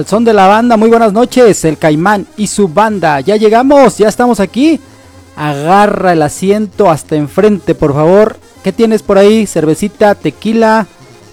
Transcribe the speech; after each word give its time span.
Al 0.00 0.06
son 0.06 0.24
de 0.24 0.32
la 0.32 0.46
banda, 0.46 0.78
muy 0.78 0.88
buenas 0.88 1.12
noches, 1.12 1.62
el 1.66 1.76
Caimán 1.76 2.26
y 2.38 2.46
su 2.46 2.68
banda. 2.68 3.20
Ya 3.20 3.36
llegamos, 3.36 3.98
ya 3.98 4.08
estamos 4.08 4.40
aquí. 4.40 4.80
Agarra 5.36 6.14
el 6.14 6.22
asiento 6.22 6.90
hasta 6.90 7.16
enfrente, 7.16 7.74
por 7.74 7.92
favor. 7.92 8.38
¿Qué 8.64 8.72
tienes 8.72 9.02
por 9.02 9.18
ahí? 9.18 9.46
Cervecita, 9.46 10.14
tequila. 10.14 10.86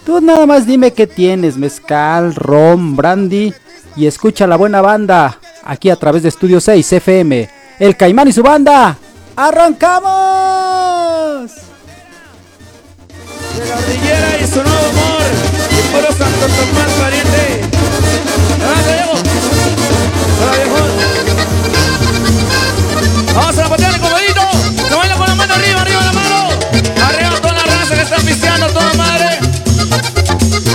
Tú 0.05 0.19
nada 0.19 0.45
más 0.45 0.67
dime 0.67 0.91
qué 0.91 1.07
tienes, 1.07 1.55
mezcal, 1.55 2.35
rom, 2.35 2.97
brandy. 2.97 3.53
Y 3.95 4.05
escucha 4.05 4.47
la 4.47 4.57
buena 4.57 4.81
banda 4.81 5.39
aquí 5.63 5.89
a 5.89 5.95
través 5.95 6.23
de 6.23 6.29
Estudio 6.29 6.59
6 6.59 6.91
FM. 6.91 7.49
El 7.79 7.95
Caimán 7.95 8.27
y 8.27 8.33
su 8.33 8.43
banda. 8.43 8.97
¡Arrancamos! 9.37 11.51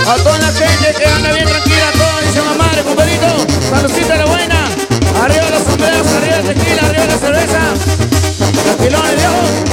A 0.05 0.15
toda 0.17 0.37
la 0.37 0.51
gente 0.51 0.93
que 0.97 1.05
anda 1.05 1.31
bien 1.31 1.47
tranquila, 1.47 1.91
toda 1.93 2.21
dice 2.21 2.41
la 2.43 2.53
madre, 2.53 2.83
compadrito. 2.83 3.27
Saludcita 3.69 4.17
de 4.17 4.25
buena. 4.25 4.65
Arriba 5.21 5.49
los 5.49 5.63
sombreros, 5.63 6.07
arriba 6.07 6.35
el 6.37 6.45
tequila, 6.45 6.81
arriba 6.87 7.05
la 7.05 7.17
cerveza. 7.17 7.59
Tranquilones, 8.63 9.15
viejo. 9.15 9.72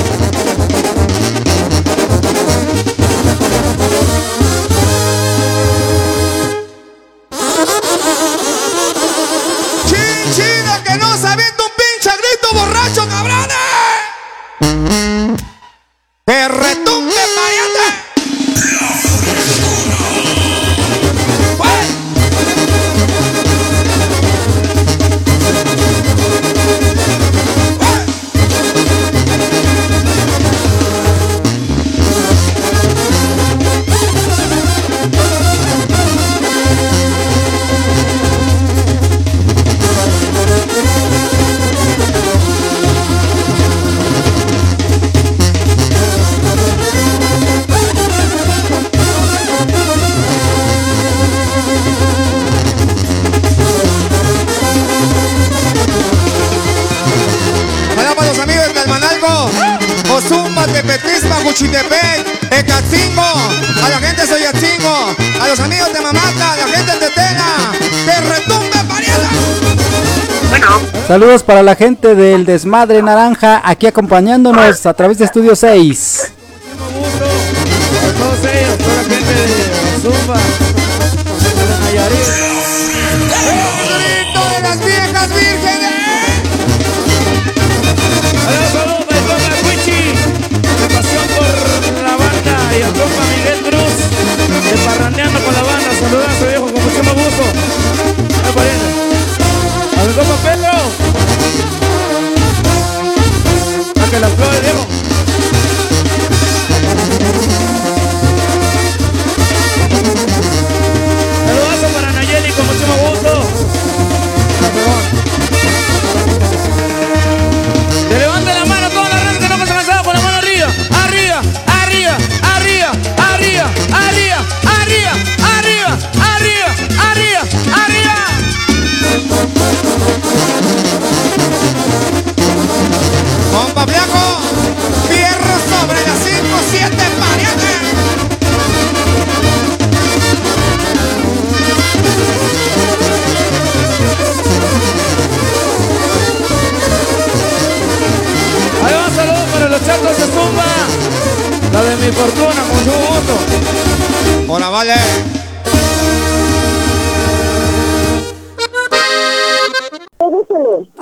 Para 71.31 71.63
la 71.63 71.77
gente 71.77 72.17
del 72.17 72.45
Desmadre 72.45 73.01
Naranja 73.03 73.63
aquí 73.65 73.87
acompañándonos 73.87 74.85
a 74.85 74.95
través 74.95 75.17
de 75.19 75.27
Estudio 75.27 75.55
6. 75.55 76.10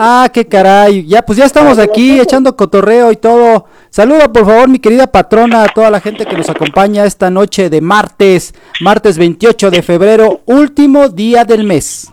Ah, 0.00 0.30
qué 0.32 0.46
caray. 0.46 1.04
Ya, 1.08 1.22
pues 1.22 1.38
ya 1.38 1.44
estamos 1.44 1.76
aquí 1.76 2.20
echando 2.20 2.54
cotorreo 2.54 3.10
y 3.10 3.16
todo. 3.16 3.64
Saluda 3.90 4.32
por 4.32 4.46
favor 4.46 4.68
mi 4.68 4.78
querida 4.78 5.08
patrona 5.08 5.64
a 5.64 5.68
toda 5.68 5.90
la 5.90 6.00
gente 6.00 6.24
que 6.24 6.36
nos 6.36 6.48
acompaña 6.48 7.04
esta 7.04 7.30
noche 7.30 7.68
de 7.68 7.80
martes, 7.80 8.54
martes 8.80 9.18
28 9.18 9.72
de 9.72 9.82
febrero, 9.82 10.40
último 10.46 11.08
día 11.08 11.44
del 11.44 11.64
mes. 11.64 12.12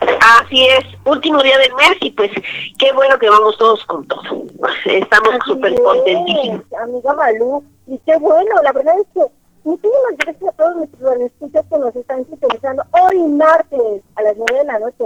Así 0.00 0.64
es, 0.64 0.84
último 1.04 1.42
día 1.42 1.58
del 1.58 1.74
mes 1.74 1.98
y 2.00 2.12
pues 2.12 2.30
qué 2.78 2.90
bueno 2.92 3.18
que 3.18 3.28
vamos 3.28 3.58
todos 3.58 3.84
con 3.84 4.06
todo. 4.06 4.22
Estamos 4.86 5.34
súper 5.44 5.74
es, 5.74 5.80
contentísimos. 5.80 6.62
Amiga 6.82 7.14
Malú, 7.14 7.62
y 7.86 7.98
qué 7.98 8.16
bueno, 8.16 8.62
la 8.62 8.72
verdad 8.72 8.94
es 8.98 9.06
que 9.12 9.20
muchísimas 9.66 10.16
gracias 10.18 10.48
a 10.48 10.56
todos 10.56 10.76
nuestros 10.76 11.16
escuchas 11.20 11.64
que 11.68 11.78
nos 11.78 11.96
están 11.96 12.24
sintonizando 12.26 12.82
hoy 13.02 13.18
martes 13.28 14.02
a 14.14 14.22
las 14.22 14.36
9 14.36 14.58
de 14.60 14.64
la 14.64 14.78
noche. 14.78 15.04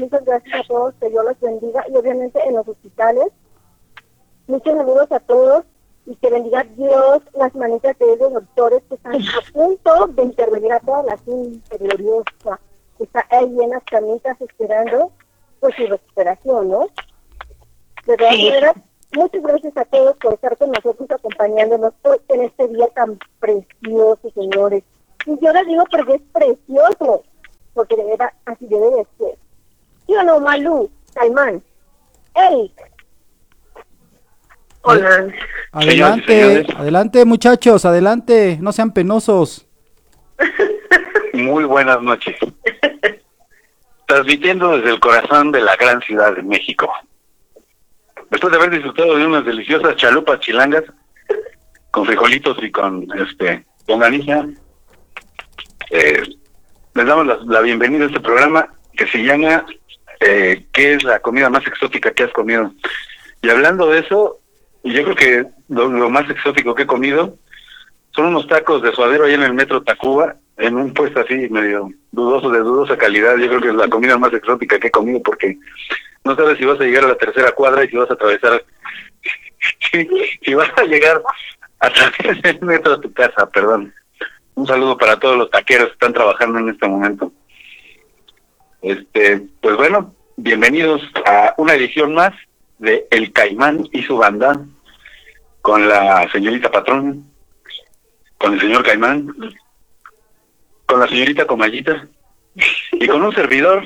Muchas 0.00 0.24
gracias 0.24 0.60
a 0.60 0.66
todos, 0.66 0.94
que 1.00 1.10
Dios 1.10 1.24
los 1.24 1.38
bendiga 1.40 1.84
y 1.88 1.96
obviamente 1.96 2.40
en 2.46 2.54
los 2.56 2.66
hospitales. 2.66 3.26
Muchos 4.46 4.74
saludos 4.76 5.12
a 5.12 5.20
todos 5.20 5.64
y 6.06 6.16
que 6.16 6.30
bendiga 6.30 6.64
Dios 6.76 7.22
las 7.34 7.54
manitas 7.54 7.96
de 7.98 8.14
esos 8.14 8.32
doctores 8.32 8.82
que 8.88 8.94
están 8.94 9.14
a 9.16 9.52
punto 9.52 10.06
de 10.08 10.22
intervenir 10.22 10.72
a 10.72 10.80
toda 10.80 11.02
la 11.02 11.18
gente 11.18 11.76
gloriosa 11.78 12.58
que 12.96 13.04
está 13.04 13.26
ahí 13.30 13.54
en 13.60 13.70
las 13.70 13.84
camitas 13.84 14.40
esperando 14.40 15.12
por 15.60 15.74
su 15.76 15.86
recuperación, 15.86 16.68
¿no? 16.70 16.86
De 18.06 18.16
todas 18.16 18.34
Sí. 18.34 18.46
maneras, 18.48 18.74
muchas 19.16 19.42
gracias 19.42 19.76
a 19.76 19.84
todos 19.86 20.16
por 20.16 20.34
estar 20.34 20.56
con 20.56 20.70
nosotros 20.70 21.10
acompañándonos 21.10 21.92
hoy 22.02 22.18
en 22.28 22.42
este 22.42 22.68
día 22.68 22.86
tan 22.94 23.18
precioso, 23.38 24.30
señores. 24.34 24.84
Y 25.26 25.38
yo 25.44 25.52
les 25.52 25.66
digo 25.66 25.84
porque 25.90 26.14
es 26.14 26.22
precioso, 26.32 27.24
porque 27.74 27.96
de 27.96 28.04
verdad 28.04 28.32
así 28.46 28.66
debe 28.66 28.86
de 28.86 29.06
ser. 29.18 29.38
¿Sí 30.06 30.14
o 30.14 30.22
no, 30.24 30.40
Malú, 30.40 30.90
Caimán, 31.14 31.62
Eric? 32.34 32.72
Hola. 34.82 35.28
Adelante, 35.72 36.26
señores. 36.26 36.76
adelante 36.76 37.24
muchachos, 37.24 37.84
adelante, 37.84 38.58
no 38.60 38.72
sean 38.72 38.92
penosos. 38.92 39.66
Muy 41.34 41.64
buenas 41.64 42.02
noches. 42.02 42.36
Transmitiendo 44.06 44.76
desde 44.76 44.90
el 44.90 45.00
corazón 45.00 45.52
de 45.52 45.60
la 45.60 45.76
gran 45.76 46.00
ciudad 46.00 46.34
de 46.34 46.42
México. 46.42 46.90
Después 48.30 48.52
de 48.52 48.58
haber 48.58 48.70
disfrutado 48.70 49.16
de 49.16 49.26
unas 49.26 49.44
deliciosas 49.44 49.96
chalupas 49.96 50.40
chilangas 50.40 50.84
con 51.90 52.06
frijolitos 52.06 52.56
y 52.62 52.70
con 52.70 53.06
este 53.18 53.64
longaniza, 53.88 54.46
eh, 55.90 56.22
les 56.94 57.06
damos 57.06 57.46
la, 57.46 57.60
bienvenida 57.60 58.04
a 58.04 58.06
este 58.06 58.20
programa 58.20 58.68
que 58.96 59.06
se 59.08 59.18
llama 59.24 59.66
eh, 60.20 60.66
¿Qué 60.72 60.94
es 60.94 61.02
la 61.02 61.18
comida 61.18 61.50
más 61.50 61.66
exótica 61.66 62.12
que 62.12 62.22
has 62.22 62.32
comido? 62.32 62.72
Y 63.42 63.48
hablando 63.48 63.88
de 63.88 63.98
eso, 63.98 64.38
yo 64.84 65.02
creo 65.02 65.16
que 65.16 65.46
lo, 65.68 65.88
lo 65.88 66.08
más 66.08 66.30
exótico 66.30 66.74
que 66.74 66.82
he 66.82 66.86
comido 66.86 67.36
son 68.14 68.26
unos 68.26 68.46
tacos 68.46 68.82
de 68.82 68.92
suadero 68.92 69.24
ahí 69.24 69.34
en 69.34 69.42
el 69.42 69.54
metro 69.54 69.82
Tacuba, 69.82 70.36
en 70.56 70.76
un 70.76 70.92
puesto 70.94 71.20
así 71.20 71.48
medio 71.48 71.90
dudoso, 72.12 72.50
de 72.50 72.60
dudosa 72.60 72.96
calidad. 72.96 73.36
Yo 73.38 73.48
creo 73.48 73.60
que 73.60 73.68
es 73.68 73.74
la 73.74 73.88
comida 73.88 74.18
más 74.18 74.32
exótica 74.32 74.78
que 74.78 74.88
he 74.88 74.92
comido 74.92 75.20
porque 75.22 75.58
no 76.24 76.36
sabes 76.36 76.58
si 76.58 76.64
vas 76.64 76.80
a 76.80 76.84
llegar 76.84 77.04
a 77.04 77.08
la 77.08 77.16
tercera 77.16 77.52
cuadra 77.52 77.84
y 77.84 77.88
si 77.88 77.96
vas 77.96 78.10
a 78.10 78.14
atravesar, 78.14 78.64
si, 80.42 80.54
vas 80.54 80.70
a 80.76 80.84
llegar 80.84 81.22
a 81.80 81.90
través 81.90 82.42
del 82.42 82.60
metro 82.62 82.94
a 82.94 83.00
tu 83.00 83.12
casa, 83.12 83.48
perdón. 83.48 83.94
Un 84.54 84.66
saludo 84.66 84.98
para 84.98 85.18
todos 85.18 85.38
los 85.38 85.50
taqueros 85.50 85.88
que 85.88 85.92
están 85.94 86.12
trabajando 86.12 86.58
en 86.58 86.68
este 86.68 86.86
momento. 86.86 87.32
Este, 88.82 89.42
pues 89.60 89.76
bueno, 89.76 90.14
bienvenidos 90.36 91.02
a 91.26 91.54
una 91.56 91.74
edición 91.74 92.14
más 92.14 92.32
de 92.78 93.06
El 93.10 93.32
Caimán 93.32 93.88
y 93.92 94.02
su 94.02 94.16
banda 94.16 94.60
con 95.62 95.88
la 95.88 96.30
señorita 96.32 96.70
patrón, 96.70 97.30
con 98.38 98.54
el 98.54 98.60
señor 98.60 98.82
Caimán, 98.84 99.34
con 100.86 101.00
la 101.00 101.08
señorita 101.08 101.46
Comayita 101.46 102.08
y 102.92 103.06
con 103.06 103.22
un 103.22 103.34
servidor 103.34 103.84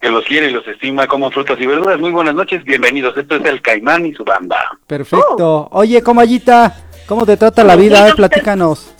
que 0.00 0.10
los 0.10 0.24
quiere 0.24 0.48
y 0.48 0.52
los 0.52 0.66
estima 0.66 1.06
como 1.06 1.30
frutas 1.30 1.58
y 1.60 1.66
verduras. 1.66 1.98
Muy 1.98 2.10
buenas 2.12 2.34
noches, 2.34 2.62
bienvenidos. 2.64 3.16
Esto 3.16 3.36
es 3.36 3.44
El 3.44 3.60
Caimán 3.60 4.06
y 4.06 4.14
su 4.14 4.24
banda. 4.24 4.78
Perfecto. 4.86 5.68
Oye, 5.72 6.02
Comayita, 6.02 6.76
¿cómo 7.06 7.26
te 7.26 7.36
trata 7.36 7.64
la 7.64 7.74
vida? 7.74 8.00
A 8.00 8.04
ver, 8.04 8.14
platícanos. 8.14 8.94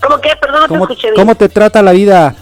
¿Cómo 0.00 0.20
que? 0.20 0.36
Perdón, 0.36 0.60
no 0.60 0.66
te 0.66 0.68
¿Cómo, 0.68 0.84
escuché 0.84 1.08
bien. 1.08 1.16
cómo 1.16 1.34
te 1.34 1.48
trata 1.48 1.82
la 1.82 1.92
vida? 1.92 2.36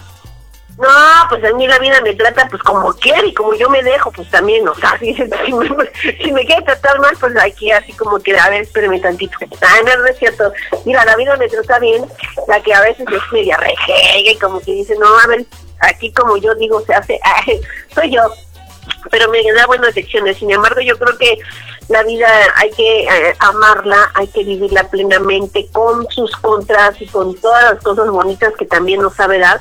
No, 0.76 0.88
pues 1.28 1.44
a 1.44 1.56
mí 1.56 1.66
la 1.66 1.78
vida 1.78 2.00
me 2.02 2.12
trata 2.14 2.48
pues 2.48 2.60
como 2.62 2.92
quiere 2.94 3.28
y 3.28 3.34
como 3.34 3.54
yo 3.54 3.70
me 3.70 3.82
dejo, 3.82 4.10
pues 4.10 4.28
también, 4.30 4.66
o 4.66 4.74
sea, 4.74 4.98
si, 4.98 5.14
si 5.14 5.52
me, 5.52 5.68
si 6.22 6.32
me 6.32 6.44
quiere 6.44 6.62
tratar 6.62 6.98
mal, 6.98 7.14
pues 7.20 7.34
aquí 7.36 7.70
así 7.70 7.92
como 7.92 8.18
que, 8.18 8.36
a 8.36 8.50
ver, 8.50 8.62
espérame 8.62 9.00
tantito. 9.00 9.38
Ah, 9.62 9.76
no, 9.86 9.96
no 9.96 10.06
es 10.06 10.18
cierto. 10.18 10.52
Mira, 10.84 11.04
la 11.04 11.16
vida 11.16 11.36
me 11.36 11.48
trata 11.48 11.78
bien, 11.78 12.04
la 12.48 12.60
que 12.60 12.74
a 12.74 12.80
veces 12.80 13.06
es 13.08 13.32
media 13.32 13.56
rejega 13.56 14.30
y 14.32 14.38
como 14.38 14.60
que 14.60 14.72
dice, 14.72 14.96
no, 14.98 15.06
a 15.20 15.26
ver, 15.28 15.46
aquí 15.82 16.12
como 16.12 16.36
yo 16.36 16.54
digo, 16.54 16.80
se 16.82 16.94
hace, 16.94 17.20
ay, 17.46 17.60
soy 17.94 18.10
yo. 18.10 18.22
Pero 19.10 19.30
me 19.30 19.40
da 19.52 19.66
buenas 19.66 19.94
lecciones. 19.94 20.38
Sin 20.38 20.50
embargo, 20.50 20.80
yo 20.80 20.98
creo 20.98 21.16
que 21.16 21.38
la 21.88 22.02
vida 22.02 22.28
hay 22.56 22.70
que 22.70 23.04
eh, 23.04 23.34
amarla, 23.38 24.10
hay 24.14 24.26
que 24.28 24.42
vivirla 24.42 24.88
plenamente 24.88 25.68
con 25.72 26.08
sus 26.10 26.34
contras 26.36 27.00
y 27.00 27.06
con 27.06 27.34
todas 27.36 27.74
las 27.74 27.82
cosas 27.82 28.08
bonitas 28.08 28.52
que 28.58 28.66
también 28.66 29.00
nos 29.00 29.14
sabe 29.14 29.38
dar. 29.38 29.60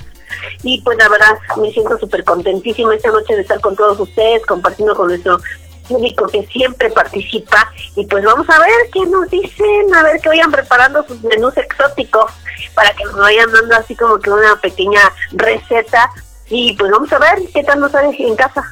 Y 0.63 0.81
pues 0.81 0.97
la 0.97 1.09
verdad 1.09 1.37
me 1.57 1.71
siento 1.71 1.97
súper 1.99 2.23
contentísima 2.23 2.95
esta 2.95 3.11
noche 3.11 3.35
de 3.35 3.41
estar 3.41 3.59
con 3.61 3.75
todos 3.75 3.99
ustedes, 3.99 4.45
compartiendo 4.45 4.95
con 4.95 5.07
nuestro 5.07 5.39
público 5.87 6.27
que 6.27 6.45
siempre 6.47 6.89
participa. 6.89 7.71
Y 7.95 8.05
pues 8.05 8.23
vamos 8.23 8.49
a 8.49 8.59
ver 8.59 8.89
qué 8.93 9.05
nos 9.05 9.29
dicen, 9.29 9.93
a 9.95 10.03
ver 10.03 10.19
que 10.21 10.29
vayan 10.29 10.51
preparando 10.51 11.05
sus 11.07 11.21
menús 11.23 11.55
exóticos 11.57 12.31
para 12.73 12.93
que 12.93 13.03
nos 13.05 13.17
vayan 13.17 13.51
dando 13.51 13.75
así 13.75 13.95
como 13.95 14.19
que 14.19 14.29
una 14.29 14.55
pequeña 14.61 15.01
receta. 15.31 16.09
Y 16.49 16.73
pues 16.73 16.91
vamos 16.91 17.11
a 17.13 17.19
ver 17.19 17.39
qué 17.53 17.63
tal 17.63 17.79
nos 17.79 17.91
sale 17.91 18.15
en 18.17 18.35
casa. 18.35 18.63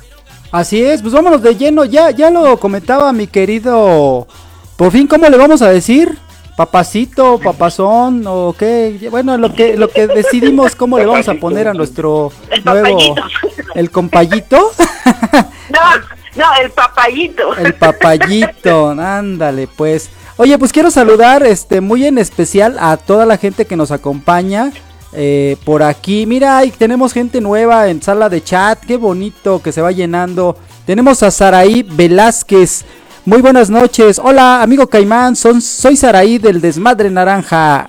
Así 0.51 0.83
es, 0.83 1.01
pues 1.01 1.13
vámonos 1.13 1.41
de 1.41 1.55
lleno. 1.55 1.85
Ya, 1.85 2.11
ya 2.11 2.29
lo 2.29 2.57
comentaba 2.57 3.13
mi 3.13 3.27
querido. 3.27 4.27
Por 4.75 4.91
fin, 4.91 5.07
¿cómo 5.07 5.29
le 5.29 5.37
vamos 5.37 5.61
a 5.61 5.69
decir? 5.69 6.17
Papacito, 6.59 7.39
papazón 7.39 8.21
o 8.27 8.53
qué? 8.59 9.07
Bueno, 9.09 9.37
lo 9.37 9.53
que 9.53 9.77
lo 9.77 9.89
que 9.89 10.07
decidimos 10.07 10.75
cómo 10.75 10.97
le 10.99 11.05
vamos 11.05 11.29
a 11.29 11.35
poner 11.35 11.69
a 11.69 11.73
nuestro 11.73 12.33
El 12.49 12.65
nuevo 12.65 12.97
papayito. 12.97 13.23
el 13.75 13.91
compayito, 13.91 14.71
No, 15.69 15.79
no, 16.35 16.45
el 16.61 16.69
papayito. 16.71 17.55
el 17.55 17.75
papayito, 17.75 18.89
ándale, 18.89 19.69
pues. 19.73 20.09
Oye, 20.35 20.57
pues 20.57 20.73
quiero 20.73 20.91
saludar 20.91 21.43
este 21.43 21.79
muy 21.79 22.05
en 22.05 22.17
especial 22.17 22.75
a 22.77 22.97
toda 22.97 23.25
la 23.25 23.37
gente 23.37 23.63
que 23.63 23.77
nos 23.77 23.91
acompaña 23.91 24.73
eh, 25.13 25.55
por 25.63 25.81
aquí. 25.81 26.25
Mira, 26.25 26.57
ahí 26.57 26.71
tenemos 26.71 27.13
gente 27.13 27.39
nueva 27.39 27.87
en 27.87 28.01
sala 28.01 28.27
de 28.27 28.43
chat, 28.43 28.83
qué 28.85 28.97
bonito 28.97 29.61
que 29.61 29.71
se 29.71 29.81
va 29.81 29.93
llenando. 29.93 30.57
Tenemos 30.85 31.23
a 31.23 31.31
Saraí 31.31 31.83
Velázquez. 31.83 32.83
Muy 33.29 33.43
buenas 33.43 33.69
noches. 33.69 34.17
Hola, 34.17 34.63
amigo 34.63 34.87
Caimán. 34.87 35.35
Son, 35.35 35.61
soy 35.61 35.95
Saraí 35.95 36.39
del 36.39 36.61
Desmadre 36.61 37.11
Naranja. 37.11 37.85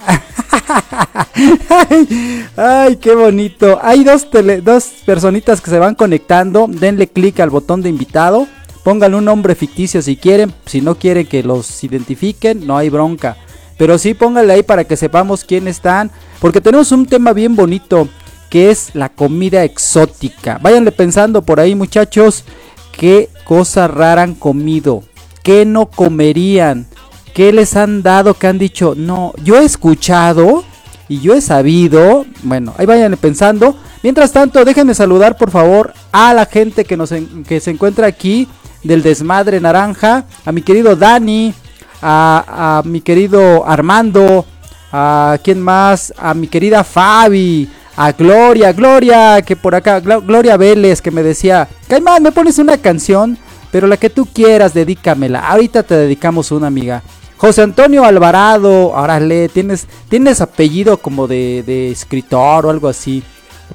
ay, 2.58 2.96
qué 2.96 3.14
bonito. 3.14 3.78
Hay 3.82 4.04
dos, 4.04 4.30
tele- 4.30 4.60
dos 4.60 4.84
personitas 5.06 5.62
que 5.62 5.70
se 5.70 5.78
van 5.78 5.94
conectando. 5.94 6.66
Denle 6.68 7.08
clic 7.08 7.40
al 7.40 7.48
botón 7.48 7.80
de 7.80 7.88
invitado. 7.88 8.48
Pónganle 8.84 9.16
un 9.16 9.24
nombre 9.24 9.54
ficticio 9.54 10.02
si 10.02 10.18
quieren. 10.18 10.52
Si 10.66 10.82
no 10.82 10.96
quieren 10.96 11.26
que 11.26 11.42
los 11.42 11.82
identifiquen, 11.82 12.66
no 12.66 12.76
hay 12.76 12.90
bronca. 12.90 13.38
Pero 13.78 13.96
sí 13.96 14.12
pónganle 14.12 14.52
ahí 14.52 14.62
para 14.62 14.84
que 14.84 14.98
sepamos 14.98 15.44
quién 15.44 15.68
están. 15.68 16.10
Porque 16.38 16.60
tenemos 16.60 16.92
un 16.92 17.06
tema 17.06 17.32
bien 17.32 17.56
bonito. 17.56 18.08
Que 18.50 18.70
es 18.70 18.94
la 18.94 19.08
comida 19.08 19.64
exótica. 19.64 20.58
Váyanle 20.60 20.92
pensando 20.92 21.40
por 21.40 21.60
ahí 21.60 21.74
muchachos. 21.74 22.44
Qué 22.92 23.30
cosa 23.44 23.88
rara 23.88 24.20
han 24.20 24.34
comido. 24.34 25.02
¿Qué 25.42 25.64
no 25.64 25.86
comerían? 25.86 26.86
¿Qué 27.34 27.52
les 27.52 27.76
han 27.76 28.02
dado 28.02 28.34
que 28.34 28.46
han 28.46 28.58
dicho? 28.58 28.94
No, 28.96 29.32
yo 29.42 29.56
he 29.58 29.64
escuchado 29.64 30.64
y 31.08 31.20
yo 31.20 31.34
he 31.34 31.40
sabido. 31.40 32.26
Bueno, 32.42 32.74
ahí 32.76 32.86
vayan 32.86 33.16
pensando. 33.16 33.76
Mientras 34.02 34.32
tanto, 34.32 34.64
déjenme 34.64 34.94
saludar 34.94 35.36
por 35.36 35.50
favor 35.50 35.92
a 36.12 36.34
la 36.34 36.46
gente 36.46 36.84
que, 36.84 36.96
nos 36.96 37.12
en- 37.12 37.44
que 37.44 37.60
se 37.60 37.70
encuentra 37.70 38.06
aquí 38.06 38.48
del 38.82 39.02
Desmadre 39.02 39.60
Naranja. 39.60 40.24
A 40.44 40.52
mi 40.52 40.62
querido 40.62 40.96
Dani, 40.96 41.54
a, 42.02 42.78
a 42.80 42.88
mi 42.88 43.00
querido 43.00 43.66
Armando, 43.66 44.44
a 44.92 45.38
quién 45.44 45.60
más, 45.60 46.12
a 46.18 46.34
mi 46.34 46.48
querida 46.48 46.82
Fabi, 46.82 47.68
a 47.96 48.12
Gloria, 48.12 48.72
Gloria, 48.72 49.42
que 49.42 49.54
por 49.56 49.74
acá, 49.74 50.00
Glo- 50.02 50.24
Gloria 50.24 50.56
Vélez, 50.56 51.00
que 51.02 51.10
me 51.10 51.22
decía, 51.22 51.68
Caimán, 51.88 52.22
me 52.22 52.32
pones 52.32 52.58
una 52.58 52.78
canción, 52.78 53.36
pero 53.70 53.86
la 53.86 53.96
que 53.96 54.10
tú 54.10 54.26
quieras, 54.26 54.74
dedícamela. 54.74 55.40
Ahorita 55.48 55.82
te 55.82 55.94
dedicamos 55.96 56.50
una 56.52 56.66
amiga. 56.66 57.02
José 57.36 57.62
Antonio 57.62 58.04
Alvarado, 58.04 58.88
órale, 58.90 59.48
tienes, 59.48 59.86
tienes 60.08 60.40
apellido 60.40 60.98
como 60.98 61.26
de, 61.26 61.62
de 61.66 61.90
escritor 61.90 62.66
o 62.66 62.70
algo 62.70 62.88
así. 62.88 63.22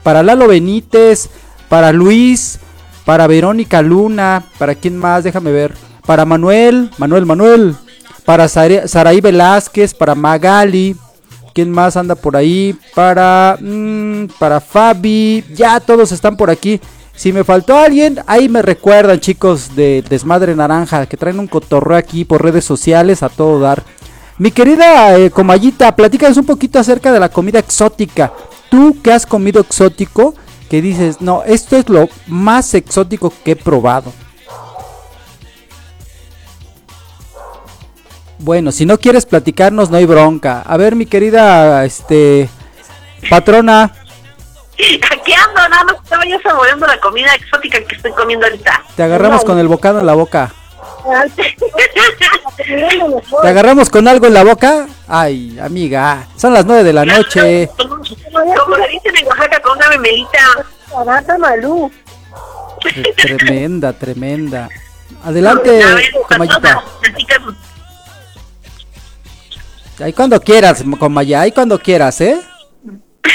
Para 0.03 0.21
Lalo 0.21 0.47
Benítez, 0.47 1.29
para 1.67 1.91
Luis, 1.91 2.59
para 3.05 3.25
Verónica 3.27 3.81
Luna, 3.81 4.43
para 4.59 4.75
quién 4.75 4.97
más, 4.97 5.23
déjame 5.23 5.51
ver. 5.51 5.73
Para 6.05 6.25
Manuel, 6.25 6.91
Manuel, 6.99 7.25
Manuel. 7.25 7.75
Para 8.23 8.47
Sara- 8.47 8.87
Saraí 8.87 9.21
Velázquez, 9.21 9.93
para 9.93 10.13
Magali. 10.15 10.95
¿Quién 11.53 11.71
más 11.71 11.95
anda 11.95 12.15
por 12.15 12.35
ahí? 12.35 12.75
Para, 12.93 13.57
mm, 13.61 14.25
para 14.37 14.59
Fabi. 14.59 15.43
Ya 15.55 15.79
todos 15.79 16.11
están 16.11 16.35
por 16.35 16.49
aquí. 16.49 16.79
Si 17.15 17.31
me 17.31 17.43
faltó 17.43 17.77
alguien, 17.77 18.19
ahí 18.27 18.49
me 18.49 18.61
recuerdan, 18.61 19.19
chicos 19.19 19.75
de 19.75 20.03
Desmadre 20.07 20.55
Naranja, 20.55 21.05
que 21.05 21.17
traen 21.17 21.39
un 21.39 21.47
cotorreo 21.47 21.97
aquí 21.97 22.25
por 22.25 22.43
redes 22.43 22.65
sociales 22.65 23.23
a 23.23 23.29
todo 23.29 23.59
dar. 23.59 23.83
Mi 24.37 24.51
querida 24.51 25.17
eh, 25.17 25.31
Comayita, 25.31 25.95
platícanos 25.95 26.35
un 26.37 26.45
poquito 26.45 26.77
acerca 26.77 27.13
de 27.13 27.21
la 27.21 27.29
comida 27.29 27.59
exótica. 27.59 28.33
Tú 28.69 29.01
que 29.01 29.13
has 29.13 29.25
comido 29.25 29.61
exótico, 29.61 30.35
que 30.69 30.81
dices, 30.81 31.21
no, 31.21 31.43
esto 31.43 31.77
es 31.77 31.87
lo 31.87 32.09
más 32.27 32.73
exótico 32.73 33.31
que 33.43 33.51
he 33.51 33.55
probado. 33.55 34.11
Bueno, 38.39 38.73
si 38.73 38.85
no 38.85 38.99
quieres 38.99 39.25
platicarnos, 39.25 39.89
no 39.89 39.95
hay 39.95 40.05
bronca. 40.05 40.61
A 40.61 40.75
ver, 40.75 40.97
mi 40.97 41.05
querida, 41.05 41.85
este, 41.85 42.49
patrona, 43.29 43.93
Aquí 45.11 45.33
ando, 45.33 45.69
nada 45.69 45.83
más 45.85 45.95
estaba 46.03 46.25
yo 46.25 46.37
saboreando 46.41 46.85
la 46.87 46.99
comida 46.99 47.33
exótica 47.35 47.81
que 47.83 47.95
estoy 47.95 48.11
comiendo 48.11 48.45
ahorita. 48.45 48.83
te 48.95 49.03
agarramos 49.03 49.41
No. 49.41 49.47
con 49.47 49.59
el 49.59 49.67
bocado 49.67 49.99
en 49.99 50.05
la 50.05 50.13
boca. 50.13 50.53
¿Te 53.41 53.47
agarramos 53.47 53.89
con 53.89 54.07
algo 54.07 54.25
en 54.27 54.33
la 54.33 54.43
boca? 54.43 54.87
Ay, 55.07 55.57
amiga, 55.59 56.27
son 56.35 56.53
las 56.53 56.65
nueve 56.65 56.83
de 56.83 56.93
la 56.93 57.05
noche. 57.05 57.69
Como 57.77 58.77
le 58.77 58.87
dicen 58.89 59.15
en 59.17 59.27
Oaxaca 59.27 59.59
con 59.61 59.77
una 59.77 59.89
memelita. 59.89 60.39
Malú. 61.39 61.91
Tremenda, 63.15 63.93
tremenda. 63.93 64.69
Adelante, 65.23 65.81
Comayita. 66.27 66.83
Ahí 70.03 70.11
cuando 70.13 70.39
quieras, 70.41 70.83
Comaya, 70.99 71.41
ahí 71.41 71.51
cuando 71.51 71.79
quieras, 71.79 72.19
¿eh? 72.21 72.37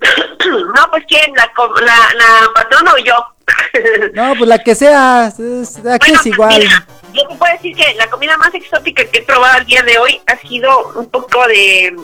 No, 0.46 0.90
pues 0.90 1.04
quién, 1.08 1.32
la, 1.34 1.50
la, 1.80 2.14
la 2.14 2.50
patrona 2.54 2.92
o 2.92 2.98
yo. 2.98 3.14
No, 4.14 4.34
pues 4.36 4.48
la 4.48 4.58
que 4.58 4.74
sea, 4.74 5.28
es- 5.28 5.76
aquí 5.78 6.10
Bueno, 6.10 6.20
es 6.20 6.26
igual. 6.26 6.58
mira, 6.58 6.86
yo 7.12 7.28
te 7.28 7.34
puedo 7.36 7.52
decir 7.52 7.76
que 7.76 7.94
la 7.94 8.08
comida 8.08 8.36
más 8.38 8.54
exótica 8.54 9.04
que 9.06 9.18
he 9.18 9.22
probado 9.22 9.58
el 9.58 9.66
día 9.66 9.82
de 9.82 9.98
hoy 9.98 10.20
ha 10.26 10.36
sido 10.38 10.88
un 10.94 11.08
poco 11.10 11.46
de 11.48 11.94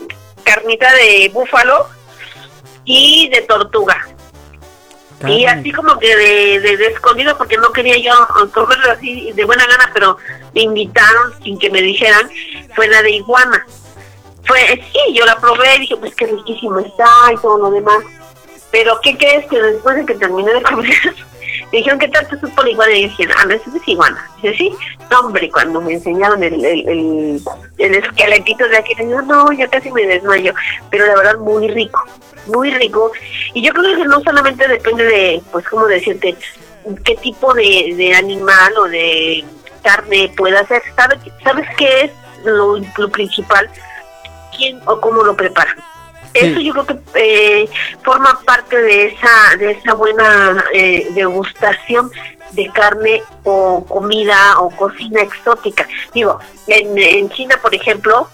carnita 0.43 0.91
de 0.93 1.29
búfalo 1.33 1.87
y 2.85 3.29
de 3.29 3.41
tortuga. 3.43 4.07
Y 5.25 5.45
así 5.45 5.71
como 5.71 5.97
que 5.99 6.13
de, 6.17 6.59
de, 6.59 6.75
de 6.75 6.87
escondido, 6.87 7.37
porque 7.37 7.55
no 7.55 7.71
quería 7.71 7.97
yo 7.97 8.11
comerlo 8.53 8.91
así 8.91 9.31
de 9.31 9.45
buena 9.45 9.65
gana, 9.67 9.89
pero 9.93 10.17
me 10.53 10.63
invitaron 10.63 11.33
sin 11.41 11.57
que 11.57 11.69
me 11.69 11.81
dijeran, 11.81 12.29
fue 12.75 12.87
la 12.89 13.01
de 13.01 13.11
iguana. 13.11 13.65
Fue, 14.45 14.59
sí, 14.91 15.13
yo 15.13 15.25
la 15.25 15.37
probé 15.37 15.75
y 15.75 15.79
dije, 15.81 15.97
pues 15.97 16.15
qué 16.15 16.27
riquísimo 16.27 16.79
está 16.79 17.07
y 17.31 17.37
todo 17.37 17.57
lo 17.57 17.71
demás. 17.71 18.03
Pero, 18.71 18.99
¿qué 19.01 19.15
crees? 19.17 19.45
Que 19.47 19.61
después 19.61 19.95
de 19.95 20.05
que 20.05 20.15
terminé 20.15 20.51
de 20.51 20.63
comer, 20.63 20.89
me 21.71 21.77
dijeron, 21.77 21.99
¿qué 21.99 22.07
tal 22.07 22.27
te 22.27 22.39
supo 22.39 22.63
la 22.63 22.69
iguana? 22.71 22.93
Y 22.93 23.03
dije, 23.03 23.27
ah, 23.37 23.45
no, 23.45 23.53
es 23.53 23.61
iguana. 23.85 24.29
Dice, 24.41 24.57
sí, 24.57 24.73
no, 25.11 25.19
hombre, 25.19 25.49
cuando 25.51 25.79
me 25.79 25.93
enseñaron 25.93 26.43
el, 26.43 26.65
el, 26.65 26.89
el, 26.89 27.41
el 27.77 27.95
esqueletito 27.95 28.67
de 28.67 28.77
aquí, 28.77 28.93
yo, 28.97 29.21
no, 29.21 29.51
yo 29.53 29.69
casi 29.69 29.91
me 29.91 30.05
desmayo. 30.05 30.53
Pero 30.89 31.05
la 31.05 31.15
verdad, 31.15 31.37
muy 31.37 31.67
rico, 31.67 32.03
muy 32.47 32.71
rico. 32.71 33.11
Y 33.53 33.61
yo 33.61 33.71
creo 33.73 33.95
que 33.95 34.05
no 34.05 34.21
solamente 34.21 34.67
depende 34.67 35.03
de, 35.03 35.41
pues, 35.51 35.67
¿cómo 35.67 35.85
decirte? 35.85 36.35
qué 37.05 37.15
tipo 37.15 37.53
de, 37.53 37.93
de 37.95 38.13
animal 38.13 38.73
o 38.77 38.83
de 38.85 39.43
carne 39.83 40.31
pueda 40.35 40.65
ser. 40.67 40.81
¿Sabes, 40.95 41.19
¿sabes 41.43 41.67
qué 41.77 42.01
es 42.01 42.11
lo, 42.43 42.77
lo 42.97 43.09
principal? 43.09 43.69
¿Quién 44.55 44.81
o 44.85 44.99
cómo 44.99 45.23
lo 45.23 45.35
prepara? 45.35 45.75
Eso 46.33 46.59
yo 46.59 46.73
creo 46.73 46.85
que 46.87 46.99
eh, 47.15 47.69
forma 48.01 48.39
parte 48.43 48.75
de 48.75 49.05
esa 49.05 49.55
de 49.57 49.71
esa 49.71 49.93
buena 49.93 50.63
eh, 50.73 51.07
degustación 51.11 52.11
de 52.53 52.69
carne 52.69 53.21
o 53.43 53.85
comida 53.85 54.59
o 54.59 54.69
cocina 54.71 55.21
exótica. 55.21 55.87
Digo, 56.13 56.39
en, 56.67 56.97
en 56.97 57.29
China, 57.29 57.59
por 57.61 57.75
ejemplo, 57.75 58.27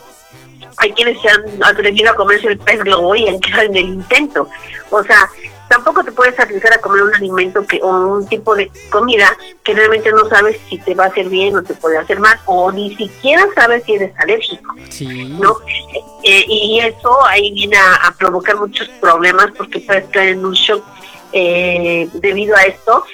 hay 0.77 0.93
quienes 0.93 1.21
se 1.21 1.29
han 1.29 1.43
atrevido 1.61 2.11
a 2.11 2.15
comerse 2.15 2.47
el 2.47 2.57
pez 2.57 2.81
globo 2.83 3.15
y 3.15 3.27
han 3.27 3.39
quedado 3.39 3.63
en 3.63 3.75
el 3.75 3.85
intento. 3.85 4.47
O 4.91 5.03
sea, 5.03 5.29
tampoco 5.69 6.03
te 6.03 6.11
puedes 6.11 6.37
arriesgar 6.39 6.73
a 6.73 6.81
comer 6.81 7.03
un 7.03 7.15
alimento 7.15 7.65
que 7.65 7.79
o 7.81 8.17
un 8.17 8.27
tipo 8.27 8.55
de 8.55 8.69
comida 8.89 9.37
que 9.63 9.73
realmente 9.73 10.11
no 10.11 10.27
sabes 10.27 10.59
si 10.67 10.77
te 10.79 10.95
va 10.95 11.05
a 11.05 11.07
hacer 11.07 11.29
bien 11.29 11.55
o 11.55 11.63
te 11.63 11.73
puede 11.75 11.97
hacer 11.97 12.19
mal 12.19 12.37
o 12.45 12.71
ni 12.71 12.95
siquiera 12.95 13.45
sabes 13.55 13.83
si 13.85 13.93
eres 13.93 14.11
alérgico 14.19 14.75
no 15.39 15.55
Eh, 16.21 16.45
y 16.47 16.79
eso 16.81 17.25
ahí 17.25 17.51
viene 17.53 17.77
a, 17.77 18.07
a 18.07 18.11
provocar 18.11 18.57
muchos 18.57 18.89
problemas 18.99 19.51
porque 19.57 19.79
puedes 19.79 20.05
caer 20.09 20.29
en 20.29 20.45
un 20.45 20.53
shock 20.53 20.83
eh, 21.31 22.09
debido 22.13 22.55
a 22.55 22.63
esto. 22.63 23.05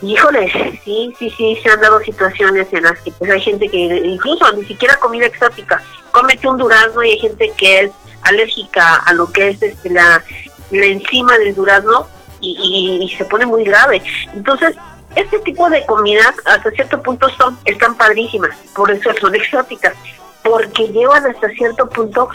Híjole, 0.00 0.80
sí, 0.84 1.12
sí, 1.18 1.30
sí, 1.36 1.58
se 1.62 1.68
han 1.70 1.80
dado 1.80 2.00
situaciones 2.00 2.68
en 2.72 2.84
las 2.84 2.98
que 3.00 3.10
pues 3.12 3.30
hay 3.30 3.40
gente 3.40 3.68
que 3.68 3.78
incluso 3.78 4.50
ni 4.52 4.64
siquiera 4.64 4.96
comida 4.96 5.26
exótica, 5.26 5.82
cómete 6.12 6.48
un 6.48 6.56
durazno 6.56 7.02
y 7.02 7.10
hay 7.10 7.18
gente 7.18 7.52
que 7.56 7.80
es 7.80 7.90
alérgica 8.22 8.96
a 8.96 9.12
lo 9.12 9.30
que 9.32 9.48
es 9.48 9.62
este, 9.62 9.90
la, 9.90 10.22
la 10.70 10.86
enzima 10.86 11.36
del 11.38 11.54
durazno 11.54 12.06
y, 12.40 13.00
y- 13.02 13.16
se 13.16 13.24
pone 13.24 13.46
muy 13.46 13.64
grave. 13.64 14.02
Entonces, 14.34 14.76
este 15.16 15.38
tipo 15.40 15.68
de 15.70 15.84
comidas 15.86 16.34
hasta 16.44 16.70
cierto 16.70 17.02
punto 17.02 17.28
son 17.30 17.58
están 17.64 17.96
padrísimas, 17.96 18.56
por 18.74 18.90
eso 18.90 19.10
son 19.20 19.34
exóticas, 19.34 19.94
porque 20.42 20.88
llevan 20.88 21.26
hasta 21.26 21.48
cierto 21.50 21.88
punto, 21.88 22.28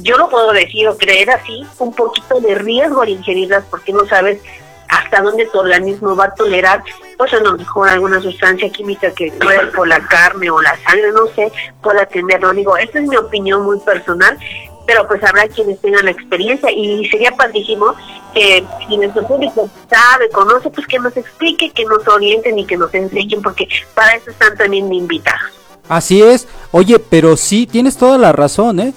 yo 0.00 0.18
lo 0.18 0.28
puedo 0.28 0.52
decir 0.52 0.88
o 0.88 0.96
creer 0.96 1.30
así, 1.30 1.64
un 1.78 1.94
poquito 1.94 2.40
de 2.40 2.54
riesgo 2.56 3.02
al 3.02 3.08
ingerirlas 3.08 3.64
porque 3.70 3.92
no 3.92 4.04
sabes 4.06 4.40
hasta 4.88 5.20
dónde 5.20 5.46
tu 5.46 5.58
organismo 5.58 6.14
va 6.14 6.26
a 6.26 6.34
tolerar, 6.34 6.82
pues 7.16 7.32
a 7.32 7.40
lo 7.40 7.56
mejor 7.56 7.88
alguna 7.88 8.20
sustancia 8.20 8.70
química 8.70 9.10
que 9.12 9.32
por 9.74 9.88
la 9.88 10.00
carne 10.06 10.48
o 10.50 10.60
la 10.60 10.76
sangre, 10.84 11.10
no 11.12 11.26
sé, 11.34 11.50
pueda 11.82 12.06
tenerlo. 12.06 12.52
Digo, 12.52 12.76
esta 12.76 13.00
es 13.00 13.08
mi 13.08 13.16
opinión 13.16 13.62
muy 13.62 13.80
personal, 13.80 14.38
pero 14.86 15.06
pues 15.06 15.22
habrá 15.24 15.48
quienes 15.48 15.80
tengan 15.80 16.04
la 16.04 16.12
experiencia 16.12 16.70
y 16.70 17.06
sería 17.08 17.32
padrísimo 17.32 17.94
que 18.32 18.64
si 18.86 18.96
nuestro 18.96 19.26
público 19.26 19.68
sabe, 19.90 20.28
conoce, 20.30 20.70
pues 20.70 20.86
que 20.86 20.98
nos 20.98 21.16
explique, 21.16 21.70
que 21.70 21.84
nos 21.84 22.06
orienten 22.06 22.58
y 22.58 22.64
que 22.64 22.76
nos 22.76 22.92
enseñen, 22.94 23.42
porque 23.42 23.68
para 23.94 24.14
eso 24.14 24.30
están 24.30 24.56
también 24.56 24.92
invitados. 24.92 25.52
Así 25.88 26.22
es. 26.22 26.46
Oye, 26.70 26.98
pero 26.98 27.36
sí, 27.36 27.66
tienes 27.66 27.96
toda 27.96 28.18
la 28.18 28.32
razón, 28.32 28.80
¿eh? 28.80 28.94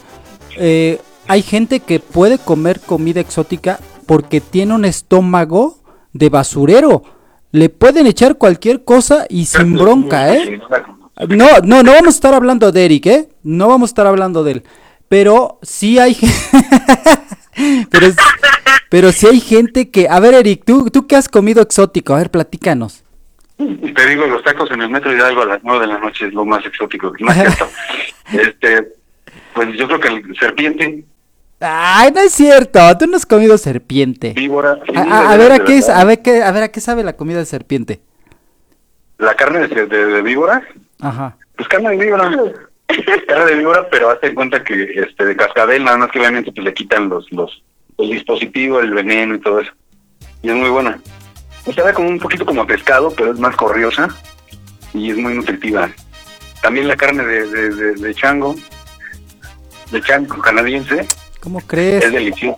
Eh, 0.57 0.99
hay 1.27 1.41
gente 1.41 1.79
que 1.79 1.99
puede 1.99 2.37
comer 2.37 2.79
comida 2.79 3.21
exótica 3.21 3.79
porque 4.05 4.41
tiene 4.41 4.73
un 4.73 4.85
estómago 4.85 5.77
de 6.13 6.29
basurero. 6.29 7.03
Le 7.51 7.69
pueden 7.69 8.07
echar 8.07 8.37
cualquier 8.37 8.83
cosa 8.83 9.25
y 9.29 9.45
sin 9.45 9.75
bronca, 9.75 10.33
¿eh? 10.33 10.59
No, 11.27 11.47
no, 11.63 11.83
no 11.83 11.91
vamos 11.91 12.07
a 12.07 12.17
estar 12.17 12.33
hablando 12.33 12.71
de 12.71 12.85
Eric, 12.85 13.05
¿eh? 13.07 13.29
No 13.43 13.67
vamos 13.67 13.89
a 13.89 13.91
estar 13.91 14.07
hablando 14.07 14.43
de 14.43 14.51
él. 14.53 14.63
Pero 15.09 15.59
sí 15.63 15.99
hay... 15.99 16.15
pero, 17.91 18.05
es- 18.07 18.15
pero 18.89 19.11
sí 19.11 19.27
hay 19.27 19.39
gente 19.41 19.89
que... 19.89 20.07
A 20.09 20.19
ver, 20.19 20.33
Eric, 20.35 20.63
¿tú, 20.65 20.89
¿tú 20.89 21.07
qué 21.07 21.15
has 21.15 21.27
comido 21.27 21.61
exótico? 21.61 22.13
A 22.13 22.17
ver, 22.17 22.31
platícanos. 22.31 23.03
Te 23.57 24.05
digo, 24.07 24.25
los 24.27 24.43
tacos 24.43 24.71
en 24.71 24.81
el 24.81 24.89
metro 24.89 25.13
Hidalgo 25.13 25.41
a 25.41 25.45
las 25.45 25.59
nueve 25.63 25.81
de 25.85 25.93
la 25.93 25.99
noche 25.99 26.27
es 26.27 26.33
lo 26.33 26.45
más 26.45 26.65
exótico. 26.65 27.11
Es 27.17 27.33
cierto. 27.35 27.67
este, 28.31 28.93
pues 29.53 29.77
yo 29.77 29.87
creo 29.87 29.99
que 29.99 30.07
el 30.07 30.37
serpiente, 30.39 31.03
Ay, 31.59 32.11
no 32.13 32.21
es 32.21 32.31
cierto. 32.31 32.79
Tú 32.97 33.05
no 33.07 33.17
has 33.17 33.25
comido 33.25 33.57
serpiente. 33.57 34.31
víbora. 34.31 34.79
sí, 34.87 34.93
A, 34.95 35.35
ver 35.35 35.51
a 35.51 35.59
qué 35.65 35.77
es, 35.77 35.89
a 35.89 36.05
ver 36.05 36.21
qué, 36.21 36.41
a 36.41 36.51
ver 36.53 36.63
a 36.63 36.67
qué 36.69 36.79
sabe 36.79 37.03
la 37.03 37.17
comida 37.17 37.39
de 37.39 37.45
serpiente. 37.45 37.99
La 39.17 39.35
carne 39.35 39.67
de, 39.67 39.85
de- 39.87 40.05
de 40.05 40.21
víbora, 40.21 40.63
Ajá. 41.01 41.35
pues 41.57 41.67
carne 41.67 41.89
de 41.89 41.97
víbora. 41.97 42.31
Carne 43.27 43.45
de 43.45 43.55
víbora, 43.55 43.87
pero 43.89 44.09
hazte 44.09 44.33
cuenta 44.33 44.63
que 44.63 44.83
este 44.95 45.25
de 45.25 45.35
cascabel, 45.35 45.83
nada 45.83 45.97
más 45.97 46.11
que 46.11 46.19
obviamente 46.19 46.51
pues, 46.51 46.63
le 46.65 46.73
quitan 46.73 47.09
los, 47.09 47.31
los 47.31 47.63
el 47.97 48.09
dispositivo, 48.11 48.79
el 48.79 48.91
veneno 48.93 49.35
y 49.35 49.39
todo 49.41 49.59
eso. 49.59 49.71
Y 50.41 50.49
es 50.49 50.55
muy 50.55 50.69
buena. 50.69 50.99
O 51.65 51.73
sea, 51.73 51.93
como 51.93 52.07
un 52.09 52.19
poquito 52.19 52.45
como 52.45 52.65
pescado, 52.65 53.11
pero 53.15 53.33
es 53.33 53.39
más 53.39 53.55
corriosa 53.55 54.07
y 54.93 55.11
es 55.11 55.17
muy 55.17 55.33
nutritiva. 55.33 55.89
También 56.61 56.87
la 56.87 56.95
carne 56.95 57.23
de, 57.25 57.47
de, 57.47 57.69
de- 57.69 57.93
de 57.95 58.15
chango, 58.15 58.55
de 59.91 60.01
chango 60.01 60.39
canadiense, 60.41 61.05
¿Cómo 61.41 61.59
es 61.59 61.65
crees? 61.65 62.11
delicioso. 62.11 62.57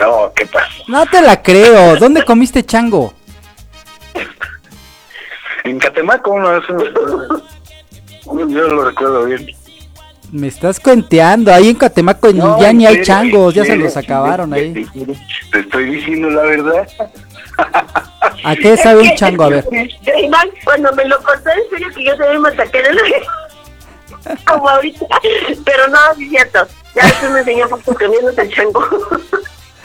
No, 0.00 0.32
¿qué 0.34 0.46
pasa? 0.46 0.68
No 0.88 1.04
te 1.06 1.20
la 1.20 1.42
creo. 1.42 1.96
¿Dónde 1.96 2.24
comiste 2.24 2.64
chango? 2.64 3.12
En 5.64 5.78
Catemaco, 5.78 6.38
no, 6.38 6.56
eso, 6.56 6.76
yo 8.26 8.68
lo 8.68 8.84
recuerdo 8.84 9.24
bien. 9.24 9.46
Me 10.32 10.48
estás 10.48 10.80
cuenteando. 10.80 11.52
Ahí 11.52 11.68
en 11.70 11.76
Catemaco 11.76 12.32
No, 12.32 12.60
ya 12.60 12.72
ni 12.72 12.86
hay 12.86 13.02
changos. 13.02 13.54
Ya 13.54 13.64
se 13.64 13.76
los 13.76 13.96
acabaron 13.96 14.52
ahí. 14.52 14.72
te- 15.52 15.60
estoy 15.60 15.84
diciendo 15.90 16.30
la 16.30 16.42
verdad. 16.42 16.88
¿A 18.44 18.56
qué 18.56 18.76
sabe 18.76 19.02
un 19.02 19.14
chango? 19.14 19.44
A 19.44 19.48
ver. 19.50 19.64
Iván, 19.70 20.48
cuando 20.64 20.92
me 20.94 21.04
lo 21.04 21.16
contó, 21.22 21.50
en 21.50 21.70
serio 21.70 21.88
que 21.94 22.04
yo 22.04 22.16
también 22.16 22.42
me 22.42 22.54
saqué 22.56 22.82
de 22.82 22.92
la... 22.94 23.02
Como 24.44 24.68
ahorita. 24.68 25.06
Pero 25.64 25.88
no, 25.88 25.98
es 26.20 26.28
cierto. 26.28 26.66
Ya 26.96 27.04
después 27.06 27.30
me 27.30 27.38
enseñó 27.40 27.68
poco 27.68 27.94
comiéndose 27.94 28.42
el 28.42 28.52
chango. 28.52 28.84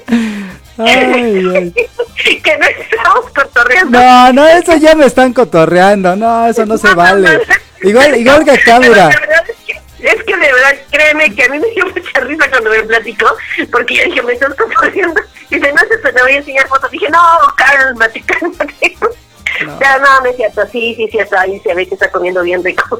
Ay, 0.78 1.46
ay. 1.56 1.74
que 2.44 2.58
no 2.58 2.66
estamos 2.66 3.32
cotorreando. 3.36 4.00
No, 4.00 4.34
no, 4.34 4.48
eso 4.48 4.76
ya 4.78 4.96
me 4.96 5.06
están 5.06 5.34
cotorreando. 5.34 6.16
No, 6.16 6.48
eso 6.48 6.66
no 6.66 6.78
se 6.78 6.94
vale. 6.94 7.42
Igual, 7.82 8.18
igual 8.18 8.46
que 8.46 8.52
acá, 8.52 8.80
mira. 8.80 9.10
la 9.10 9.20
verdad 9.20 9.44
es 9.50 9.58
que, 9.66 10.08
es 10.08 10.24
que 10.24 10.38
de 10.38 10.54
verdad, 10.54 10.76
créeme 10.90 11.36
que 11.36 11.44
a 11.44 11.50
mí 11.50 11.60
me 11.60 11.70
dio 11.72 11.86
mucha 11.86 12.20
risa 12.22 12.50
cuando 12.50 12.70
me 12.70 12.84
platicó, 12.84 13.28
porque 13.72 13.96
yo 13.96 14.04
dije, 14.06 14.22
me 14.24 14.34
estás 14.34 14.56
cotorreando. 14.56 15.22
Dice, 15.50 15.74
no 15.74 15.80
sé, 15.80 16.12
te 16.12 16.22
voy 16.22 16.32
a 16.32 16.38
enseñar 16.38 16.68
fotos. 16.68 16.90
Dije, 16.92 17.10
no, 17.10 17.20
cálmate, 17.56 18.22
cálmate. 18.22 18.98
No. 19.66 19.80
Ya, 19.80 20.00
no, 20.00 20.22
no 20.22 20.26
es 20.26 20.36
cierto, 20.36 20.62
sí, 20.72 20.96
sí, 20.96 21.08
sí, 21.12 21.20
está 21.20 21.42
ahí 21.42 21.60
se 21.60 21.76
ve 21.76 21.88
que 21.88 21.94
está 21.94 22.10
comiendo 22.10 22.42
bien 22.42 22.64
rico. 22.64 22.98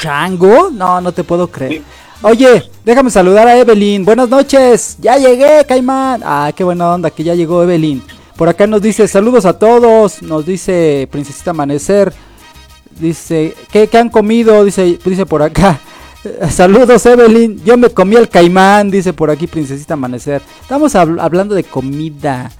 ¿Chango? 0.00 0.70
No, 0.70 1.00
no 1.00 1.12
te 1.12 1.24
puedo 1.24 1.48
creer. 1.48 1.82
Oye, 2.22 2.64
déjame 2.84 3.10
saludar 3.10 3.48
a 3.48 3.56
Evelyn. 3.56 4.04
Buenas 4.04 4.28
noches. 4.28 4.96
Ya 5.00 5.16
llegué, 5.16 5.64
Caimán. 5.66 6.20
Ah, 6.24 6.52
qué 6.54 6.62
buena 6.64 6.92
onda 6.94 7.10
que 7.10 7.24
ya 7.24 7.34
llegó 7.34 7.62
Evelyn. 7.62 8.02
Por 8.36 8.48
acá 8.48 8.66
nos 8.66 8.82
dice 8.82 9.08
saludos 9.08 9.46
a 9.46 9.58
todos. 9.58 10.22
Nos 10.22 10.44
dice 10.44 11.08
Princesita 11.10 11.50
Amanecer. 11.52 12.12
Dice, 12.98 13.54
¿qué, 13.72 13.86
qué 13.88 13.98
han 13.98 14.10
comido? 14.10 14.64
Dice, 14.64 14.98
dice 15.04 15.24
por 15.24 15.42
acá. 15.42 15.80
Saludos 16.50 17.06
Evelyn. 17.06 17.62
Yo 17.64 17.78
me 17.78 17.88
comí 17.88 18.16
el 18.16 18.28
caimán, 18.28 18.90
dice 18.90 19.14
por 19.14 19.30
aquí 19.30 19.46
Princesita 19.46 19.94
Amanecer. 19.94 20.42
Estamos 20.60 20.94
habl- 20.94 21.18
hablando 21.20 21.54
de 21.54 21.64
comida. 21.64 22.50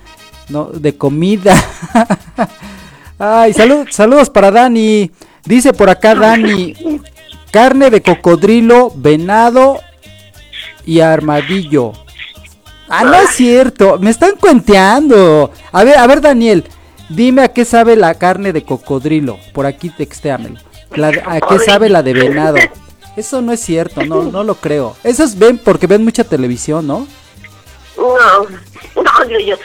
No, 0.48 0.66
de 0.66 0.96
comida. 0.96 1.54
Ay, 3.18 3.52
salud, 3.52 3.86
saludos 3.90 4.30
para 4.30 4.50
Dani. 4.50 5.10
Dice 5.44 5.72
por 5.74 5.90
acá 5.90 6.14
Dani, 6.14 6.74
carne 7.50 7.90
de 7.90 8.02
cocodrilo, 8.02 8.92
venado 8.94 9.80
y 10.84 11.00
armadillo. 11.00 11.92
Ah, 12.88 13.04
no 13.04 13.14
es 13.14 13.30
cierto, 13.30 13.98
me 13.98 14.10
están 14.10 14.36
cuenteando. 14.36 15.52
A 15.70 15.84
ver, 15.84 15.96
a 15.98 16.06
ver 16.06 16.20
Daniel, 16.20 16.64
dime 17.08 17.42
a 17.42 17.48
qué 17.48 17.64
sabe 17.64 17.96
la 17.96 18.14
carne 18.14 18.52
de 18.52 18.64
cocodrilo. 18.64 19.38
Por 19.52 19.66
aquí 19.66 19.90
textéamelo. 19.90 20.58
¿A 21.26 21.40
qué 21.40 21.58
sabe 21.60 21.88
la 21.88 22.02
de 22.02 22.14
venado? 22.14 22.56
Eso 23.16 23.42
no 23.42 23.52
es 23.52 23.60
cierto, 23.60 24.04
no, 24.04 24.24
no 24.24 24.42
lo 24.42 24.54
creo. 24.56 24.96
Esos 25.04 25.38
ven 25.38 25.58
porque 25.58 25.86
ven 25.86 26.04
mucha 26.04 26.24
televisión, 26.24 26.86
¿no? 26.86 27.06
No, 27.96 29.02
no, 29.02 29.38
yo, 29.38 29.56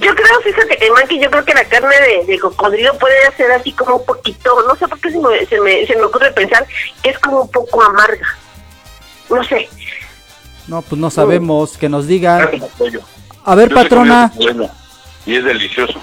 yo 0.00 0.14
creo, 0.14 0.40
fíjate, 0.42 0.76
que 0.76 1.18
yo 1.20 1.30
creo 1.30 1.44
que 1.44 1.54
la 1.54 1.64
carne 1.64 1.94
de, 2.00 2.24
de 2.26 2.38
cocodrilo 2.38 2.96
puede 2.98 3.14
ser 3.36 3.50
así 3.52 3.72
como 3.72 3.96
un 3.96 4.04
poquito, 4.04 4.62
no 4.66 4.74
sé 4.76 4.88
por 4.88 5.00
qué 5.00 5.10
se 5.10 5.18
me, 5.18 5.46
se 5.46 5.60
me, 5.60 5.86
se 5.86 5.96
me 5.96 6.02
ocurre 6.02 6.32
pensar 6.32 6.66
que 7.02 7.10
es 7.10 7.18
como 7.18 7.42
un 7.42 7.50
poco 7.50 7.82
amarga. 7.82 8.26
No 9.30 9.42
sé. 9.44 9.68
No, 10.66 10.82
pues 10.82 11.00
no 11.00 11.10
sabemos, 11.10 11.76
que 11.78 11.88
nos 11.88 12.06
digan. 12.06 12.48
A 13.44 13.54
ver, 13.54 13.68
Yo 13.68 13.74
patrona, 13.74 14.32
y 15.24 15.36
es 15.36 15.44
delicioso. 15.44 16.00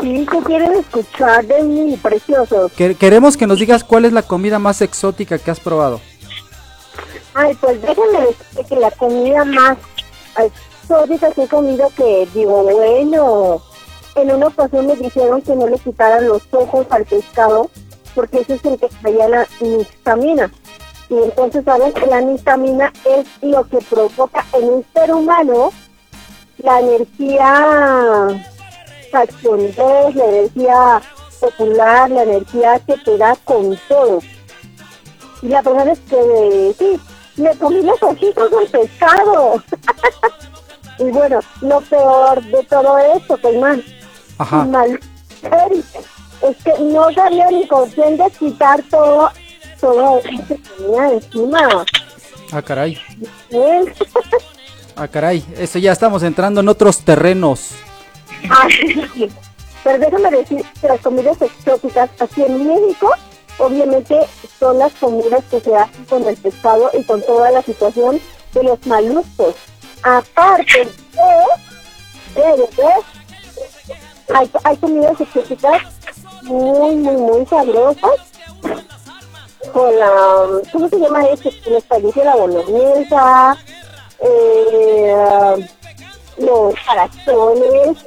Sí, 0.00 0.26
¿qué 0.30 0.38
quieren 0.44 0.72
escuchar 0.74 1.44
de 1.46 1.62
mí, 1.62 1.96
preciosos? 1.96 2.72
que- 2.72 2.94
queremos 2.96 3.36
que 3.36 3.46
nos 3.46 3.58
digas 3.58 3.84
cuál 3.84 4.04
es 4.04 4.12
la 4.12 4.22
comida 4.22 4.58
más 4.58 4.82
exótica 4.82 5.38
que 5.38 5.50
has 5.50 5.60
probado. 5.60 6.00
Ay, 7.34 7.56
pues 7.60 7.80
déjenme 7.80 8.20
decirte 8.20 8.66
que 8.68 8.76
la 8.80 8.90
comida 8.90 9.44
más 9.44 9.78
exótica 10.82 11.30
que 11.30 11.44
he 11.44 11.48
comido 11.48 11.88
que 11.96 12.28
digo, 12.34 12.62
bueno, 12.62 13.62
en 14.14 14.30
una 14.30 14.46
ocasión 14.48 14.86
me 14.86 14.96
dijeron 14.96 15.40
que 15.42 15.54
no 15.54 15.66
le 15.66 15.78
quitaran 15.78 16.28
los 16.28 16.42
ojos 16.52 16.86
al 16.90 17.04
pescado 17.04 17.70
porque 18.14 18.40
ese 18.40 18.54
es 18.54 18.64
el 18.64 18.78
que 18.78 18.88
traía 19.00 19.28
la 19.28 19.46
histamina. 19.60 20.50
Y 21.08 21.14
entonces 21.14 21.64
saben 21.64 21.92
que 21.92 22.06
la 22.06 22.22
histamina 22.22 22.92
es 23.04 23.26
lo 23.42 23.64
que 23.64 23.78
provoca 23.78 24.44
en 24.52 24.64
un 24.64 24.84
ser 24.94 25.12
humano 25.12 25.72
la 26.58 26.80
energía 26.80 28.28
cachondez, 29.10 30.14
la 30.14 30.24
energía 30.24 31.02
popular, 31.40 32.10
la 32.10 32.22
energía 32.22 32.80
que 32.86 32.96
te 32.98 33.18
da 33.18 33.36
con 33.44 33.78
todo. 33.88 34.20
Y 35.42 35.48
la 35.48 35.62
verdad 35.62 35.88
es 35.88 35.98
que 36.00 36.74
sí, 36.78 37.00
me 37.36 37.54
comí 37.56 37.82
los 37.82 38.02
ojitos 38.02 38.50
del 38.50 38.68
pescado. 38.68 39.62
y 40.98 41.04
bueno, 41.04 41.40
lo 41.60 41.80
peor 41.82 42.42
de 42.42 42.62
todo 42.64 42.98
esto, 42.98 43.36
Caimán, 43.38 43.82
Ajá. 44.38 44.64
mal 44.64 45.00
Eric, 45.42 45.84
es 46.42 46.56
que 46.64 46.72
no 46.80 47.12
sabía 47.12 47.50
ni 47.50 47.66
con 47.66 47.88
quién 47.90 48.16
desquitar 48.16 48.82
todo, 48.90 49.30
todo 49.80 50.18
eso 50.18 50.28
que 50.48 50.54
tenía 50.54 51.08
encima. 51.12 51.84
Ah, 52.52 52.62
caray. 52.62 52.98
¿Eh? 53.50 53.84
Ah, 54.96 55.08
caray. 55.08 55.44
Eso 55.56 55.78
ya 55.78 55.92
estamos 55.92 56.22
entrando 56.22 56.60
en 56.60 56.68
otros 56.68 56.98
terrenos. 57.00 57.70
Pero 59.84 59.98
déjame 59.98 60.30
decir 60.30 60.64
que 60.80 60.88
las 60.88 61.00
comidas 61.00 61.40
exóticas 61.40 62.10
aquí 62.20 62.42
en 62.42 62.66
México, 62.68 63.10
obviamente 63.58 64.16
son 64.60 64.78
las 64.78 64.92
comidas 64.94 65.42
que 65.50 65.60
se 65.60 65.74
hacen 65.74 66.04
con 66.04 66.24
el 66.26 66.36
pescado 66.36 66.90
y 66.92 67.02
con 67.04 67.20
toda 67.22 67.50
la 67.50 67.62
situación 67.62 68.20
de 68.54 68.62
los 68.62 68.86
maluscos. 68.86 69.54
Aparte 70.02 70.88
de, 72.34 72.40
de, 72.40 72.56
de, 72.56 73.12
hay, 74.64 74.76
comidas 74.78 75.20
exóticas 75.20 75.82
muy, 76.42 76.96
muy, 76.96 77.16
muy 77.16 77.46
sabrosas. 77.46 78.10
Con 79.72 79.98
la, 79.98 80.10
¿cómo 80.72 80.88
se 80.88 80.98
llama 80.98 81.24
este? 81.26 81.52
En 81.66 81.76
español 81.76 82.12
la 82.16 82.36
bolognesa, 82.36 83.56
eh, 84.18 85.68
los 86.38 86.74
caracoles, 86.84 87.98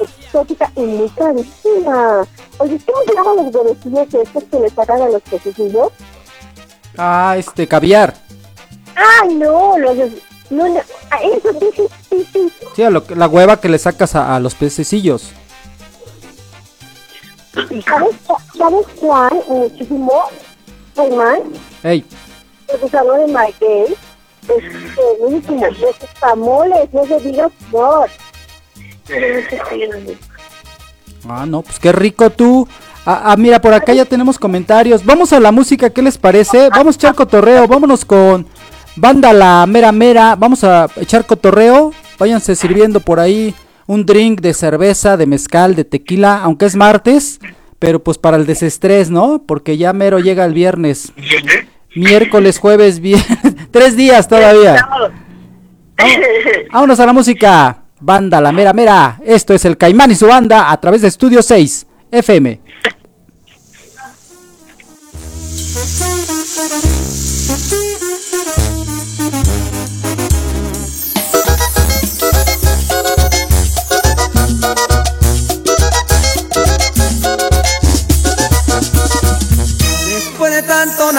exótica 0.00 0.70
y 0.76 0.80
muy 0.80 1.08
carísima. 1.10 2.26
Oye, 2.58 2.80
¿cómo 2.86 3.02
se 3.04 3.14
llaman 3.14 3.36
los 3.36 3.54
huevecillos 3.54 4.14
estos 4.14 4.44
que 4.44 4.60
le 4.60 4.70
sacan 4.70 5.02
a 5.02 5.08
los 5.08 5.22
pececillos? 5.22 5.92
Ah, 6.96 7.34
este, 7.36 7.66
caviar. 7.66 8.14
Ah, 8.96 9.26
no, 9.30 9.78
los... 9.78 9.96
No, 10.50 10.68
no, 10.68 10.80
ah, 11.10 11.18
eso 11.22 11.52
sí, 11.60 11.66
sí, 11.76 11.82
sí, 12.10 12.26
sí. 12.32 12.52
Sí, 12.74 12.82
a 12.82 12.90
lo 12.90 13.04
la 13.14 13.28
hueva 13.28 13.60
que 13.60 13.68
le 13.68 13.78
sacas 13.78 14.16
a, 14.16 14.34
a 14.34 14.40
los 14.40 14.54
pececillos. 14.56 15.30
¿Sabes, 17.54 18.16
¿Sabes 18.56 18.86
cuál? 19.00 19.42
Muchísimo, 19.48 20.22
Germán, 20.94 21.40
Ey, 21.82 22.04
el 22.68 22.80
gusano 22.80 23.12
de 23.14 23.26
maguey. 23.28 23.96
Es 24.48 25.18
buenísimo. 25.20 25.66
Los 25.66 25.96
tamoles, 26.20 26.92
no 26.92 27.06
se 27.06 27.20
diga 27.20 27.48
por. 27.70 28.08
ah, 31.28 31.46
no, 31.46 31.62
pues 31.62 31.78
qué 31.78 31.92
rico 31.92 32.30
tú. 32.30 32.66
Ah, 33.06 33.22
ah, 33.32 33.36
mira, 33.36 33.60
por 33.60 33.72
acá 33.72 33.92
ya 33.94 34.04
tenemos 34.04 34.38
comentarios. 34.38 35.04
Vamos 35.04 35.32
a 35.32 35.40
la 35.40 35.52
música, 35.52 35.90
¿qué 35.90 36.02
les 36.02 36.18
parece? 36.18 36.68
Vamos 36.70 36.96
a 36.96 36.98
echar 36.98 37.14
cotorreo, 37.14 37.66
vámonos 37.66 38.04
con 38.04 38.46
Banda 38.96 39.32
La 39.32 39.66
Mera 39.66 39.92
Mera. 39.92 40.36
Vamos 40.36 40.64
a 40.64 40.88
echar 40.96 41.26
cotorreo. 41.26 41.92
Váyanse 42.18 42.54
sirviendo 42.54 43.00
por 43.00 43.20
ahí 43.20 43.54
un 43.86 44.04
drink 44.04 44.40
de 44.40 44.54
cerveza, 44.54 45.16
de 45.16 45.26
mezcal, 45.26 45.74
de 45.74 45.84
tequila, 45.84 46.40
aunque 46.42 46.66
es 46.66 46.76
martes. 46.76 47.40
Pero 47.78 48.02
pues 48.02 48.18
para 48.18 48.36
el 48.36 48.46
desestrés, 48.46 49.10
¿no? 49.10 49.42
Porque 49.46 49.76
ya 49.78 49.92
mero 49.92 50.18
llega 50.18 50.44
el 50.44 50.52
viernes. 50.52 51.12
Miércoles, 51.94 52.58
jueves, 52.58 53.00
viernes. 53.00 53.38
Tres 53.70 53.96
días 53.96 54.28
todavía. 54.28 54.86
Vámonos 56.72 57.00
a 57.00 57.06
la 57.06 57.12
música. 57.12 57.84
Banda 58.00 58.40
La 58.40 58.52
Mera 58.52 58.72
Mera. 58.72 59.18
Esto 59.24 59.54
es 59.54 59.64
el 59.64 59.76
Caimán 59.76 60.10
y 60.10 60.14
su 60.14 60.26
banda 60.26 60.70
a 60.70 60.80
través 60.80 61.02
de 61.02 61.08
Estudio 61.08 61.42
6 61.42 61.86
FM. 62.10 62.60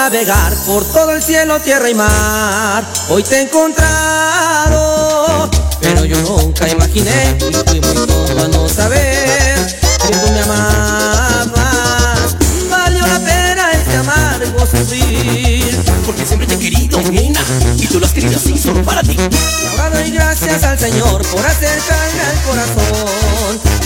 Navegar 0.02 0.54
por 0.66 0.84
todo 0.84 1.12
el 1.12 1.22
cielo, 1.22 1.60
tierra 1.60 1.88
y 1.88 1.94
mar, 1.94 2.84
hoy 3.10 3.22
te 3.22 3.36
he 3.36 3.42
encontrado. 3.42 5.48
Pero 5.80 6.06
yo 6.06 6.20
nunca 6.22 6.68
imaginé 6.68 7.38
y 7.38 7.54
fui 7.70 7.80
muy 7.82 8.08
tonto 8.08 8.44
a 8.44 8.48
no 8.48 8.68
saber 8.68 9.78
que 10.02 10.08
tú 10.18 10.32
me 10.32 10.42
amabas. 10.42 12.36
Valió 12.68 13.06
la 13.06 13.20
pena 13.20 13.72
este 13.74 13.98
amargo 13.98 14.66
sufrir. 14.66 15.80
Porque 16.04 16.26
siempre 16.26 16.48
te 16.48 16.56
he 16.56 16.58
querido, 16.58 17.00
nena 17.04 17.42
Y 17.78 17.86
tú 17.86 18.00
lo 18.00 18.08
has 18.08 18.12
querido 18.12 18.38
así, 18.38 18.58
solo 18.58 18.84
para 18.84 19.04
ti 19.04 19.16
Y 19.16 19.68
ahora 19.68 19.92
doy 19.98 20.10
gracias 20.10 20.64
al 20.64 20.80
Señor 20.80 21.22
por 21.28 21.46
acercarme 21.46 22.22
al 22.22 22.42
corazón 22.42 23.81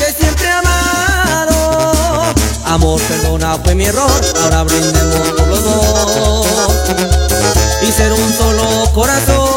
Amor, 2.76 3.00
perdona, 3.04 3.58
fue 3.64 3.74
mi 3.74 3.86
error, 3.86 4.12
ahora 4.44 4.64
brindemos 4.64 5.30
por 5.30 5.48
los 5.48 5.64
dos 5.64 6.46
y 7.82 7.90
ser 7.90 8.12
un 8.12 8.34
solo 8.34 8.92
corazón. 8.94 9.48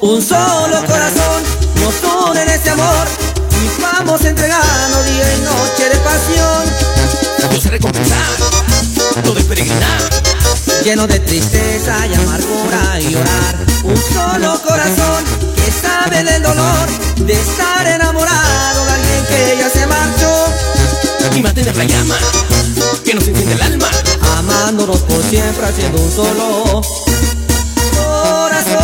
Un 0.00 0.22
solo 0.22 0.82
corazón 0.86 1.42
nos 1.74 2.30
une 2.30 2.42
en 2.42 2.48
este 2.48 2.70
amor 2.70 3.06
y 3.50 3.82
vamos 3.82 4.24
entregando 4.24 5.02
día 5.02 5.34
y 5.34 5.40
noche 5.42 5.90
de 5.90 5.98
pasión. 5.98 7.52
Yo 7.52 7.60
sé 7.60 7.68
recompensar 7.68 9.22
Todo 9.22 9.38
es 9.38 9.44
peregrinar 9.44 10.00
lleno 10.84 11.06
de 11.06 11.20
tristeza 11.20 12.06
y 12.06 12.14
amargura 12.14 12.98
y 12.98 13.10
llorar. 13.10 13.56
Un 13.84 13.96
solo 13.96 14.58
corazón 14.62 15.24
que 15.54 15.70
sabe 15.70 16.24
del 16.24 16.42
dolor 16.42 16.88
de 17.16 17.34
estar 17.34 17.86
enamorado 17.86 18.84
de 18.86 18.92
alguien 18.92 19.24
que 19.28 19.56
ya 19.58 19.68
se 19.68 19.86
marchó, 19.86 20.19
Y 21.34 21.42
mantener 21.42 21.76
la 21.76 21.84
llama 21.84 22.16
Que 23.04 23.14
nos 23.14 23.28
enciende 23.28 23.54
el 23.54 23.62
alma 23.62 23.88
amándonos 24.38 24.98
por 25.00 25.22
siempre 25.22 25.66
haciendo 25.66 26.00
un 26.00 26.10
solo 26.10 26.80
corazón. 27.94 28.80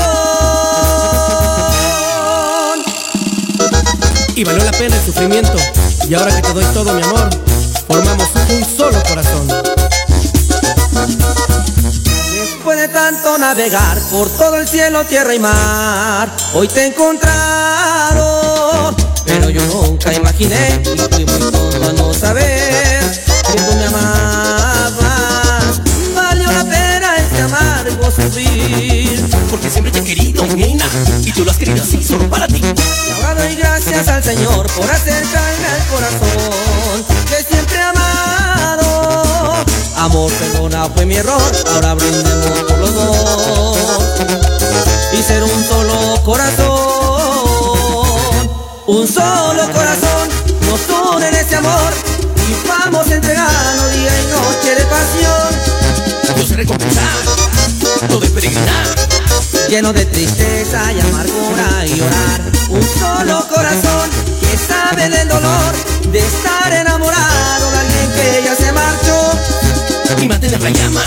Y 4.34 4.44
valió 4.44 4.64
la 4.64 4.72
pena 4.72 4.96
el 4.96 5.04
sufrimiento 5.04 5.56
Y 6.08 6.14
ahora 6.14 6.36
que 6.36 6.42
te 6.42 6.52
doy 6.52 6.64
todo 6.66 6.92
mi 6.92 7.02
amor 7.02 7.30
Formamos 7.88 8.28
un 8.50 8.76
solo 8.76 9.02
corazón 9.08 9.48
Después 12.66 12.80
de 12.80 12.88
tanto 12.88 13.38
navegar 13.38 13.96
por 14.10 14.28
todo 14.30 14.56
el 14.56 14.66
cielo, 14.66 15.04
tierra 15.04 15.32
y 15.34 15.38
mar, 15.38 16.28
hoy 16.52 16.66
te 16.66 16.80
he 16.80 16.86
encontrado. 16.86 18.92
Pero 19.24 19.50
yo 19.50 19.64
nunca 19.66 20.12
imaginé 20.12 20.82
y 20.82 20.98
fui 21.14 21.24
muy 21.24 21.38
tonto 21.52 21.75
a 21.88 21.92
no 21.92 22.12
saber 22.12 23.00
que 23.46 23.62
tú 23.62 23.76
me 23.76 23.86
amabas. 23.86 25.80
Valió 26.14 26.50
la 26.50 26.64
pena 26.64 27.16
este 27.16 27.42
amargo 27.42 28.10
sufrir. 28.10 29.24
Porque 29.50 29.70
siempre 29.70 29.92
te 29.92 30.00
he 30.00 30.04
querido, 30.04 30.44
nena 30.46 30.84
Y 31.24 31.32
tú 31.32 31.44
lo 31.44 31.50
has 31.50 31.56
querido 31.56 31.82
así, 31.82 32.02
solo 32.02 32.28
para 32.28 32.46
ti 32.48 32.60
Y 32.60 33.10
ahora 33.12 33.42
doy 33.42 33.54
gracias 33.54 34.08
al 34.08 34.22
Señor 34.22 34.66
por 34.72 34.90
acercarme 34.90 35.66
al 35.66 35.86
corazón 35.86 37.04
que 37.28 37.44
siempre 37.48 37.76
he 37.76 37.82
amado. 37.82 39.64
ya 40.70 40.90
fue 40.94 41.06
mi 41.06 41.16
error, 41.16 41.52
ahora 41.72 41.94
brindemos 41.94 42.62
por 42.68 42.78
los 42.78 42.94
dos. 42.94 43.25
Recompensar, 56.66 58.08
todo 58.08 58.24
es 58.24 58.30
peregrinar. 58.30 58.86
Lleno 59.68 59.92
de 59.92 60.04
tristeza 60.04 60.92
y 60.92 60.98
amargura 60.98 61.86
y 61.86 61.94
llorar. 61.94 62.40
Un 62.70 62.82
solo 62.82 63.46
corazón 63.48 64.10
que 64.40 64.58
sabe 64.58 65.08
del 65.08 65.28
dolor 65.28 65.74
de 66.10 66.18
estar 66.18 66.72
enamorado 66.72 67.70
de 67.70 67.78
alguien 67.78 68.10
que 68.16 68.42
ya 68.44 68.56
se 68.56 68.72
marchó. 68.72 69.38
Y 70.20 70.26
mantener 70.26 70.60
la 70.60 70.70
llama, 70.70 71.02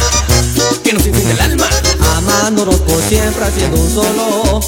que 0.81 0.93
nos 0.93 1.05
enciende 1.05 1.33
el 1.33 1.41
alma. 1.41 1.67
Amándonos 2.15 2.75
por 2.75 3.01
siempre 3.01 3.43
haciendo 3.43 3.81
un 3.81 3.93
solo 3.93 4.61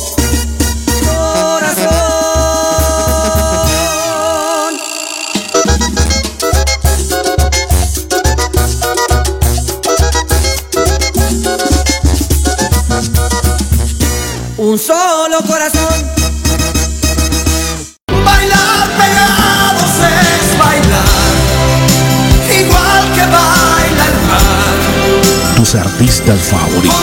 Un 14.72 14.80
solo 14.80 15.42
corazón. 15.46 15.94
Bailar 18.08 18.88
pegados 18.98 19.92
es 20.00 20.58
bailar, 20.58 21.08
igual 22.58 23.14
que 23.14 23.20
baila 23.20 24.06
el 24.08 24.28
mar. 24.30 25.56
Tus 25.58 25.76
artistas 25.76 26.40
favoritos. 26.40 26.96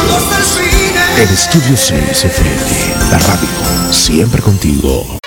El 1.18 1.28
Estudio 1.28 1.76
6 1.76 2.24
FM, 2.24 3.10
la 3.10 3.18
radio, 3.18 3.48
siempre 3.92 4.40
contigo. 4.40 5.18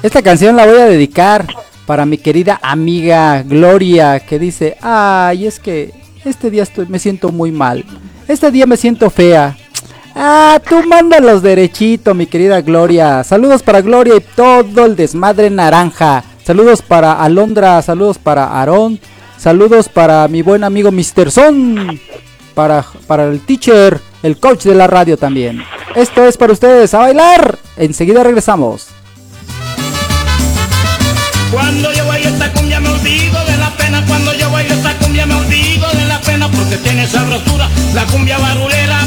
Esta 0.00 0.22
canción 0.22 0.54
la 0.54 0.64
voy 0.64 0.78
a 0.78 0.84
dedicar 0.84 1.63
para 1.86 2.06
mi 2.06 2.18
querida 2.18 2.58
amiga 2.62 3.42
Gloria 3.42 4.20
que 4.20 4.38
dice, 4.38 4.76
ay, 4.80 5.46
es 5.46 5.58
que 5.58 5.92
este 6.24 6.50
día 6.50 6.64
me 6.88 6.98
siento 6.98 7.30
muy 7.30 7.52
mal. 7.52 7.84
Este 8.26 8.50
día 8.50 8.66
me 8.66 8.76
siento 8.76 9.10
fea. 9.10 9.56
Ah, 10.14 10.60
tú 10.66 10.82
mándalos 10.86 11.42
derechito, 11.42 12.14
mi 12.14 12.26
querida 12.26 12.60
Gloria. 12.60 13.24
Saludos 13.24 13.62
para 13.62 13.82
Gloria 13.82 14.16
y 14.16 14.20
todo 14.20 14.86
el 14.86 14.96
desmadre 14.96 15.50
naranja. 15.50 16.24
Saludos 16.44 16.82
para 16.82 17.14
Alondra, 17.14 17.80
saludos 17.82 18.18
para 18.18 18.44
Aarón, 18.44 19.00
saludos 19.38 19.88
para 19.88 20.28
mi 20.28 20.42
buen 20.42 20.62
amigo 20.62 20.92
Mr. 20.92 21.30
Son, 21.30 21.98
para, 22.54 22.84
para 23.06 23.24
el 23.24 23.40
teacher, 23.40 23.98
el 24.22 24.38
coach 24.38 24.64
de 24.64 24.74
la 24.74 24.86
radio 24.86 25.16
también. 25.16 25.62
Esto 25.94 26.24
es 26.24 26.36
para 26.36 26.52
ustedes, 26.52 26.94
a 26.94 26.98
bailar. 26.98 27.58
Enseguida 27.76 28.22
regresamos. 28.22 28.88
Cuando 31.54 31.92
yo 31.92 32.04
bailo 32.08 32.30
esta 32.30 32.52
cumbia 32.52 32.80
me 32.80 32.88
olvido 32.88 33.44
de 33.44 33.56
la 33.58 33.70
pena. 33.76 34.04
Cuando 34.08 34.34
yo 34.34 34.50
bailo 34.50 34.74
esta 34.74 34.98
cumbia 34.98 35.24
me 35.24 35.36
olvido 35.36 35.88
de 35.92 36.04
la 36.06 36.20
pena 36.20 36.50
Porque 36.50 36.76
tiene 36.78 37.06
sabrosura 37.06 37.70
la 37.94 38.04
cumbia 38.06 38.38
barulera 38.38 38.98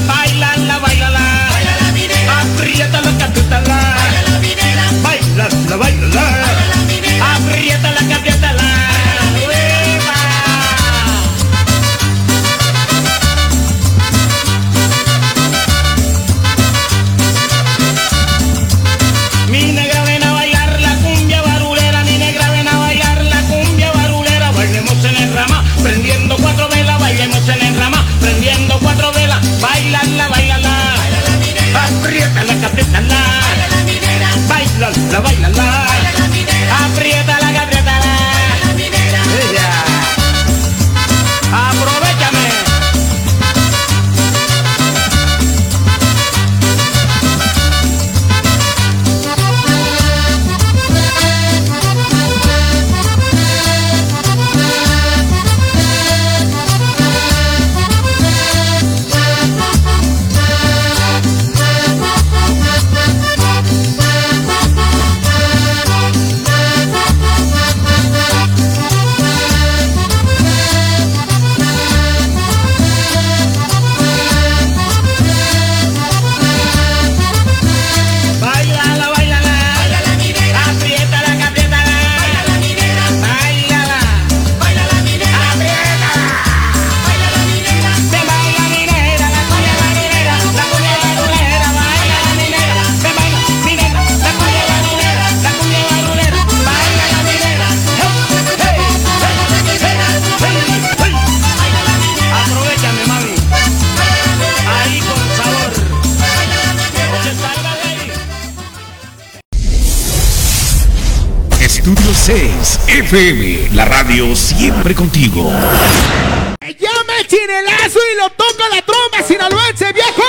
FM, 113.18 113.74
la 113.74 113.84
radio 113.84 114.36
siempre 114.36 114.94
contigo. 114.94 115.50
Llama 115.50 117.14
el 117.20 117.28
chinelazo 117.28 117.98
y 118.14 118.16
lo 118.22 118.30
toca 118.30 118.70
la 118.72 118.82
tromba 118.84 119.28
sinaloense, 119.28 119.92
viejo. 119.92 120.22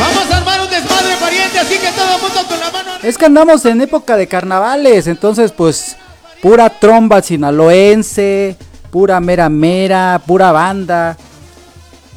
Vamos 0.00 0.32
a 0.32 0.38
armar 0.38 0.60
un 0.62 0.70
desmadre 0.70 1.14
pariente, 1.20 1.58
así 1.58 1.74
que 1.74 1.92
todo 1.92 2.16
el 2.16 2.22
mundo 2.22 2.40
con 2.48 2.58
la 2.58 2.70
mano. 2.70 2.90
Es 3.02 3.18
que 3.18 3.26
andamos 3.26 3.66
en 3.66 3.82
época 3.82 4.16
de 4.16 4.26
carnavales, 4.28 5.08
entonces 5.08 5.52
pues 5.52 5.98
pura 6.40 6.70
tromba 6.70 7.20
sinaloense, 7.20 8.56
pura 8.90 9.20
mera 9.20 9.50
mera, 9.50 10.22
pura 10.26 10.52
banda. 10.52 11.18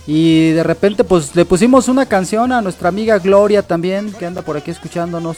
Y 0.08 0.52
de 0.52 0.64
repente 0.64 1.04
pues 1.04 1.36
le 1.36 1.44
pusimos 1.44 1.90
una 1.90 2.06
canción 2.06 2.54
a 2.54 2.62
nuestra 2.62 2.88
amiga 2.88 3.20
Gloria 3.20 3.64
también, 3.64 4.14
que 4.14 4.26
anda 4.26 4.42
por 4.42 4.56
aquí 4.56 4.72
escuchándonos. 4.72 5.36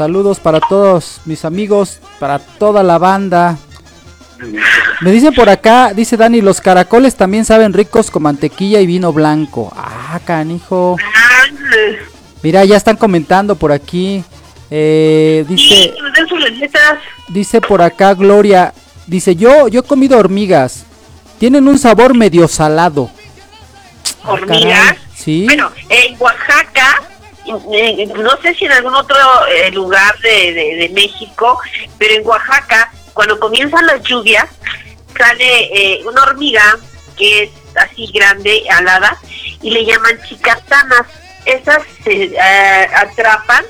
Saludos 0.00 0.40
para 0.40 0.60
todos 0.60 1.20
mis 1.26 1.44
amigos, 1.44 1.98
para 2.18 2.38
toda 2.38 2.82
la 2.82 2.96
banda. 2.96 3.58
Me 5.02 5.12
dicen 5.12 5.34
por 5.34 5.50
acá, 5.50 5.92
dice 5.92 6.16
Dani, 6.16 6.40
los 6.40 6.62
caracoles 6.62 7.16
también 7.16 7.44
saben 7.44 7.74
ricos 7.74 8.10
con 8.10 8.22
mantequilla 8.22 8.80
y 8.80 8.86
vino 8.86 9.12
blanco. 9.12 9.70
Ah, 9.76 10.18
canijo. 10.24 10.96
Mira, 12.42 12.64
ya 12.64 12.78
están 12.78 12.96
comentando 12.96 13.56
por 13.56 13.72
aquí. 13.72 14.24
Eh, 14.70 15.44
dice, 15.46 15.92
dice 17.28 17.60
por 17.60 17.82
acá 17.82 18.14
Gloria, 18.14 18.72
dice 19.06 19.36
yo, 19.36 19.68
yo 19.68 19.80
he 19.80 19.84
comido 19.84 20.16
hormigas. 20.16 20.86
Tienen 21.38 21.68
un 21.68 21.78
sabor 21.78 22.16
medio 22.16 22.48
salado. 22.48 23.10
Ah, 24.24 24.30
hormigas. 24.30 24.78
caray, 24.78 24.98
Sí. 25.14 25.44
Bueno, 25.44 25.70
en 25.90 26.16
Oaxaca, 26.18 27.02
no 27.50 28.36
sé 28.42 28.54
si 28.54 28.64
en 28.66 28.72
algún 28.72 28.94
otro 28.94 29.16
eh, 29.48 29.70
lugar 29.72 30.18
de, 30.20 30.52
de- 30.52 30.76
de 30.76 30.88
México, 30.90 31.58
pero 31.98 32.14
en 32.14 32.26
Oaxaca, 32.26 32.92
cuando 33.14 33.38
comienzan 33.38 33.86
las 33.86 34.02
lluvias, 34.02 34.46
sale 35.18 35.64
eh, 35.74 36.02
una 36.06 36.22
hormiga 36.22 36.78
que 37.16 37.44
es 37.44 37.50
así 37.76 38.06
grande, 38.14 38.62
alada, 38.70 39.16
y 39.62 39.70
le 39.70 39.84
llaman 39.84 40.18
chicatanas. 40.28 41.06
Esas 41.44 41.82
se 42.04 42.24
eh, 42.24 42.88
atrapan 42.94 43.64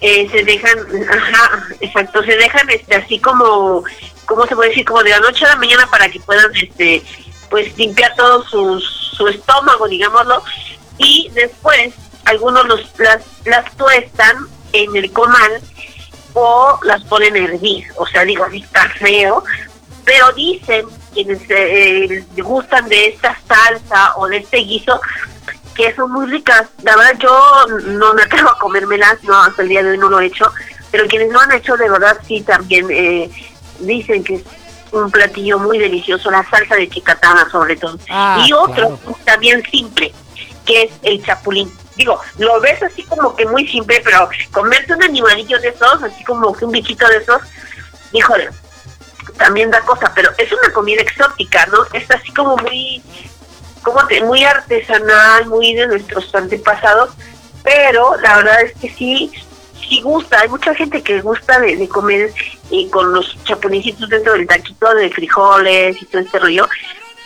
eh, 0.00 0.26
se 0.32 0.42
dejan, 0.44 0.78
ajá, 1.10 1.62
exacto, 1.80 2.22
se 2.24 2.34
dejan 2.36 2.68
este 2.70 2.94
así 2.96 3.18
como, 3.18 3.84
¿cómo 4.24 4.46
se 4.46 4.56
puede 4.56 4.70
decir? 4.70 4.84
Como 4.86 5.02
de 5.02 5.10
la 5.10 5.20
noche 5.20 5.44
a 5.44 5.48
la 5.48 5.56
mañana 5.56 5.86
para 5.90 6.08
que 6.08 6.18
puedan, 6.20 6.50
este, 6.56 7.02
pues 7.50 7.76
limpiar 7.76 8.14
todo 8.16 8.42
su, 8.48 8.80
su 8.80 9.28
estómago, 9.28 9.86
digámoslo, 9.88 10.42
y 10.96 11.28
después 11.34 11.92
algunos 12.30 12.64
los, 12.66 12.80
las, 12.98 13.22
las 13.44 13.76
tuestan 13.76 14.46
en 14.72 14.94
el 14.94 15.12
comal 15.12 15.60
o 16.34 16.78
las 16.84 17.02
ponen 17.04 17.34
a 17.34 17.38
hervir, 17.38 17.86
o 17.96 18.06
sea, 18.06 18.24
digo, 18.24 18.46
está 18.46 18.88
feo, 18.90 19.42
pero 20.04 20.32
dicen 20.32 20.86
quienes 21.12 21.40
eh, 21.48 22.24
gustan 22.36 22.88
de 22.88 23.08
esta 23.08 23.36
salsa 23.48 24.16
o 24.16 24.28
de 24.28 24.38
este 24.38 24.58
guiso 24.58 25.00
que 25.74 25.94
son 25.94 26.12
muy 26.12 26.26
ricas. 26.26 26.68
La 26.82 26.96
verdad 26.96 27.18
yo 27.18 27.66
no 27.86 28.14
me 28.14 28.22
atrevo 28.22 28.50
a 28.50 28.58
comérmelas, 28.58 29.22
no, 29.24 29.36
hasta 29.42 29.62
el 29.62 29.68
día 29.68 29.82
de 29.82 29.90
hoy 29.90 29.98
no 29.98 30.08
lo 30.08 30.20
he 30.20 30.26
hecho, 30.26 30.52
pero 30.90 31.06
quienes 31.08 31.32
lo 31.32 31.40
han 31.40 31.52
hecho 31.52 31.76
de 31.76 31.90
verdad 31.90 32.16
sí 32.26 32.42
también 32.42 32.86
eh, 32.90 33.30
dicen 33.80 34.22
que 34.22 34.36
es 34.36 34.42
un 34.92 35.10
platillo 35.10 35.58
muy 35.58 35.78
delicioso, 35.78 36.30
la 36.30 36.48
salsa 36.48 36.76
de 36.76 36.88
chicatana 36.88 37.48
sobre 37.50 37.76
todo. 37.76 37.98
Ah, 38.08 38.44
y 38.46 38.52
otro 38.52 38.98
claro. 38.98 39.18
también 39.24 39.62
simple, 39.68 40.12
que 40.64 40.84
es 40.84 40.92
el 41.02 41.24
chapulín. 41.24 41.72
Digo, 42.00 42.18
lo 42.38 42.58
ves 42.62 42.82
así 42.82 43.02
como 43.04 43.36
que 43.36 43.44
muy 43.44 43.68
simple, 43.68 44.00
pero 44.02 44.26
comerte 44.52 44.94
un 44.94 45.02
animalillo 45.02 45.58
de 45.60 45.68
esos, 45.68 46.02
así 46.02 46.24
como 46.24 46.50
que 46.54 46.64
un 46.64 46.70
bichito 46.72 47.06
de 47.06 47.18
esos, 47.18 47.42
híjole, 48.12 48.48
también 49.36 49.70
da 49.70 49.80
cosa, 49.82 50.10
pero 50.14 50.30
es 50.38 50.50
una 50.50 50.72
comida 50.72 51.02
exótica, 51.02 51.66
¿no? 51.66 51.84
Es 51.92 52.10
así 52.10 52.32
como 52.32 52.56
muy, 52.56 53.02
como 53.82 54.06
te- 54.06 54.22
muy 54.22 54.42
artesanal, 54.44 55.44
muy 55.44 55.74
de 55.74 55.88
nuestros 55.88 56.34
antepasados, 56.34 57.10
pero 57.62 58.16
la 58.22 58.36
verdad 58.38 58.62
es 58.62 58.72
que 58.80 58.88
sí, 58.94 59.30
sí 59.86 60.00
gusta, 60.00 60.40
hay 60.40 60.48
mucha 60.48 60.74
gente 60.74 61.02
que 61.02 61.20
gusta 61.20 61.60
de, 61.60 61.76
de 61.76 61.86
comer 61.86 62.32
eh, 62.70 62.88
con 62.90 63.12
los 63.12 63.36
chapulincitos 63.44 64.08
dentro 64.08 64.32
del 64.32 64.46
taquito 64.46 64.94
de 64.94 65.10
frijoles 65.10 66.00
y 66.00 66.06
todo 66.06 66.22
este 66.22 66.38
rollo, 66.38 66.66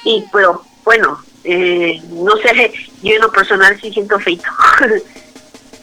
y 0.02 0.24
pero 0.32 0.64
bueno, 0.82 1.22
eh, 1.44 2.00
no 2.10 2.32
sé, 2.38 2.72
yo 3.02 3.14
en 3.14 3.20
lo 3.20 3.30
personal 3.30 3.78
sí 3.80 3.90
siento 3.92 4.18
feito. 4.18 4.44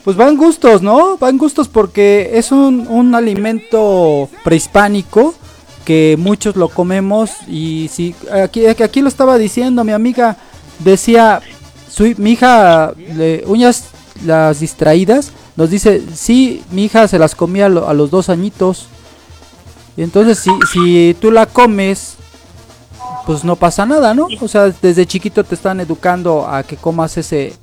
Pues 0.03 0.17
van 0.17 0.35
gustos, 0.35 0.81
¿no? 0.81 1.15
Van 1.19 1.37
gustos 1.37 1.67
porque 1.67 2.31
es 2.33 2.51
un, 2.51 2.87
un 2.87 3.13
alimento 3.13 4.29
prehispánico 4.43 5.35
que 5.85 6.15
muchos 6.17 6.55
lo 6.55 6.69
comemos 6.69 7.29
y 7.47 7.87
si 7.93 8.15
aquí, 8.33 8.65
aquí 8.65 9.01
lo 9.01 9.07
estaba 9.07 9.37
diciendo 9.37 9.83
mi 9.83 9.91
amiga 9.91 10.37
decía 10.79 11.39
su, 11.87 12.15
mi 12.17 12.31
hija 12.31 12.93
le, 13.15 13.43
uñas 13.45 13.89
las 14.25 14.59
distraídas 14.61 15.31
nos 15.55 15.69
dice 15.69 16.01
sí 16.15 16.63
mi 16.71 16.85
hija 16.85 17.07
se 17.07 17.19
las 17.19 17.35
comía 17.35 17.67
a, 17.67 17.69
lo- 17.69 17.87
a 17.87 17.93
los 17.93 18.09
dos 18.09 18.29
añitos 18.29 18.87
entonces 19.97 20.39
si, 20.39 20.51
si 20.73 21.15
tú 21.19 21.31
la 21.31 21.45
comes 21.45 22.15
pues 23.25 23.43
no 23.43 23.55
pasa 23.55 23.85
nada 23.85 24.13
no 24.13 24.27
o 24.39 24.47
sea 24.47 24.69
desde 24.81 25.05
chiquito 25.05 25.43
te 25.43 25.55
están 25.55 25.79
educando 25.79 26.47
a 26.47 26.63
que 26.63 26.75
comas 26.77 27.17
ese 27.17 27.53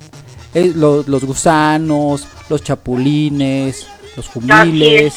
eh, 0.53 0.71
lo- 0.75 1.03
los 1.03 1.23
gusanos, 1.25 2.25
los 2.49 2.63
chapulines, 2.63 3.85
los 4.15 4.27
jumiles, 4.27 5.13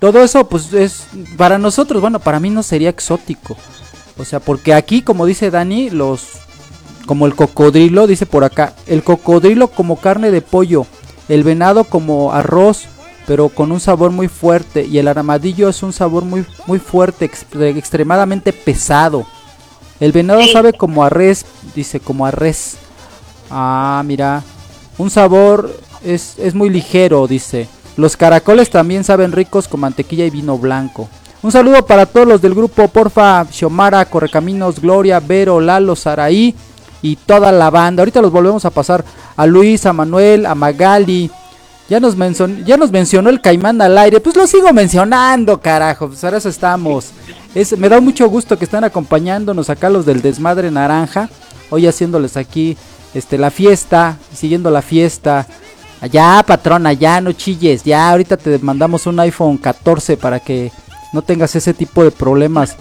todo 0.00 0.22
eso 0.22 0.48
pues 0.48 0.72
es 0.72 1.06
para 1.36 1.58
nosotros, 1.58 2.00
bueno, 2.00 2.18
para 2.18 2.40
mí 2.40 2.50
no 2.50 2.62
sería 2.62 2.90
exótico. 2.90 3.56
O 4.18 4.24
sea, 4.24 4.40
porque 4.40 4.74
aquí, 4.74 5.00
como 5.02 5.26
dice 5.26 5.50
Dani, 5.50 5.90
los 5.90 6.26
como 7.06 7.26
el 7.26 7.34
cocodrilo, 7.34 8.06
dice 8.06 8.26
por 8.26 8.44
acá, 8.44 8.74
el 8.86 9.02
cocodrilo 9.04 9.68
como 9.68 9.96
carne 9.96 10.30
de 10.30 10.40
pollo, 10.42 10.86
el 11.28 11.44
venado 11.44 11.84
como 11.84 12.32
arroz, 12.32 12.84
pero 13.26 13.48
con 13.50 13.72
un 13.72 13.80
sabor 13.80 14.10
muy 14.10 14.28
fuerte 14.28 14.84
y 14.84 14.98
el 14.98 15.08
armadillo 15.08 15.68
es 15.68 15.82
un 15.82 15.92
sabor 15.92 16.24
muy 16.24 16.44
muy 16.66 16.78
fuerte, 16.80 17.24
ex- 17.26 17.46
extremadamente 17.54 18.52
pesado. 18.52 19.24
El 20.00 20.12
venado 20.12 20.42
sabe 20.52 20.72
como 20.72 21.04
a 21.04 21.10
res, 21.10 21.44
dice 21.74 22.00
como 22.00 22.26
a 22.26 22.30
res. 22.30 22.76
Ah, 23.50 24.02
mira. 24.04 24.42
Un 24.98 25.10
sabor 25.10 25.76
es, 26.04 26.34
es 26.38 26.54
muy 26.54 26.70
ligero, 26.70 27.26
dice. 27.26 27.68
Los 27.96 28.16
caracoles 28.16 28.70
también 28.70 29.04
saben 29.04 29.32
ricos 29.32 29.68
con 29.68 29.80
mantequilla 29.80 30.24
y 30.24 30.30
vino 30.30 30.58
blanco. 30.58 31.08
Un 31.42 31.52
saludo 31.52 31.84
para 31.84 32.06
todos 32.06 32.26
los 32.26 32.40
del 32.40 32.54
grupo, 32.54 32.88
porfa, 32.88 33.44
Xiomara, 33.50 34.04
Correcaminos, 34.06 34.80
Gloria, 34.80 35.20
Vero, 35.20 35.60
Lalo, 35.60 35.94
Saraí 35.94 36.54
y 37.02 37.16
toda 37.16 37.52
la 37.52 37.68
banda. 37.68 38.00
Ahorita 38.00 38.22
los 38.22 38.32
volvemos 38.32 38.64
a 38.64 38.70
pasar 38.70 39.04
a 39.36 39.46
Luis, 39.46 39.84
a 39.84 39.92
Manuel, 39.92 40.46
a 40.46 40.54
Magali. 40.54 41.30
Ya 41.88 42.00
nos, 42.00 42.16
mencionó, 42.16 42.64
ya 42.64 42.78
nos 42.78 42.90
mencionó 42.90 43.28
el 43.28 43.42
caimán 43.42 43.82
al 43.82 43.98
aire. 43.98 44.20
Pues 44.20 44.36
lo 44.36 44.46
sigo 44.46 44.72
mencionando, 44.72 45.60
carajo. 45.60 46.08
Pues 46.08 46.24
ahora 46.24 46.38
eso 46.38 46.48
estamos. 46.48 47.10
Me 47.78 47.88
da 47.88 48.00
mucho 48.00 48.28
gusto 48.28 48.58
que 48.58 48.64
están 48.64 48.82
acompañándonos 48.82 49.70
acá 49.70 49.88
los 49.88 50.04
del 50.04 50.22
Desmadre 50.22 50.72
Naranja. 50.72 51.28
Hoy 51.70 51.86
haciéndoles 51.86 52.36
aquí 52.36 52.76
este, 53.14 53.38
la 53.38 53.52
fiesta, 53.52 54.18
siguiendo 54.34 54.72
la 54.72 54.82
fiesta. 54.82 55.46
Ya, 56.10 56.42
patrona, 56.44 56.92
ya 56.92 57.20
no 57.20 57.30
chilles. 57.30 57.84
Ya, 57.84 58.10
ahorita 58.10 58.36
te 58.36 58.58
mandamos 58.58 59.06
un 59.06 59.20
iPhone 59.20 59.56
14 59.56 60.16
para 60.16 60.40
que 60.40 60.72
no 61.12 61.22
tengas 61.22 61.54
ese 61.54 61.72
tipo 61.72 62.02
de 62.02 62.10
problemas. 62.10 62.74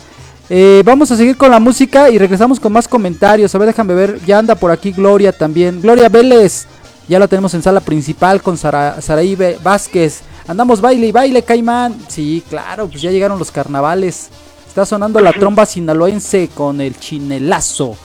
Eh, 0.49 0.81
vamos 0.83 1.11
a 1.11 1.17
seguir 1.17 1.37
con 1.37 1.51
la 1.51 1.59
música 1.59 2.09
y 2.09 2.17
regresamos 2.17 2.59
con 2.59 2.73
más 2.73 2.87
comentarios. 2.87 3.53
A 3.53 3.59
ver, 3.59 3.67
déjame 3.67 3.93
ver. 3.93 4.19
Ya 4.25 4.39
anda 4.39 4.55
por 4.55 4.71
aquí 4.71 4.91
Gloria 4.91 5.31
también. 5.31 5.81
Gloria 5.83 6.09
Vélez. 6.09 6.65
Ya 7.07 7.19
la 7.19 7.27
tenemos 7.27 7.53
en 7.53 7.61
sala 7.61 7.79
principal 7.79 8.41
con 8.41 8.57
Sara, 8.57 8.99
Saraí 9.01 9.37
Vázquez. 9.61 10.21
Andamos 10.47 10.81
baile 10.81 11.07
y 11.07 11.11
baile, 11.11 11.43
Caimán. 11.43 11.95
Sí, 12.07 12.43
claro, 12.49 12.87
pues 12.87 13.03
ya 13.03 13.11
llegaron 13.11 13.37
los 13.37 13.51
carnavales. 13.51 14.29
Está 14.73 14.87
sonando 14.87 15.19
la 15.19 15.33
tromba 15.33 15.67
sinaloense 15.67 16.49
con 16.51 16.81
el 16.81 16.97
chinelazo. 16.97 17.95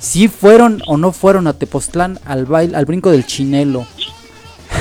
Si 0.00 0.28
fueron 0.28 0.80
o 0.86 0.96
no 0.96 1.12
fueron 1.12 1.46
a 1.46 1.52
Tepoztlán 1.52 2.18
al 2.24 2.46
baile, 2.46 2.78
al 2.78 2.86
brinco 2.86 3.10
del 3.10 3.26
chinelo. 3.26 3.86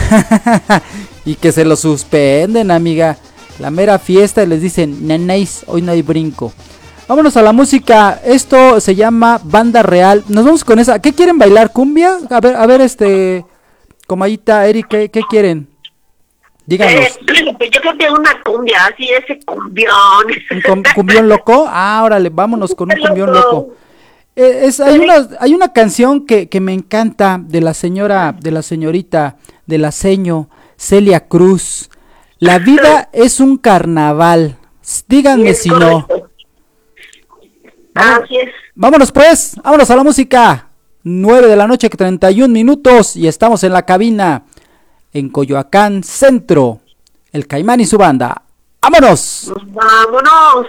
y 1.26 1.36
que 1.36 1.52
se 1.52 1.66
lo 1.66 1.76
suspenden, 1.76 2.72
amiga. 2.72 3.18
La 3.60 3.72
mera 3.72 4.00
fiesta 4.00 4.42
y 4.42 4.48
les 4.48 4.62
dicen, 4.62 5.06
nenéis, 5.06 5.66
hoy 5.68 5.82
no 5.82 5.92
hay 5.92 6.02
brinco. 6.02 6.54
Vámonos 7.10 7.36
a 7.36 7.42
la 7.42 7.52
música. 7.52 8.22
Esto 8.24 8.80
se 8.80 8.96
llama 8.96 9.42
Banda 9.44 9.84
Real. 9.84 10.24
Nos 10.30 10.46
vamos 10.46 10.63
con 10.63 10.80
esa. 10.80 11.00
¿Qué 11.00 11.12
quieren 11.12 11.38
bailar? 11.38 11.74
¿Cumbia? 11.74 12.20
A 12.30 12.40
ver, 12.40 12.56
a 12.56 12.66
ver, 12.66 12.80
este. 12.80 13.46
Comayita, 14.08 14.66
Eric, 14.66 14.88
¿qué, 14.88 15.10
qué 15.10 15.20
quieren? 15.30 15.68
Díganos. 16.67 16.93
Eh, 16.93 17.12
yo 17.71 17.82
creo 17.82 17.97
que 17.97 18.10
una 18.12 18.43
cumbia, 18.43 18.77
así 18.86 19.10
ese 19.10 19.39
cumbión. 19.45 19.93
¿Un 20.51 20.62
cum- 20.62 20.84
cumbión 20.93 21.30
loco? 21.30 21.65
Ah, 21.67 22.01
órale, 22.03 22.30
vámonos 22.30 22.75
con 22.75 22.91
un 22.91 22.99
cumbión 22.99 23.32
loco. 23.34 23.69
Eh, 24.36 24.65
es, 24.65 24.82
hay, 24.82 24.99
una, 24.99 25.27
hay 25.39 25.53
una 25.53 25.71
canción 25.71 26.25
que, 26.25 26.49
que 26.49 26.60
me 26.60 26.73
encanta 26.73 27.39
de 27.41 27.62
la 27.62 27.73
señora, 27.73 28.36
de 28.38 28.51
la 28.51 28.62
señorita, 28.62 29.38
de 29.65 29.77
la 29.77 29.91
seño, 29.93 30.49
Celia 30.75 31.27
Cruz. 31.27 31.89
La 32.38 32.60
vida 32.60 33.08
es 33.13 33.39
un 33.39 33.58
carnaval. 33.58 34.58
Díganme 35.08 35.53
si 35.53 35.69
no. 35.69 36.06
Así 37.93 38.36
es. 38.38 38.49
Vámonos 38.75 39.12
pues, 39.13 39.56
vámonos 39.63 39.89
a 39.89 39.95
la 39.95 40.03
música. 40.03 40.67
9 41.03 41.47
de 41.47 41.56
la 41.56 41.65
noche, 41.67 41.89
31 41.89 42.49
minutos 42.53 43.15
y 43.15 43.27
estamos 43.27 43.63
en 43.63 43.71
la 43.71 43.84
cabina 43.86 44.43
en 45.17 45.30
Coyoacán 45.30 46.03
Centro. 46.03 46.82
El 47.32 47.47
Caimán 47.47 47.80
y 47.80 47.86
su 47.86 47.97
banda. 47.97 48.43
¡Vámonos! 48.82 49.51
Vámonos. 49.67 50.67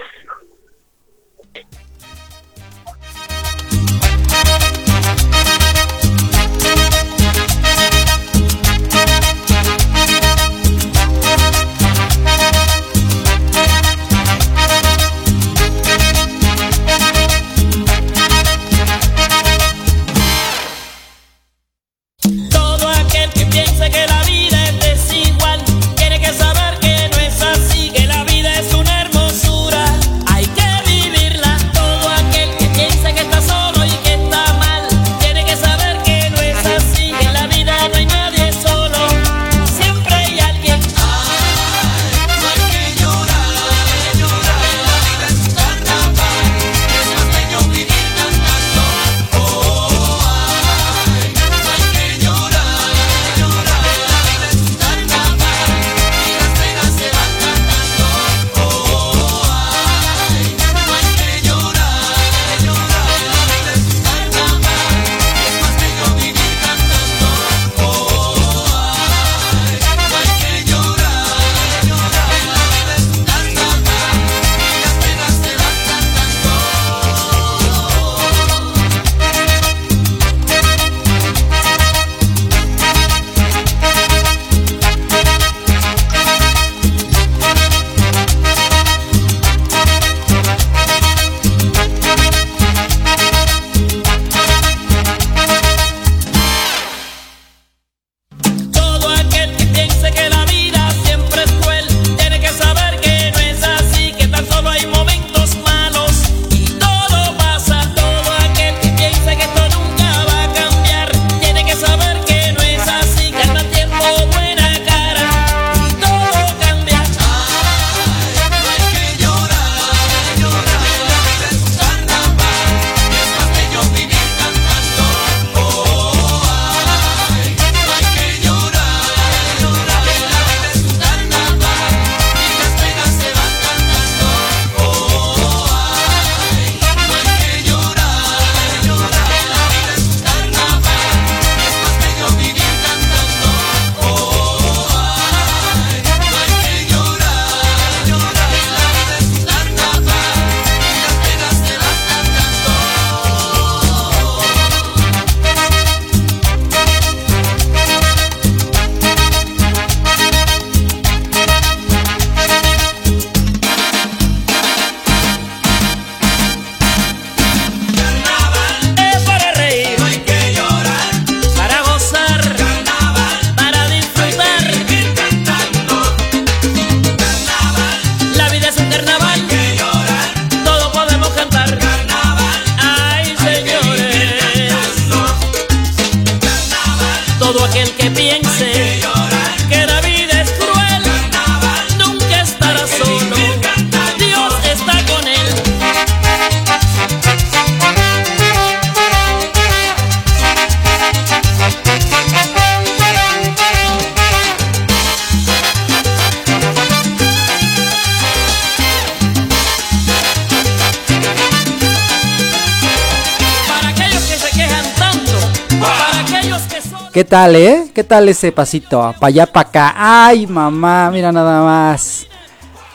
Eh? 217.46 217.90
¿Qué 217.94 218.04
tal 218.04 218.28
ese 218.28 218.50
pasito? 218.52 218.98
Para 219.20 219.26
allá, 219.28 219.46
para 219.46 219.68
acá. 219.68 219.94
Ay, 219.96 220.46
mamá, 220.46 221.10
mira 221.12 221.30
nada 221.32 221.62
más. 221.62 222.26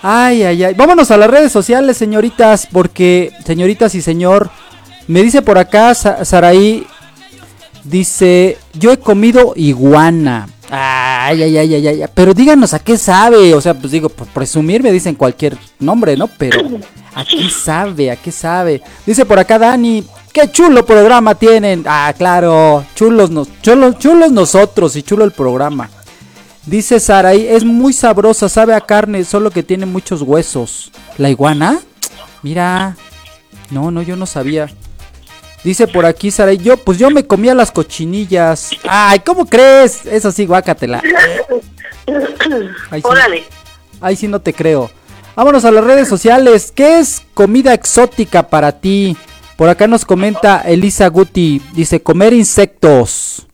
Ay, 0.02 0.44
ay, 0.44 0.64
ay. 0.66 0.74
Vámonos 0.74 1.10
a 1.12 1.18
las 1.18 1.30
redes 1.30 1.52
sociales, 1.52 1.96
señoritas, 1.98 2.68
porque, 2.72 3.32
señoritas 3.46 3.96
y 3.96 4.02
señor, 4.02 4.50
me 5.08 5.24
dice 5.24 5.42
por 5.42 5.58
acá 5.58 5.94
Sa- 5.96 6.26
Saraí, 6.26 6.86
dice, 7.84 8.58
yo 8.74 8.92
he 8.92 8.98
comido 9.00 9.54
iguana. 9.56 10.48
Ay, 10.70 11.44
ay, 11.44 11.58
ay, 11.58 11.76
ay, 11.76 11.88
ay. 11.88 12.04
Pero 12.14 12.34
díganos 12.34 12.74
a 12.74 12.80
qué 12.80 12.98
sabe. 12.98 13.54
O 13.54 13.62
sea, 13.62 13.74
pues 13.74 13.92
digo, 13.92 14.10
por 14.10 14.28
presumir 14.28 14.82
me 14.84 14.92
dicen 14.92 15.16
cualquier 15.16 15.58
nombre, 15.80 16.18
¿no? 16.18 16.28
Pero, 16.28 16.60
¿a 17.14 17.24
qué 17.24 17.50
sabe? 17.50 18.12
¿A 18.12 18.16
qué 18.16 18.32
sabe? 18.32 18.82
Dice 19.06 19.26
por 19.26 19.40
acá 19.40 19.60
Dani, 19.60 20.04
qué 20.34 20.52
chulo 20.52 20.86
programa 20.86 21.36
tienen. 21.36 21.86
Ah, 21.88 22.14
claro, 22.18 22.86
chulos, 22.96 23.30
nos, 23.30 23.48
chulos, 23.62 23.98
chulos 24.00 24.32
nosotros 24.32 24.96
y 24.96 25.04
chulo 25.04 25.24
el 25.24 25.32
programa. 25.32 25.90
Dice 26.66 27.00
Saraí, 27.00 27.48
es 27.48 27.64
muy 27.64 27.94
sabrosa, 27.94 28.50
sabe 28.50 28.74
a 28.74 28.82
carne, 28.82 29.24
solo 29.24 29.52
que 29.52 29.64
tiene 29.64 29.86
muchos 29.86 30.22
huesos. 30.22 30.92
¿La 31.18 31.30
iguana? 31.30 31.80
Mira. 32.42 32.98
No, 33.70 33.92
no, 33.92 34.02
yo 34.02 34.16
no 34.16 34.26
sabía. 34.26 34.70
Dice 35.64 35.88
por 35.88 36.06
aquí 36.06 36.32
Saraí, 36.32 36.58
yo, 36.58 36.78
pues 36.78 36.98
yo 36.98 37.10
me 37.10 37.26
comía 37.26 37.54
las 37.54 37.72
cochinillas. 37.72 38.72
Ay, 38.88 39.20
¿cómo 39.20 39.46
crees? 39.46 40.06
Es 40.06 40.26
así, 40.26 40.46
guácatela. 40.46 41.02
Ahí 42.90 43.02
sí. 43.02 43.08
Órale. 43.08 43.44
Ahí 44.02 44.16
sí 44.16 44.28
no 44.28 44.42
te 44.42 44.54
creo. 44.54 44.90
Vámonos 45.36 45.66
a 45.66 45.72
las 45.72 45.84
redes 45.84 46.08
sociales. 46.08 46.72
¿Qué 46.74 47.00
es 47.00 47.24
comida 47.34 47.74
exótica 47.74 48.44
para 48.50 48.74
ti? 48.74 49.18
Por 49.58 49.70
acá 49.70 49.88
nos 49.88 50.06
comenta 50.06 50.62
Elisa 50.66 51.08
Guti. 51.08 51.62
Dice 51.74 52.02
comer 52.02 52.34
insectos. 52.34 53.48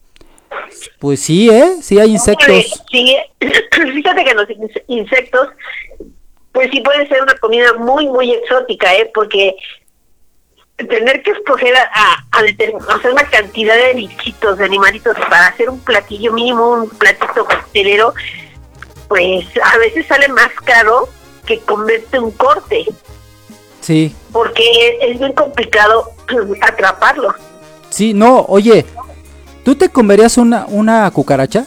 Pues 1.00 1.20
sí, 1.22 1.50
¿eh? 1.50 1.78
Sí 1.82 2.00
hay 2.00 2.12
insectos. 2.12 2.82
Sí, 2.92 3.16
fíjate 3.94 4.24
que 4.26 4.34
los 4.34 4.48
inse- 4.50 4.84
insectos, 4.88 5.50
pues 6.52 6.70
sí 6.72 6.82
puede 6.82 7.08
ser 7.08 7.22
una 7.22 7.36
comida 7.36 7.74
muy, 7.74 8.08
muy 8.08 8.32
exótica, 8.32 8.94
¿eh? 8.96 9.10
Porque 9.14 9.56
tener 10.78 11.22
que 11.24 11.32
escoger 11.32 11.76
a, 11.76 11.84
a, 11.94 12.14
a 12.32 12.96
hacer 12.96 13.12
una 13.12 13.26
cantidad 13.30 13.76
de 13.76 13.94
bichitos, 13.96 14.58
de 14.58 14.66
animalitos 14.66 15.16
para 15.30 15.48
hacer 15.48 15.70
un 15.70 15.80
platillo 15.82 16.32
mínimo, 16.32 16.70
un 16.72 16.90
platito 16.90 17.46
pastelero, 17.46 18.14
pues 19.10 19.46
a 19.62 19.78
veces 19.78 20.06
sale 20.08 20.30
más 20.30 20.52
caro 20.64 21.10
que 21.46 21.60
comerte 21.60 22.20
un 22.20 22.32
corte, 22.32 22.86
Sí. 23.90 24.16
porque 24.32 25.00
es 25.02 25.18
bien 25.18 25.34
complicado 25.34 26.12
atraparlo. 26.62 27.34
Sí, 27.90 28.14
no, 28.14 28.46
oye. 28.48 28.86
¿Tú 29.66 29.74
te 29.74 29.90
comerías 29.90 30.38
una, 30.38 30.68
una 30.68 31.10
cucaracha? 31.10 31.66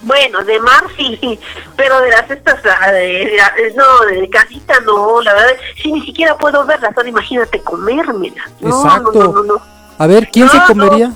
Bueno, 0.00 0.42
de 0.44 0.58
mar 0.60 0.84
sí, 0.96 1.38
pero 1.76 2.00
de 2.00 2.08
las 2.08 2.30
estas, 2.30 2.62
de, 2.62 3.38
no, 3.76 4.06
de 4.06 4.30
casita 4.30 4.80
no, 4.80 5.20
la 5.20 5.34
verdad, 5.34 5.56
sí, 5.82 5.92
ni 5.92 6.06
siquiera 6.06 6.38
puedo 6.38 6.64
verlas, 6.64 6.96
ahora 6.96 7.08
imagínate 7.10 7.60
comérmelas. 7.60 8.50
No, 8.60 8.82
Exacto. 8.82 9.12
no, 9.12 9.24
no, 9.24 9.32
no, 9.32 9.42
no. 9.42 9.62
A 9.98 10.06
ver, 10.06 10.30
¿quién 10.30 10.48
se 10.48 10.58
comería? 10.66 11.12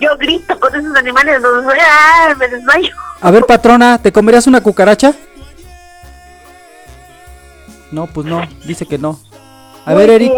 Yo 0.00 0.16
grito 0.18 0.58
con 0.58 0.74
esos 0.74 0.96
animales, 0.96 1.40
no, 1.40 1.48
¡ah! 1.80 2.34
me 2.36 2.48
desmayo. 2.48 2.92
A 3.20 3.30
ver, 3.30 3.44
patrona, 3.44 3.98
¿te 4.02 4.10
comerías 4.10 4.48
una 4.48 4.60
cucaracha? 4.60 5.14
No, 7.92 8.06
pues 8.06 8.26
no, 8.26 8.40
dice 8.66 8.86
que 8.86 8.98
no. 8.98 9.18
A 9.84 9.94
ver, 9.94 10.10
Eric. 10.10 10.32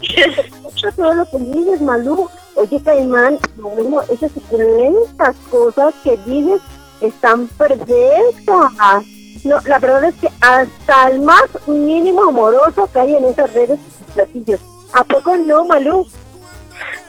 Escucha 0.02 0.92
todo 0.92 1.14
lo 1.14 1.30
que 1.30 1.38
dices, 1.38 1.80
Malú. 1.80 2.28
Oye, 2.56 2.80
Caimán, 2.82 3.38
no, 3.56 3.68
bueno, 3.68 4.02
esas 4.02 4.30
suculentas 4.32 5.34
cosas 5.50 5.94
que 6.04 6.16
dices 6.26 6.60
están 7.00 7.48
perfectas. 7.48 9.04
No, 9.44 9.60
la 9.66 9.78
verdad 9.78 10.04
es 10.04 10.14
que 10.14 10.28
hasta 10.40 11.10
el 11.10 11.20
más 11.20 11.44
mínimo 11.66 12.24
amoroso 12.24 12.88
que 12.92 12.98
hay 12.98 13.16
en 13.16 13.24
esas 13.26 13.52
redes 13.52 13.78
platillos. 14.14 14.60
¿A 14.92 15.04
poco 15.04 15.36
no, 15.36 15.64
Malú? 15.64 16.06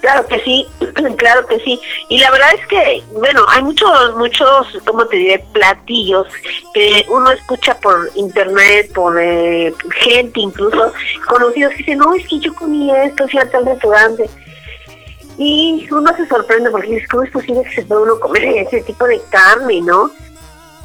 Claro 0.06 0.28
que 0.28 0.40
sí, 0.42 0.68
claro 1.18 1.48
que 1.48 1.60
sí. 1.62 1.82
Y 2.10 2.20
la 2.20 2.30
verdad 2.30 2.50
es 2.54 2.68
que, 2.68 3.04
bueno, 3.14 3.44
hay 3.50 3.64
muchos, 3.64 4.16
muchos, 4.16 4.78
¿cómo 4.86 5.04
te 5.08 5.18
diré? 5.18 5.44
Platillos 5.52 6.28
que 6.76 7.04
uno 7.10 7.32
escucha 7.32 7.76
por 7.80 8.12
internet, 8.14 8.94
por 8.94 9.20
eh, 9.20 9.74
gente 10.04 10.42
incluso, 10.42 10.94
conocidos 11.28 11.72
que 11.72 11.78
dicen, 11.78 11.98
no, 11.98 12.14
es 12.14 12.28
que 12.28 12.38
yo 12.38 12.54
comí 12.54 12.96
esto, 12.96 13.28
fui 13.28 13.40
a 13.40 13.50
tal 13.50 13.66
restaurante. 13.66 14.30
Y 15.40 15.88
uno 15.90 16.16
se 16.16 16.28
sorprende 16.28 16.70
porque 16.70 16.88
dice, 16.88 17.08
¿cómo 17.10 17.24
es 17.24 17.32
posible 17.32 17.64
que 17.64 17.74
se 17.74 17.86
pueda 17.88 18.02
uno 18.02 18.20
comer 18.20 18.44
ese 18.44 18.82
tipo 18.84 19.08
de 19.08 19.20
carne, 19.32 19.82
no? 19.82 20.12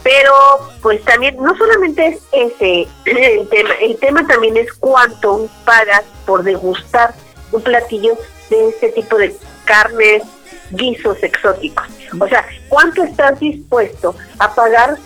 Pero, 0.02 0.32
pues 0.80 1.04
también, 1.04 1.36
no 1.36 1.54
solamente 1.58 2.06
es 2.06 2.22
ese 2.32 2.88
el 3.04 3.46
tema, 3.50 3.70
el 3.82 3.98
tema 3.98 4.26
también 4.26 4.56
es 4.56 4.72
cuánto 4.72 5.46
pagas 5.66 6.04
por 6.24 6.42
degustar 6.42 7.12
un 7.52 7.60
platillo 7.60 8.16
de 8.50 8.68
este 8.68 8.90
tipo 8.90 9.16
de 9.16 9.34
carnes, 9.64 10.22
guisos 10.70 11.22
exóticos. 11.22 11.86
O 12.20 12.28
sea, 12.28 12.46
¿cuánto 12.68 13.02
estás 13.04 13.38
dispuesto 13.40 14.14
a 14.38 14.54
pagar 14.54 14.96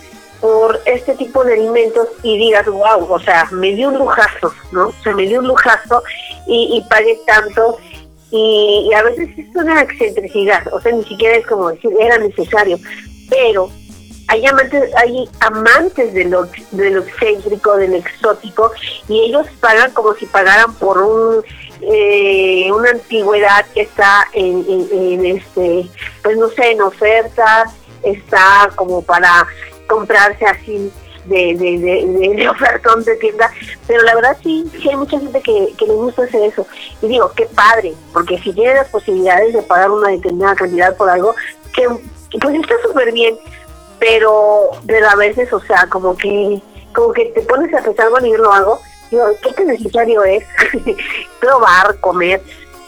por 0.41 0.79
este 0.85 1.15
tipo 1.15 1.43
de 1.43 1.53
alimentos 1.53 2.07
y 2.23 2.37
digas, 2.37 2.65
wow, 2.67 3.07
o 3.09 3.19
sea, 3.19 3.47
me 3.51 3.73
dio 3.73 3.89
un 3.89 3.97
lujazo, 3.97 4.53
¿no? 4.71 4.87
O 4.87 4.93
sea, 5.03 5.13
me 5.15 5.27
dio 5.27 5.39
un 5.39 5.47
lujazo 5.47 6.03
y, 6.47 6.77
y 6.77 6.89
pagué 6.89 7.19
tanto 7.25 7.77
y, 8.31 8.87
y 8.89 8.93
a 8.93 9.03
veces 9.03 9.29
es 9.37 9.55
una 9.55 9.81
excentricidad, 9.81 10.61
o 10.73 10.81
sea, 10.81 10.91
ni 10.91 11.03
siquiera 11.05 11.37
es 11.37 11.47
como 11.47 11.69
decir, 11.69 11.91
era 11.99 12.17
necesario, 12.17 12.77
pero 13.29 13.69
hay 14.27 14.45
amantes, 14.45 14.95
hay 14.95 15.29
amantes 15.39 16.13
de 16.13 16.25
lo, 16.25 16.47
de 16.71 16.89
lo 16.89 17.01
excéntrico, 17.03 17.77
de 17.77 17.87
lo 17.87 17.95
exótico, 17.95 18.71
y 19.07 19.21
ellos 19.21 19.47
pagan 19.59 19.91
como 19.91 20.13
si 20.15 20.25
pagaran 20.25 20.73
por 20.75 20.97
un 20.97 21.43
eh, 21.81 22.71
una 22.71 22.89
antigüedad 22.91 23.65
que 23.73 23.81
está 23.81 24.27
en, 24.33 24.65
en- 24.91 25.25
este, 25.25 25.89
pues 26.23 26.37
no 26.37 26.49
sé, 26.49 26.71
en 26.71 26.81
oferta, 26.81 27.65
está 28.03 28.69
como 28.75 29.01
para 29.01 29.47
comprarse 29.87 30.45
así 30.45 30.91
de, 31.25 31.55
de, 31.55 31.79
de, 31.79 32.35
de, 32.35 32.49
ofertón 32.49 33.03
de 33.03 33.15
tienda, 33.15 33.51
pero 33.87 34.03
la 34.03 34.13
verdad 34.15 34.37
sí, 34.43 34.69
sí 34.79 34.89
hay 34.89 34.95
mucha 34.95 35.19
gente 35.19 35.41
que, 35.41 35.73
que 35.77 35.85
le 35.87 35.93
gusta 35.93 36.23
hacer 36.23 36.43
eso. 36.43 36.67
Y 37.01 37.07
digo, 37.07 37.31
qué 37.35 37.45
padre, 37.47 37.93
porque 38.13 38.37
si 38.39 38.53
tiene 38.53 38.75
las 38.75 38.89
posibilidades 38.89 39.53
de 39.53 39.61
pagar 39.63 39.89
una 39.91 40.09
determinada 40.09 40.55
cantidad 40.55 40.95
por 40.95 41.09
algo, 41.09 41.35
que 41.73 41.87
pues 42.39 42.55
está 42.55 42.75
súper 42.83 43.11
bien, 43.11 43.35
pero, 43.99 44.69
pero 44.85 45.09
a 45.09 45.15
veces, 45.15 45.51
o 45.51 45.59
sea, 45.61 45.87
como 45.89 46.15
que, 46.15 46.61
como 46.93 47.11
que 47.13 47.25
te 47.27 47.41
pones 47.41 47.73
a 47.73 47.81
pensar, 47.81 48.09
bueno, 48.09 48.27
yo 48.27 48.37
lo 48.37 48.51
hago, 48.53 48.79
digo, 49.11 49.25
¿qué 49.41 49.51
tan 49.53 49.67
necesario 49.67 50.23
es 50.23 50.43
probar, 51.39 51.99
comer? 51.99 52.41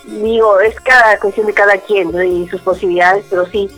Digo, 0.06 0.60
es 0.60 0.80
cada 0.82 1.20
cuestión 1.20 1.48
de 1.48 1.54
cada 1.54 1.78
quien 1.78 2.10
y 2.26 2.48
sus 2.48 2.62
posibilidades, 2.62 3.26
pero 3.30 3.46
sí, 3.48 3.70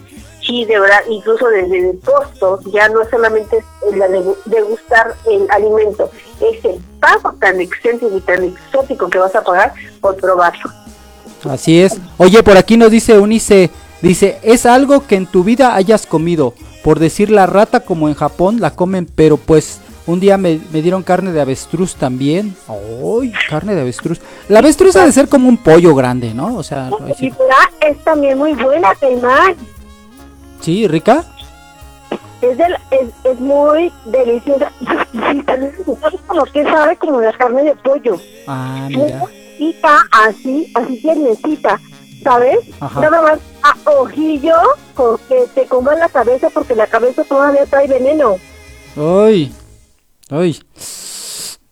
sí, 0.46 0.66
de 0.66 0.80
verdad, 0.80 1.00
incluso 1.10 1.48
desde 1.48 1.90
el 1.90 2.00
costo, 2.00 2.60
ya 2.72 2.88
no 2.90 3.00
solamente 3.10 3.64
es 3.90 3.98
la 3.98 4.08
de 4.08 4.24
degustar 4.46 5.16
el 5.26 5.50
alimento, 5.50 6.12
es 6.40 6.64
el 6.66 6.80
pago 7.00 7.34
tan 7.40 7.60
excéntrico 7.60 8.16
y 8.16 8.22
tan 8.22 8.44
exótico 8.44 9.10
que 9.10 9.18
vas 9.18 9.36
a 9.36 9.44
pagar 9.44 9.74
por 10.02 10.18
probarlo. 10.18 10.70
Así 11.50 11.82
es. 11.82 11.98
Oye, 12.18 12.44
por 12.44 12.58
aquí 12.58 12.78
nos 12.78 12.92
dice 12.92 13.18
Unice, 13.18 13.70
dice, 14.02 14.40
es 14.44 14.66
algo 14.66 15.08
que 15.08 15.16
en 15.16 15.26
tu 15.26 15.44
vida 15.44 15.76
hayas 15.76 16.06
comido. 16.06 16.54
Por 16.84 17.00
decir 17.00 17.30
la 17.30 17.46
rata 17.46 17.82
como 17.82 18.08
en 18.08 18.16
Japón 18.16 18.60
la 18.60 18.76
comen, 18.76 19.06
pero 19.06 19.38
pues 19.38 19.80
un 20.06 20.20
día 20.20 20.38
me, 20.38 20.60
me 20.72 20.82
dieron 20.82 21.04
carne 21.04 21.32
de 21.32 21.42
avestruz 21.42 21.96
también. 21.96 22.56
¡Ay, 22.68 23.32
carne 23.50 23.76
de 23.76 23.82
avestruz! 23.82 24.20
La 24.48 24.60
avestruz 24.60 24.96
ha 24.96 25.06
de 25.06 25.12
ser 25.12 25.28
como 25.30 25.48
un 25.50 25.58
pollo 25.58 25.94
grande, 25.96 26.34
¿no? 26.34 26.56
O 26.56 26.64
sea, 26.64 26.90
sí, 27.18 27.30
la 27.30 27.88
es 27.88 27.98
también 28.04 28.38
muy 28.38 28.54
buena, 28.54 28.94
Caimán. 28.96 29.56
sí, 30.62 30.88
rica. 30.88 31.24
Es, 32.42 32.58
del, 32.58 32.74
es, 32.92 33.10
es 33.24 33.40
muy 33.40 33.92
deliciosa. 34.06 34.72
Y 35.34 35.42
también 35.44 35.74
¿sabes 36.02 36.22
como 36.28 36.46
que 36.46 36.64
sabe 36.64 36.96
como 36.98 37.20
la 37.20 37.34
carne 37.34 37.64
de 37.64 37.76
pollo. 37.76 38.18
Ah, 38.48 38.88
mira. 38.88 39.24
Tiernecita, 39.58 39.98
así, 40.12 40.72
así 40.74 41.02
tiernecita, 41.02 41.80
¿sabes? 42.24 42.60
Ajá. 42.80 43.02
Nada 43.02 43.22
más 43.22 43.40
a 43.64 43.90
ojillo 44.00 44.54
ojo, 44.96 45.20
que 45.28 45.46
te 45.54 45.66
coman 45.66 46.00
la 46.00 46.08
cabeza 46.10 46.50
porque 46.50 46.76
la 46.76 46.88
cabeza 46.88 47.24
todavía 47.26 47.66
trae 47.66 47.88
veneno. 47.88 48.38
Ay, 48.96 49.52
ay, 50.30 50.60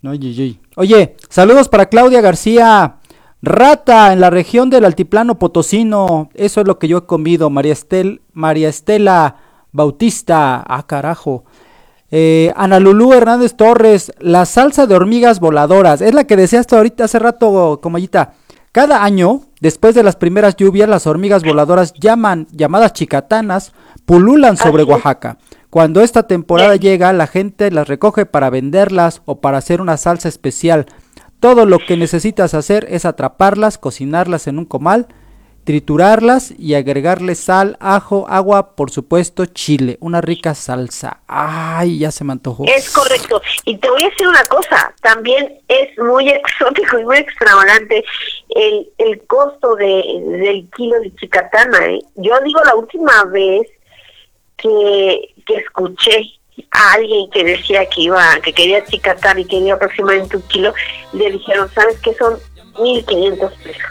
ay, 0.03 0.19
ay, 0.21 0.41
ay. 0.41 0.59
Oye, 0.75 1.15
saludos 1.29 1.69
para 1.69 1.87
Claudia 1.87 2.21
García. 2.21 2.97
Rata 3.41 4.13
en 4.13 4.19
la 4.19 4.29
región 4.29 4.69
del 4.69 4.85
altiplano 4.85 5.37
potosino. 5.37 6.29
Eso 6.33 6.61
es 6.61 6.67
lo 6.67 6.79
que 6.79 6.87
yo 6.87 6.97
he 6.99 7.05
comido. 7.05 7.49
María, 7.49 7.73
Estel, 7.73 8.21
María 8.33 8.69
Estela 8.69 9.35
Bautista. 9.71 10.63
Ah, 10.67 10.85
carajo. 10.87 11.45
Eh, 12.09 12.51
Ana 12.55 12.79
Lulú 12.79 13.13
Hernández 13.13 13.55
Torres. 13.55 14.11
La 14.19 14.45
salsa 14.45 14.87
de 14.87 14.95
hormigas 14.95 15.39
voladoras. 15.39 16.01
Es 16.01 16.13
la 16.13 16.25
que 16.25 16.35
deseaste 16.35 16.75
ahorita 16.75 17.05
hace 17.05 17.19
rato, 17.19 17.79
comallita. 17.81 18.33
Cada 18.71 19.03
año, 19.03 19.41
después 19.59 19.95
de 19.95 20.03
las 20.03 20.15
primeras 20.15 20.55
lluvias, 20.55 20.89
las 20.89 21.07
hormigas 21.07 21.43
voladoras 21.43 21.93
llaman, 21.93 22.47
llamadas 22.51 22.93
chicatanas, 22.93 23.71
pululan 24.05 24.57
sobre. 24.57 24.83
Oaxaca. 24.83 25.37
Cuando 25.77 26.01
esta 26.01 26.23
temporada 26.23 26.75
llega, 26.75 27.13
la 27.13 27.27
gente 27.27 27.69
las 27.69 27.87
recoge 27.87 28.25
para 28.25 28.49
venderlas 28.49 29.21
o 29.25 29.41
para 29.41 29.59
hacer 29.59 29.79
una 29.79 29.95
salsa 29.97 30.27
especial. 30.27 30.87
Todo 31.39 31.67
lo 31.67 31.77
que 31.77 31.97
necesitas 31.97 32.55
hacer 32.55 32.87
es 32.89 33.05
atraparlas, 33.05 33.77
cocinarlas 33.77 34.47
en 34.47 34.57
un 34.57 34.65
comal, 34.65 35.05
triturarlas 35.65 36.51
y 36.57 36.73
agregarle 36.73 37.35
sal, 37.35 37.77
ajo, 37.79 38.25
agua, 38.27 38.75
por 38.75 38.89
supuesto, 38.89 39.45
chile, 39.45 39.99
una 39.99 40.19
rica 40.19 40.55
salsa. 40.55 41.19
Ay, 41.27 41.99
ya 41.99 42.09
se 42.09 42.23
me 42.23 42.31
antojó. 42.31 42.65
Es 42.65 42.89
correcto. 42.89 43.39
Y 43.65 43.77
te 43.77 43.87
voy 43.87 44.01
a 44.01 44.09
decir 44.09 44.27
una 44.27 44.45
cosa, 44.45 44.91
también 45.03 45.59
es 45.67 45.95
muy 45.99 46.27
exótico 46.29 46.97
y 46.97 47.05
muy 47.05 47.17
extravagante 47.17 48.03
el, 48.49 48.89
el 48.97 49.21
costo 49.27 49.75
de, 49.75 50.03
del 50.39 50.67
kilo 50.75 50.99
de 51.01 51.13
chicatana. 51.17 51.85
¿eh? 51.85 51.99
Yo 52.15 52.33
digo 52.43 52.61
la 52.65 52.73
última 52.73 53.25
vez 53.25 53.67
que, 54.57 55.33
que 55.45 55.55
escuché 55.55 56.37
a 56.71 56.93
alguien 56.93 57.29
que 57.29 57.43
decía 57.43 57.87
que 57.87 58.01
iba, 58.01 58.39
que 58.43 58.53
quería 58.53 58.83
chicatana 58.85 59.39
y 59.39 59.45
quería 59.45 59.75
aproximadamente 59.75 60.37
un 60.37 60.43
kilo, 60.43 60.73
le 61.13 61.31
dijeron, 61.31 61.69
¿sabes 61.73 61.99
qué 61.99 62.13
son? 62.15 62.37
1.500 62.75 63.51
pesos. 63.63 63.81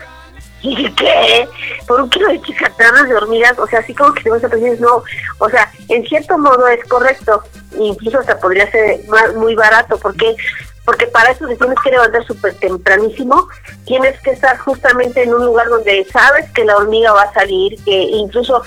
¿Y 0.62 0.90
qué? 0.92 1.48
Por 1.86 2.00
un 2.00 2.10
kilo 2.10 2.28
de 2.28 2.40
chicatanas 2.42 3.08
de 3.08 3.14
hormigas, 3.14 3.58
o 3.58 3.66
sea, 3.66 3.80
así 3.80 3.94
como 3.94 4.12
que 4.14 4.22
te 4.22 4.30
vas 4.30 4.42
a 4.42 4.48
pensar, 4.48 4.80
no, 4.80 5.02
o 5.38 5.48
sea, 5.48 5.70
en 5.88 6.04
cierto 6.06 6.38
modo 6.38 6.66
es 6.66 6.82
correcto, 6.84 7.42
incluso 7.78 8.18
hasta 8.18 8.38
podría 8.38 8.70
ser 8.70 9.00
más, 9.08 9.34
muy 9.34 9.54
barato, 9.54 9.98
porque 9.98 10.36
porque 10.84 11.08
para 11.08 11.32
eso 11.32 11.48
te 11.48 11.56
tienes 11.56 11.78
que 11.82 11.90
levantar 11.90 12.24
súper 12.24 12.54
tempranísimo, 12.54 13.48
tienes 13.86 14.20
que 14.20 14.30
estar 14.30 14.56
justamente 14.58 15.24
en 15.24 15.34
un 15.34 15.44
lugar 15.44 15.68
donde 15.68 16.06
sabes 16.12 16.48
que 16.52 16.64
la 16.64 16.76
hormiga 16.76 17.12
va 17.12 17.22
a 17.22 17.34
salir, 17.34 17.76
que 17.84 18.02
incluso 18.02 18.62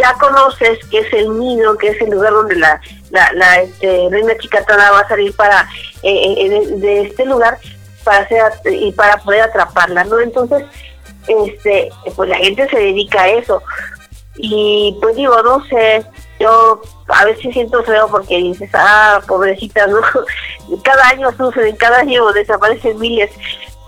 ya 0.00 0.14
conoces 0.14 0.78
que 0.86 1.00
es 1.00 1.12
el 1.12 1.38
nido, 1.38 1.76
que 1.76 1.88
es 1.88 2.00
el 2.00 2.10
lugar 2.10 2.32
donde 2.32 2.56
la, 2.56 2.80
este, 3.62 4.08
reina 4.10 4.36
chicatana 4.38 4.90
va 4.90 5.00
a 5.00 5.08
salir 5.08 5.34
para 5.36 5.68
eh, 6.02 6.34
eh, 6.38 6.66
de, 6.76 7.02
este 7.02 7.26
lugar 7.26 7.58
para 8.04 8.24
hacer 8.24 8.42
y 8.64 8.92
para 8.92 9.18
poder 9.18 9.42
atraparla, 9.42 10.04
¿no? 10.04 10.20
Entonces, 10.20 10.64
este, 11.28 11.90
pues 12.16 12.28
la 12.28 12.36
gente 12.36 12.68
se 12.68 12.78
dedica 12.78 13.22
a 13.22 13.28
eso 13.28 13.62
y 14.36 14.96
pues 15.02 15.16
digo, 15.16 15.42
no 15.42 15.62
sé, 15.66 16.04
yo 16.38 16.80
a 17.08 17.24
veces 17.26 17.52
siento 17.52 17.82
feo 17.84 18.08
porque 18.08 18.38
dices, 18.38 18.70
ah, 18.72 19.20
pobrecita, 19.26 19.86
¿no? 19.86 20.00
Cada 20.82 21.08
año 21.08 21.30
sufren, 21.36 21.76
cada 21.76 21.98
año 21.98 22.32
desaparecen 22.32 22.98
miles, 22.98 23.30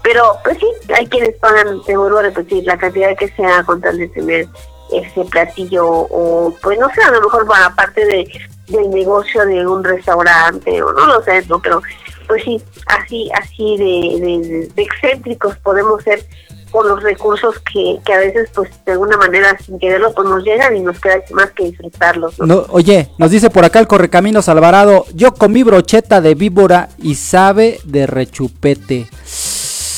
pero 0.02 0.36
pues 0.42 0.58
sí, 0.58 0.66
hay 0.94 1.06
quienes 1.06 1.36
pagan, 1.36 1.80
te 1.84 1.96
vuelvo 1.96 2.18
a 2.18 2.22
repetir, 2.22 2.64
la 2.64 2.76
cantidad 2.76 3.16
que 3.16 3.28
sea 3.28 3.62
con 3.62 3.80
tal 3.80 3.98
de 3.98 4.08
tener 4.08 4.48
ese 4.92 5.24
platillo 5.30 5.86
o 5.88 6.54
pues 6.62 6.78
no 6.78 6.88
sé, 6.94 7.02
a 7.02 7.10
lo 7.10 7.20
mejor 7.22 7.46
para 7.46 7.74
parte 7.74 8.04
de 8.06 8.30
del 8.68 8.90
negocio 8.90 9.44
de 9.44 9.66
un 9.66 9.82
restaurante 9.84 10.82
o 10.82 10.92
no 10.92 11.06
lo 11.06 11.22
sé, 11.22 11.44
no, 11.48 11.60
pero 11.60 11.82
pues 12.28 12.42
sí, 12.44 12.62
así 12.86 13.30
así 13.34 13.76
de, 13.76 14.26
de- 14.74 14.82
excéntricos 14.82 15.56
podemos 15.58 16.02
ser 16.02 16.24
con 16.70 16.88
los 16.88 17.02
recursos 17.02 17.56
que, 17.70 17.98
que 18.02 18.14
a 18.14 18.18
veces 18.18 18.48
pues 18.54 18.70
de 18.86 18.92
alguna 18.92 19.18
manera 19.18 19.54
sin 19.58 19.78
quererlo 19.78 20.14
pues 20.14 20.26
nos 20.26 20.42
llegan 20.42 20.74
y 20.74 20.80
nos 20.80 20.98
queda 21.00 21.16
más 21.32 21.50
que 21.50 21.64
disfrutarlos. 21.64 22.38
¿no? 22.38 22.46
No, 22.46 22.66
oye, 22.70 23.10
nos 23.18 23.30
dice 23.30 23.50
por 23.50 23.64
acá 23.66 23.78
el 23.78 23.86
Correcaminos 23.86 24.48
Alvarado, 24.48 25.04
yo 25.12 25.34
comí 25.34 25.64
brocheta 25.64 26.22
de 26.22 26.34
víbora 26.34 26.88
y 26.96 27.16
sabe 27.16 27.78
de 27.84 28.06
rechupete. 28.06 29.06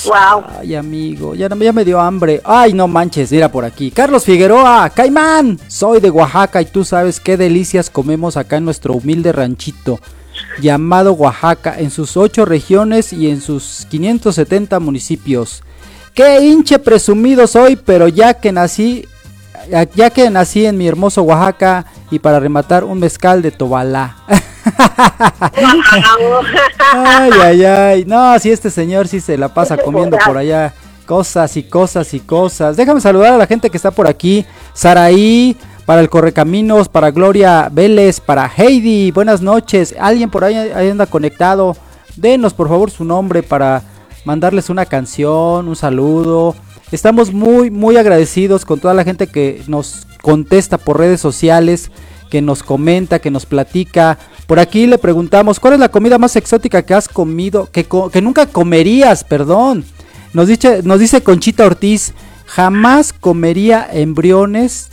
Wow. 0.05 0.44
Ay, 0.61 0.74
amigo, 0.74 1.34
ya, 1.34 1.48
ya 1.48 1.72
me 1.72 1.84
dio 1.84 2.00
hambre. 2.00 2.40
Ay, 2.44 2.72
no 2.72 2.86
manches, 2.86 3.32
mira 3.32 3.50
por 3.50 3.64
aquí. 3.64 3.90
Carlos 3.90 4.24
Figueroa, 4.24 4.90
Caimán, 4.90 5.59
soy 5.68 6.00
de 6.00 6.11
Oaxaca 6.11 6.61
y 6.61 6.66
tú 6.66 6.84
sabes 6.84 7.20
qué 7.20 7.36
delicias 7.36 7.90
comemos 7.90 8.36
acá 8.36 8.57
en 8.57 8.64
nuestro 8.64 8.94
humilde 8.94 9.32
ranchito 9.32 9.98
llamado 10.61 11.12
Oaxaca, 11.12 11.78
en 11.78 11.90
sus 11.90 12.16
ocho 12.16 12.44
regiones 12.44 13.12
y 13.12 13.28
en 13.28 13.40
sus 13.40 13.86
570 13.88 14.78
municipios. 14.80 15.62
Qué 16.12 16.44
hinche 16.44 16.78
presumido 16.78 17.46
soy, 17.46 17.76
pero 17.76 18.09
ya 18.09 18.34
que 18.34 18.52
nací, 18.52 19.07
ya 19.94 20.11
que 20.11 20.30
nací 20.30 20.66
en 20.66 20.78
mi 20.78 20.86
hermoso 20.86 21.22
Oaxaca 21.22 21.86
y 22.11 22.18
para 22.18 22.40
rematar 22.40 22.84
un 22.84 22.98
mezcal 23.00 23.42
de 23.42 23.50
Tobalá. 23.50 24.16
Ay, 26.94 27.30
ay, 27.42 27.64
ay. 27.64 28.04
No, 28.06 28.38
si 28.38 28.50
este 28.50 28.70
señor 28.70 29.08
sí 29.08 29.20
se 29.20 29.36
la 29.36 29.52
pasa 29.52 29.76
comiendo 29.76 30.16
por 30.24 30.36
allá 30.36 30.72
cosas 31.06 31.56
y 31.56 31.62
cosas 31.64 32.14
y 32.14 32.20
cosas. 32.20 32.76
Déjame 32.76 33.00
saludar 33.00 33.32
a 33.34 33.38
la 33.38 33.46
gente 33.46 33.70
que 33.70 33.76
está 33.76 33.90
por 33.90 34.06
aquí. 34.06 34.46
Saraí, 34.72 35.56
para 35.86 36.00
el 36.00 36.08
Correcaminos, 36.08 36.88
para 36.88 37.10
Gloria 37.10 37.68
Vélez, 37.70 38.20
para 38.20 38.50
Heidi. 38.56 39.10
Buenas 39.10 39.40
noches. 39.40 39.94
Alguien 39.98 40.30
por 40.30 40.44
ahí, 40.44 40.56
ahí 40.56 40.88
anda 40.88 41.06
conectado. 41.06 41.76
Denos 42.16 42.54
por 42.54 42.68
favor 42.68 42.90
su 42.90 43.04
nombre 43.04 43.42
para 43.42 43.82
mandarles 44.24 44.70
una 44.70 44.86
canción, 44.86 45.68
un 45.68 45.76
saludo. 45.76 46.54
Estamos 46.92 47.32
muy, 47.32 47.70
muy 47.70 47.96
agradecidos 47.96 48.64
con 48.64 48.80
toda 48.80 48.94
la 48.94 49.04
gente 49.04 49.26
que 49.26 49.62
nos 49.66 50.06
contesta 50.22 50.78
por 50.78 50.98
redes 50.98 51.20
sociales, 51.20 51.90
que 52.30 52.40
nos 52.40 52.62
comenta, 52.62 53.18
que 53.18 53.30
nos 53.30 53.46
platica. 53.46 54.18
Por 54.47 54.59
aquí 54.61 54.86
le 54.86 54.99
preguntamos, 54.99 55.59
¿cuál 55.59 55.74
es 55.74 55.80
la 55.80 55.90
comida 55.90 56.18
más 56.18 56.36
exótica 56.36 56.82
que 56.82 56.92
has 56.95 57.09
comido, 57.09 57.68
que, 57.70 57.84
co- 57.84 58.11
que 58.11 58.20
nunca 58.20 58.47
comerías, 58.47 59.24
perdón? 59.24 59.84
Nos 60.34 60.49
dice, 60.49 60.82
nos 60.82 61.01
dice 61.01 61.22
Conchita 61.22 61.64
Ortiz, 61.64 62.12
jamás 62.47 63.12
comería 63.12 63.88
embriones 63.90 64.90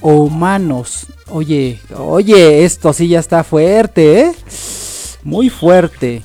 o 0.00 0.14
humanos. 0.24 1.06
Oye, 1.30 1.80
oye, 1.96 2.64
esto 2.64 2.92
sí 2.92 3.08
ya 3.08 3.20
está 3.20 3.44
fuerte, 3.44 4.20
¿eh? 4.20 4.32
Muy 5.22 5.50
fuerte. 5.50 6.22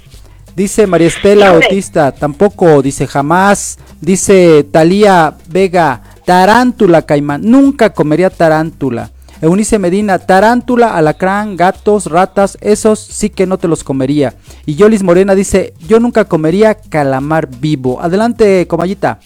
Dice 0.55 0.87
María 0.87 1.07
Estela. 1.07 1.49
Autista, 1.49 2.11
tampoco, 2.11 2.81
dice 2.81 3.07
jamás. 3.07 3.77
Dice 4.01 4.65
Talía 4.71 5.35
Vega, 5.47 6.01
tarántula 6.25 7.03
caimán, 7.03 7.41
nunca 7.43 7.91
comería 7.91 8.29
tarántula. 8.29 9.11
Eunice 9.41 9.79
Medina, 9.79 10.19
tarántula, 10.19 10.95
alacrán, 10.95 11.55
gatos, 11.55 12.07
ratas, 12.07 12.57
esos 12.61 12.99
sí 12.99 13.29
que 13.29 13.47
no 13.47 13.57
te 13.57 13.67
los 13.67 13.83
comería. 13.83 14.33
Y 14.65 14.75
Yolis 14.75 15.03
Morena 15.03 15.33
dice, 15.33 15.73
yo 15.79 15.99
nunca 15.99 16.25
comería 16.25 16.75
calamar 16.75 17.47
vivo. 17.47 18.01
Adelante, 18.01 18.67
comallita. 18.67 19.19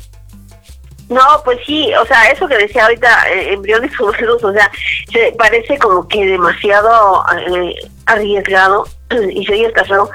No, 1.10 1.22
pues 1.44 1.60
sí, 1.66 1.92
o 1.96 2.06
sea, 2.06 2.30
eso 2.30 2.48
que 2.48 2.58
decía 2.58 2.84
ahorita, 2.84 3.30
eh, 3.30 3.54
embriones 3.54 3.98
humanos, 4.00 4.44
o 4.44 4.54
sea, 4.54 4.72
se 5.12 5.34
parece 5.38 5.78
como 5.78 6.08
que 6.08 6.26
demasiado 6.26 7.24
eh, 7.56 7.76
arriesgado 8.06 8.86
y 9.34 9.46
se 9.46 9.54
oye 9.54 9.68
hasta 9.68 9.86
feo, 9.86 10.10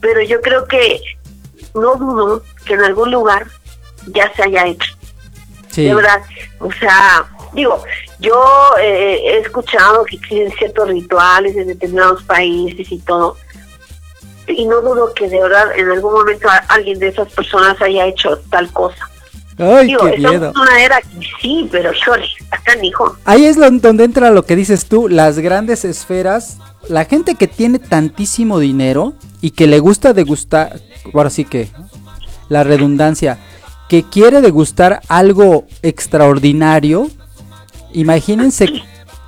pero 0.00 0.22
yo 0.22 0.40
creo 0.40 0.66
que 0.66 1.00
no 1.74 1.94
dudo 1.94 2.42
que 2.64 2.74
en 2.74 2.82
algún 2.82 3.10
lugar 3.10 3.46
ya 4.08 4.32
se 4.34 4.44
haya 4.44 4.66
hecho. 4.66 4.92
Sí. 5.68 5.84
De 5.84 5.94
verdad, 5.94 6.20
o 6.58 6.72
sea, 6.72 7.24
digo, 7.52 7.82
yo 8.20 8.40
eh, 8.80 9.20
he 9.24 9.38
escuchado 9.38 10.04
que 10.04 10.16
existen 10.16 10.52
ciertos 10.52 10.88
rituales 10.88 11.56
en 11.56 11.68
determinados 11.68 12.22
países 12.24 12.90
y 12.90 12.98
todo, 12.98 13.36
y 14.46 14.66
no 14.66 14.80
dudo 14.80 15.12
que 15.14 15.28
de 15.28 15.40
verdad 15.40 15.76
en 15.76 15.90
algún 15.90 16.12
momento 16.12 16.48
alguien 16.68 16.98
de 16.98 17.08
esas 17.08 17.32
personas 17.32 17.80
haya 17.80 18.06
hecho 18.06 18.38
tal 18.50 18.70
cosa. 18.72 19.08
Ay, 19.58 19.88
Digo, 19.88 20.06
qué 20.10 20.18
miedo. 20.18 20.52
una 20.54 20.82
era 20.82 21.00
que 21.02 21.26
sí, 21.40 21.68
pero 21.70 21.92
híjole, 21.92 22.26
acá 22.50 22.72
hijo. 22.82 23.16
Ahí 23.24 23.44
es 23.44 23.56
donde 23.56 24.04
entra 24.04 24.30
lo 24.30 24.44
que 24.44 24.56
dices 24.56 24.86
tú, 24.86 25.08
las 25.08 25.38
grandes 25.38 25.84
esferas, 25.84 26.56
la 26.88 27.04
gente 27.04 27.34
que 27.34 27.46
tiene 27.46 27.78
tantísimo 27.78 28.58
dinero 28.58 29.12
y 29.42 29.50
que 29.50 29.66
le 29.66 29.78
gusta 29.78 30.14
degustar, 30.14 30.80
ahora 31.12 31.30
sí 31.30 31.44
que, 31.44 31.68
la 32.48 32.64
redundancia, 32.64 33.38
que 33.88 34.02
quiere 34.02 34.40
degustar 34.40 35.00
algo 35.08 35.66
extraordinario, 35.82 37.08
imagínense 37.92 38.82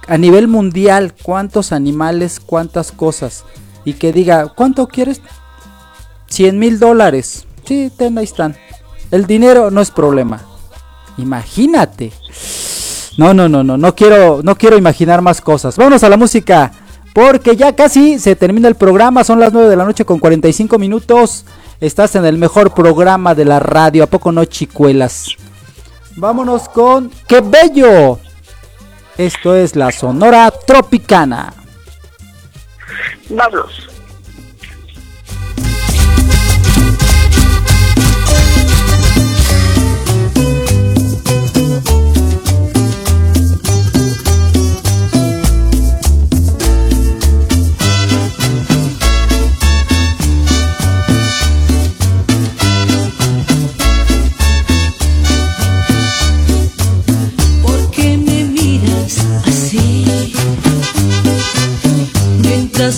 a 0.06 0.18
nivel 0.18 0.48
mundial 0.48 1.14
cuántos 1.22 1.72
animales, 1.72 2.40
cuántas 2.40 2.92
cosas, 2.92 3.44
y 3.84 3.94
que 3.94 4.12
diga, 4.12 4.48
¿cuánto 4.48 4.88
quieres? 4.88 5.20
100 6.26 6.58
mil 6.58 6.78
dólares. 6.78 7.46
Sí, 7.64 7.90
ten, 7.96 8.18
ahí 8.18 8.24
están. 8.24 8.56
El 9.10 9.26
dinero 9.26 9.70
no 9.70 9.80
es 9.80 9.90
problema. 9.90 10.40
Imagínate. 11.18 12.12
No, 13.18 13.34
no, 13.34 13.48
no, 13.48 13.62
no, 13.62 13.76
no 13.76 13.94
quiero, 13.94 14.40
no 14.42 14.56
quiero 14.56 14.78
imaginar 14.78 15.20
más 15.20 15.40
cosas. 15.40 15.76
Vámonos 15.76 16.02
a 16.02 16.08
la 16.08 16.16
música, 16.16 16.72
porque 17.12 17.56
ya 17.56 17.74
casi 17.76 18.18
se 18.18 18.36
termina 18.36 18.68
el 18.68 18.74
programa, 18.74 19.22
son 19.22 19.38
las 19.38 19.52
9 19.52 19.68
de 19.68 19.76
la 19.76 19.84
noche 19.84 20.04
con 20.04 20.18
45 20.18 20.78
minutos. 20.78 21.44
Estás 21.80 22.14
en 22.14 22.24
el 22.24 22.38
mejor 22.38 22.72
programa 22.72 23.34
de 23.34 23.44
la 23.44 23.58
radio, 23.58 24.04
¿a 24.04 24.06
poco 24.06 24.32
no 24.32 24.44
chicuelas? 24.44 25.36
Vámonos 26.16 26.68
con 26.68 27.10
¡Qué 27.26 27.40
bello! 27.40 28.18
Esto 29.18 29.54
es 29.54 29.76
la 29.76 29.92
Sonora 29.92 30.50
Tropicana. 30.50 31.52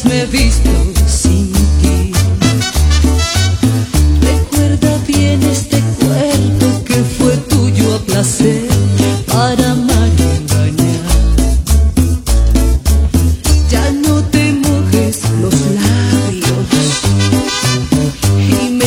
Me 0.03 0.26
visto 0.26 0.70
sin 1.07 1.53
ti. 1.80 2.12
Recuerda 4.20 4.99
bien 5.07 5.42
este 5.45 5.80
cuerpo 6.01 6.84
que 6.84 7.03
fue 7.16 7.36
tuyo 7.49 7.95
a 7.95 7.99
placer 8.01 8.66
para 9.26 9.70
amar 9.70 10.11
y 10.18 10.22
engañar. 10.22 11.01
Ya 13.70 13.90
no 13.92 14.22
te 14.24 14.53
mojes 14.53 15.22
los 15.40 15.55
labios 15.78 16.66
y 18.62 18.70
me 18.70 18.86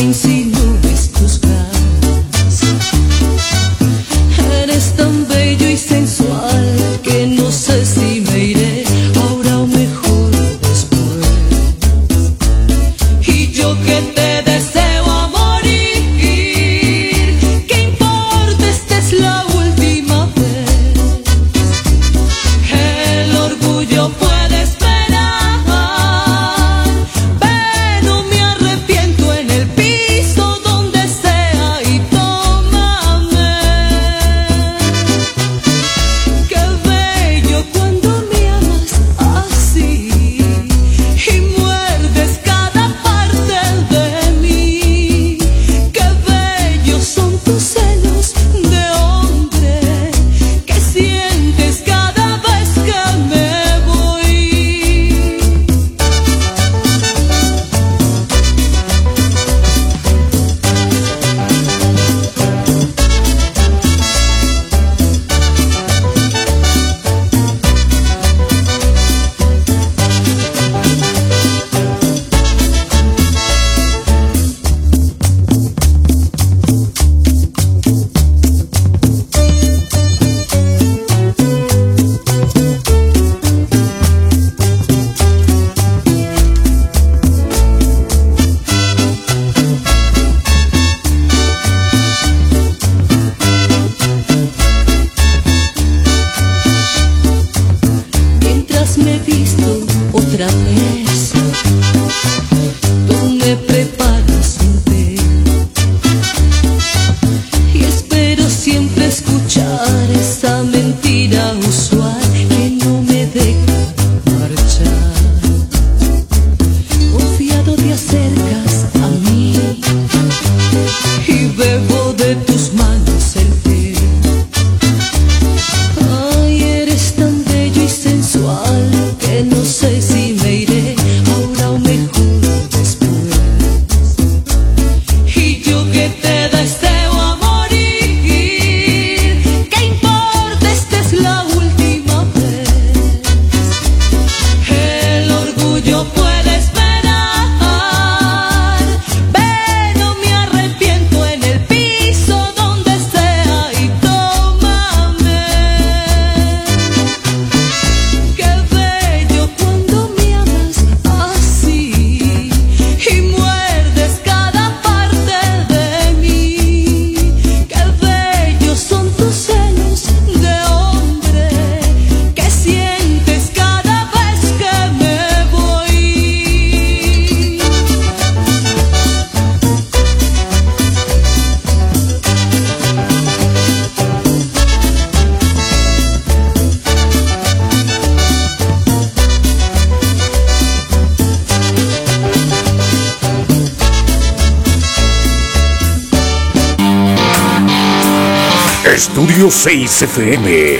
Estudio 200.00 200.00
6 200.00 200.02
FM. 200.02 200.78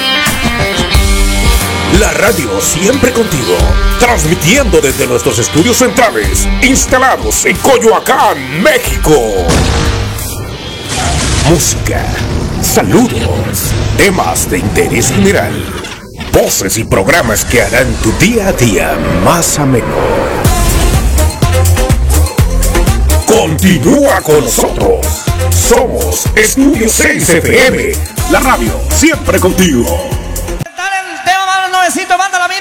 La 1.99 2.12
radio 2.12 2.61
siempre 2.61 3.12
contigo. 3.12 3.57
Transmitiendo 3.99 4.81
desde 4.81 5.09
nuestros 5.09 5.41
estudios 5.41 5.79
centrales, 5.79 6.47
instalados 6.62 7.45
en 7.47 7.57
Coyoacán, 7.57 8.62
México. 8.62 9.12
Música, 11.49 12.07
saludos, 12.62 13.73
temas 13.97 14.49
de 14.51 14.59
interés 14.59 15.11
general, 15.11 15.53
voces 16.33 16.79
y 16.79 16.85
programas 16.85 17.45
que 17.45 17.62
harán 17.62 17.93
tu 18.03 18.12
día 18.25 18.49
a 18.49 18.53
día 18.53 18.97
más 19.25 19.59
ameno. 19.59 19.97
Continúa 23.27 24.21
con 24.21 24.45
nosotros. 24.45 25.25
Somos 25.51 26.25
Estudio 26.35 26.89
6 26.89 27.29
FM, 27.29 27.93
la 28.31 28.41
radio 28.41 28.72
siempre 28.91 29.41
contigo. 29.41 29.87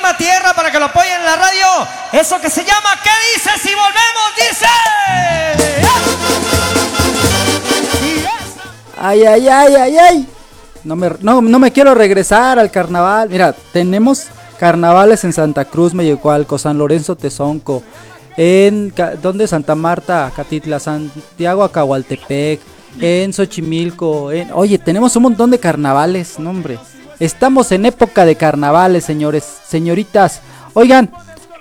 la 0.08 0.18
tierra 0.18 0.54
para 0.56 0.72
que 0.72 0.80
lo 0.80 0.86
apoyen 0.86 1.20
en 1.20 1.26
la 1.26 1.36
radio. 1.36 1.68
Eso 2.14 2.40
que 2.40 2.50
se 2.50 2.64
llama 2.64 2.90
¿Qué 3.04 3.10
dices 3.36 3.62
si 3.62 3.70
volvemos? 3.70 4.36
Dice. 4.38 4.66
Ay, 9.00 9.24
ay, 9.26 9.48
ay, 9.48 9.76
ay, 9.76 9.98
ay. 9.98 10.28
No 10.84 10.96
me, 10.96 11.12
no, 11.20 11.42
no 11.42 11.60
me 11.60 11.72
quiero 11.72 11.94
regresar 11.94 12.58
al 12.58 12.72
carnaval. 12.72 13.30
Mira, 13.30 13.54
tenemos 13.74 14.28
carnavales 14.58 15.24
en 15.24 15.34
Santa 15.34 15.66
Cruz, 15.66 15.94
Meyecualco, 15.94 16.58
San 16.58 16.78
Lorenzo, 16.78 17.16
Tezonco. 17.16 17.84
En, 18.38 18.94
¿dónde? 19.22 19.48
Santa 19.48 19.76
Marta, 19.76 20.32
Catitla, 20.36 20.80
Santiago, 20.80 21.64
Acahualtepec. 21.64 22.62
En 23.00 23.34
Xochimilco. 23.34 24.32
En, 24.32 24.52
oye, 24.54 24.78
tenemos 24.78 25.16
un 25.16 25.24
montón 25.24 25.52
de 25.52 25.60
carnavales, 25.60 26.40
no 26.40 26.50
hombre. 26.50 26.80
Estamos 27.20 27.72
en 27.72 27.86
época 27.86 28.26
de 28.26 28.36
carnavales, 28.36 29.06
señores, 29.06 29.44
señoritas. 29.68 30.42
Oigan, 30.74 31.12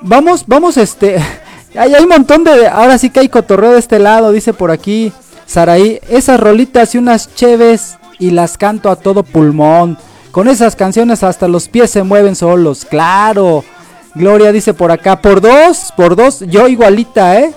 vamos, 0.01 0.45
vamos, 0.47 0.77
este. 0.77 1.17
Hay, 1.79 1.95
hay 1.95 2.03
un 2.03 2.09
montón 2.09 2.43
de. 2.43 2.69
Ahora 2.69 2.97
sí 2.97 3.11
que 3.11 3.21
hay 3.21 3.29
cotorreo 3.29 3.73
de 3.73 3.79
este 3.79 3.99
lado, 3.99 4.33
dice 4.33 4.55
por 4.55 4.71
aquí. 4.71 5.13
Saraí, 5.45 6.01
esas 6.09 6.41
rolitas 6.41 6.95
y 6.95 6.99
unas 6.99 7.35
cheves 7.35 7.99
y 8.19 8.31
las 8.31 8.57
canto 8.57 8.91
a 8.91 8.97
todo 8.97 9.23
pulmón. 9.23 9.99
Con 10.31 10.49
esas 10.49 10.75
canciones 10.75 11.23
hasta 11.23 11.49
los 11.49 11.69
pies 11.69 11.91
se 11.91 12.03
mueven 12.03 12.35
solos, 12.35 12.85
claro. 12.85 13.65
Gloria 14.15 14.53
dice 14.53 14.75
por 14.75 14.91
acá, 14.91 15.21
por 15.21 15.41
dos, 15.41 15.93
por 15.97 16.17
dos, 16.17 16.41
yo 16.41 16.69
igualita, 16.69 17.39
¿eh? 17.39 17.55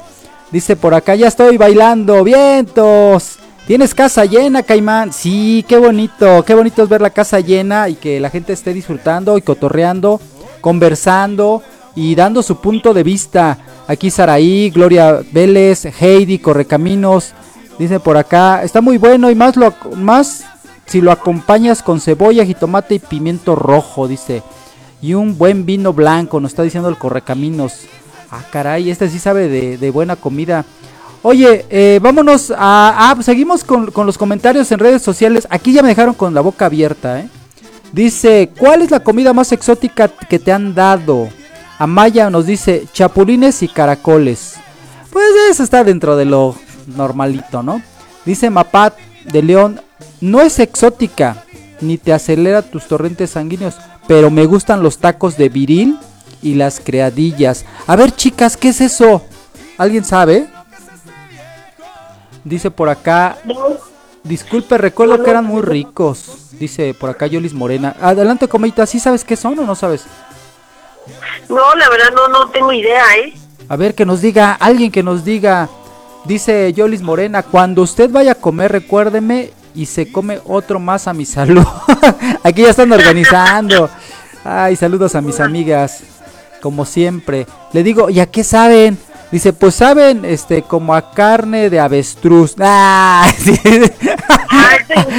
Dice 0.51 0.76
por 0.76 0.93
acá, 0.93 1.15
ya 1.15 1.28
estoy 1.28 1.57
bailando, 1.57 2.24
vientos. 2.24 3.39
¿Tienes 3.70 3.93
casa 3.93 4.26
llena, 4.26 4.63
Caimán? 4.63 5.13
Sí, 5.13 5.63
qué 5.67 5.78
bonito, 5.78 6.43
qué 6.43 6.55
bonito 6.55 6.82
es 6.82 6.89
ver 6.89 7.01
la 7.01 7.11
casa 7.11 7.39
llena 7.39 7.88
y 7.88 7.93
que 7.93 8.20
la 8.20 8.32
gente 8.32 8.51
esté 8.51 8.74
disfrutando 8.74 9.38
y 9.38 9.43
cotorreando, 9.43 10.20
conversando 10.59 11.61
y 11.93 12.15
dando 12.15 12.41
su 12.41 12.59
punto 12.61 12.95
de 12.95 13.03
vista. 13.03 13.59
Aquí 13.88 14.09
Saraí, 14.09 14.72
Gloria 14.72 15.20
Vélez, 15.32 15.86
Heidi, 16.01 16.39
Correcaminos. 16.39 17.34
Dice 17.78 17.99
por 17.99 18.17
acá, 18.17 18.63
está 18.63 18.82
muy 18.82 18.97
bueno 18.97 19.30
y 19.30 19.36
más 19.36 19.55
lo 19.55 19.72
más 19.95 20.45
si 20.88 20.99
lo 20.99 21.11
acompañas 21.11 21.84
con 21.84 22.01
cebolla, 22.01 22.43
jitomate 22.45 22.95
y 22.95 22.99
pimiento 22.99 23.55
rojo, 23.55 24.07
dice. 24.07 24.41
Y 24.99 25.13
un 25.13 25.38
buen 25.38 25.67
vino 25.67 25.93
blanco, 25.93 26.39
nos 26.39 26.53
está 26.53 26.63
diciendo 26.63 26.89
el 26.89 26.97
Correcaminos. 26.97 27.82
Ah, 28.32 28.41
caray, 28.51 28.89
este 28.89 29.09
sí 29.09 29.20
sabe 29.20 29.47
de 29.78 29.91
buena 29.91 30.15
comida. 30.15 30.65
Oye, 31.22 31.65
eh, 31.70 31.99
vámonos 32.01 32.51
a... 32.51 33.09
Ah, 33.09 33.11
pues 33.15 33.26
seguimos 33.26 33.63
con, 33.63 33.91
con 33.91 34.05
los 34.05 34.17
comentarios 34.17 34.72
en 34.72 34.80
redes 34.80 35.01
sociales. 35.01 35.47
Aquí 35.49 35.74
ya 35.74 35.82
me 35.82 35.89
dejaron 35.89 36.13
con 36.13 36.34
la 36.34 36.41
boca 36.41 36.65
abierta, 36.65 37.20
¿eh? 37.20 37.30
Dice, 37.91 38.51
¿cuál 38.57 38.82
es 38.82 38.91
la 38.91 39.01
comida 39.01 39.34
más 39.34 39.51
exótica 39.51 40.07
que 40.07 40.39
te 40.39 40.51
han 40.51 40.76
dado? 40.76 41.28
Amaya 41.80 42.30
nos 42.30 42.45
dice, 42.45 42.86
chapulines 42.93 43.63
y 43.63 43.67
caracoles. 43.67 44.55
Pues 45.11 45.26
eso 45.49 45.63
está 45.63 45.84
dentro 45.84 46.15
de 46.15 46.26
lo 46.26 46.55
normalito, 46.86 47.63
¿no? 47.63 47.82
Dice 48.26 48.49
Mapat 48.49 48.95
de 49.32 49.41
León, 49.41 49.82
no 50.22 50.41
es 50.41 50.59
exótica, 50.59 51.43
ni 51.82 51.97
te 51.97 52.13
acelera 52.13 52.61
tus 52.61 52.88
torrentes 52.88 53.32
sanguíneos, 53.32 53.76
pero 54.07 54.30
me 54.30 54.45
gustan 54.45 54.84
los 54.84 54.99
tacos 54.99 55.36
de 55.36 55.49
viril 55.49 55.97
y 56.41 56.55
las 56.55 56.80
creadillas. 56.80 57.65
A 57.88 57.95
ver, 57.95 58.11
chicas, 58.15 58.55
¿qué 58.55 58.70
es 58.70 58.82
eso? 58.82 59.24
¿Alguien 59.78 60.05
sabe? 60.05 60.47
Dice 62.44 62.72
por 62.72 62.90
acá, 62.90 63.38
disculpe, 64.24 64.78
recuerdo 64.78 65.24
que 65.24 65.30
eran 65.30 65.46
muy 65.46 65.62
ricos. 65.62 66.50
Dice 66.52 66.94
por 66.94 67.10
acá 67.10 67.28
Yolis 67.28 67.54
Morena. 67.54 67.96
Adelante, 68.02 68.48
comita, 68.48 68.86
¿sí 68.86 69.00
sabes 69.00 69.24
qué 69.24 69.36
son 69.36 69.58
o 69.60 69.64
no 69.64 69.76
sabes? 69.76 70.06
No, 71.50 71.76
la 71.76 71.90
verdad 71.90 72.12
no, 72.16 72.28
no 72.28 72.50
tengo 72.50 72.72
idea, 72.72 73.04
¿eh? 73.18 73.34
A 73.68 73.76
ver, 73.76 73.96
que 73.96 74.06
nos 74.06 74.22
diga, 74.22 74.54
alguien 74.54 74.92
que 74.92 75.04
nos 75.04 75.24
diga. 75.24 75.70
Dice 76.26 76.74
Yolis 76.74 77.02
Morena, 77.02 77.44
cuando 77.44 77.82
usted 77.82 78.10
vaya 78.10 78.34
a 78.34 78.36
comer, 78.36 78.72
recuérdeme 78.72 79.52
y 79.74 79.86
se 79.86 80.12
come 80.12 80.40
otro 80.46 80.80
más 80.80 81.08
a 81.08 81.14
mi 81.14 81.26
salud. 81.26 81.66
Aquí 82.44 82.64
ya 82.64 82.72
están 82.72 82.92
organizando. 82.92 83.90
Ay, 84.44 84.76
saludos 84.76 85.16
a 85.16 85.22
mis 85.22 85.40
amigas, 85.40 86.04
como 86.62 86.86
siempre. 86.86 87.48
Le 87.72 87.84
digo, 87.84 88.10
¿y 88.10 88.20
a 88.20 88.26
qué 88.26 88.44
saben? 88.44 88.98
Dice, 89.32 89.54
pues 89.54 89.76
saben, 89.76 90.26
este, 90.26 90.64
como 90.64 90.94
a 90.96 91.12
carne 91.12 91.70
de 91.70 91.80
avestruz. 91.80 92.56
Ah, 92.62 93.28
sí. 93.38 93.54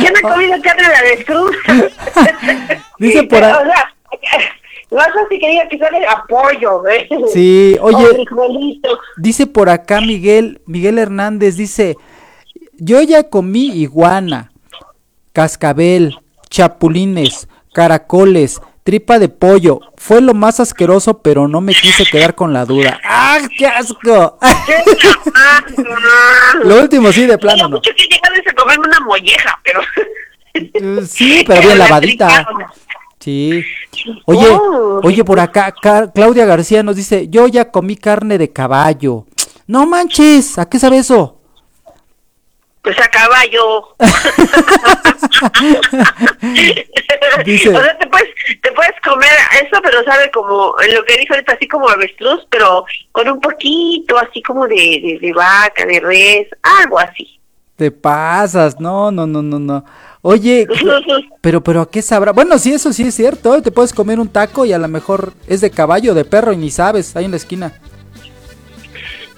¿Quién 0.00 0.12
ha 0.16 0.20
comido 0.28 0.60
carne 0.62 0.88
de 0.88 0.94
avestruz? 0.96 1.56
Dice 2.98 3.22
por 3.24 3.42
ahí- 3.44 3.52
O 4.92 4.96
sea, 4.98 5.06
no 5.06 5.14
sé 5.14 5.20
si 5.30 5.38
quería 5.38 5.68
que 5.68 5.78
sale 5.78 6.04
a 6.04 6.24
pollo, 6.28 6.84
¿eh? 6.88 7.08
Sí, 7.32 7.76
oye, 7.80 8.24
dice 9.18 9.46
por 9.46 9.68
acá 9.70 10.00
Miguel, 10.00 10.62
Miguel 10.66 10.98
Hernández, 10.98 11.54
dice, 11.56 11.96
yo 12.76 13.00
ya 13.00 13.22
comí 13.22 13.66
iguana, 13.66 14.50
cascabel, 15.32 16.16
chapulines, 16.48 17.46
caracoles, 17.72 18.60
tripa 18.90 19.20
de 19.20 19.28
pollo. 19.28 19.78
Fue 19.96 20.20
lo 20.20 20.34
más 20.34 20.58
asqueroso, 20.58 21.22
pero 21.22 21.46
no 21.46 21.60
me 21.60 21.72
quise 21.72 22.04
quedar 22.04 22.34
con 22.34 22.52
la 22.52 22.64
duda. 22.64 22.98
¡Ah, 23.04 23.38
qué 23.56 23.64
asco! 23.64 24.36
Lo 26.64 26.80
último 26.80 27.12
sí, 27.12 27.24
de 27.24 27.38
plano 27.38 27.68
no. 27.68 27.76
Mucho 27.76 27.92
que 27.94 28.50
a 28.50 28.54
comerme 28.54 28.88
una 28.88 28.98
molleja, 28.98 29.56
pero... 29.62 29.80
Eh, 30.54 31.02
Sí, 31.06 31.44
pero 31.46 31.60
bien 31.60 31.78
lavadita. 31.78 32.44
Sí. 33.20 33.62
Oye, 34.24 34.48
Oh. 34.50 35.00
oye, 35.04 35.22
por 35.22 35.38
acá 35.38 35.72
Claudia 36.12 36.44
García 36.44 36.82
nos 36.82 36.96
dice, 36.96 37.28
yo 37.28 37.46
ya 37.46 37.70
comí 37.70 37.94
carne 37.94 38.38
de 38.38 38.52
caballo. 38.52 39.24
No 39.68 39.86
manches, 39.86 40.58
¿a 40.58 40.68
qué 40.68 40.80
sabe 40.80 40.98
eso? 40.98 41.39
Pues 42.92 43.06
a 43.06 43.08
caballo. 43.08 43.94
Dice- 47.44 47.68
O 47.68 47.80
sea, 47.82 47.98
te 47.98 48.06
puedes, 48.08 48.28
te 48.62 48.72
puedes 48.72 48.92
comer 49.04 49.30
eso, 49.64 49.80
pero 49.82 50.02
sabe 50.04 50.30
como, 50.32 50.74
lo 50.92 51.04
que 51.04 51.16
dijo 51.18 51.34
ahorita, 51.34 51.52
así 51.52 51.68
como 51.68 51.88
avestruz, 51.88 52.40
pero 52.50 52.84
con 53.12 53.28
un 53.28 53.40
poquito, 53.40 54.18
así 54.18 54.42
como 54.42 54.66
de, 54.66 54.74
de, 54.74 55.18
de 55.20 55.32
vaca, 55.32 55.86
de 55.86 56.00
res, 56.00 56.48
algo 56.82 56.98
así. 56.98 57.38
Te 57.76 57.90
pasas, 57.92 58.78
no, 58.80 59.10
no, 59.12 59.26
no, 59.26 59.40
no, 59.40 59.58
no. 59.58 59.84
Oye, 60.22 60.66
pero, 61.40 61.62
pero 61.62 61.82
¿a 61.82 61.90
qué 61.90 62.02
sabrá? 62.02 62.32
Bueno, 62.32 62.58
sí, 62.58 62.72
eso 62.74 62.92
sí 62.92 63.04
es 63.04 63.14
cierto. 63.14 63.54
¿eh? 63.54 63.62
Te 63.62 63.70
puedes 63.70 63.92
comer 63.92 64.18
un 64.20 64.28
taco 64.28 64.66
y 64.66 64.72
a 64.72 64.78
lo 64.78 64.88
mejor 64.88 65.32
es 65.46 65.60
de 65.60 65.70
caballo, 65.70 66.12
de 66.12 66.24
perro 66.24 66.52
y 66.52 66.56
ni 66.56 66.70
sabes, 66.70 67.14
ahí 67.16 67.24
en 67.24 67.30
la 67.30 67.36
esquina. 67.38 67.72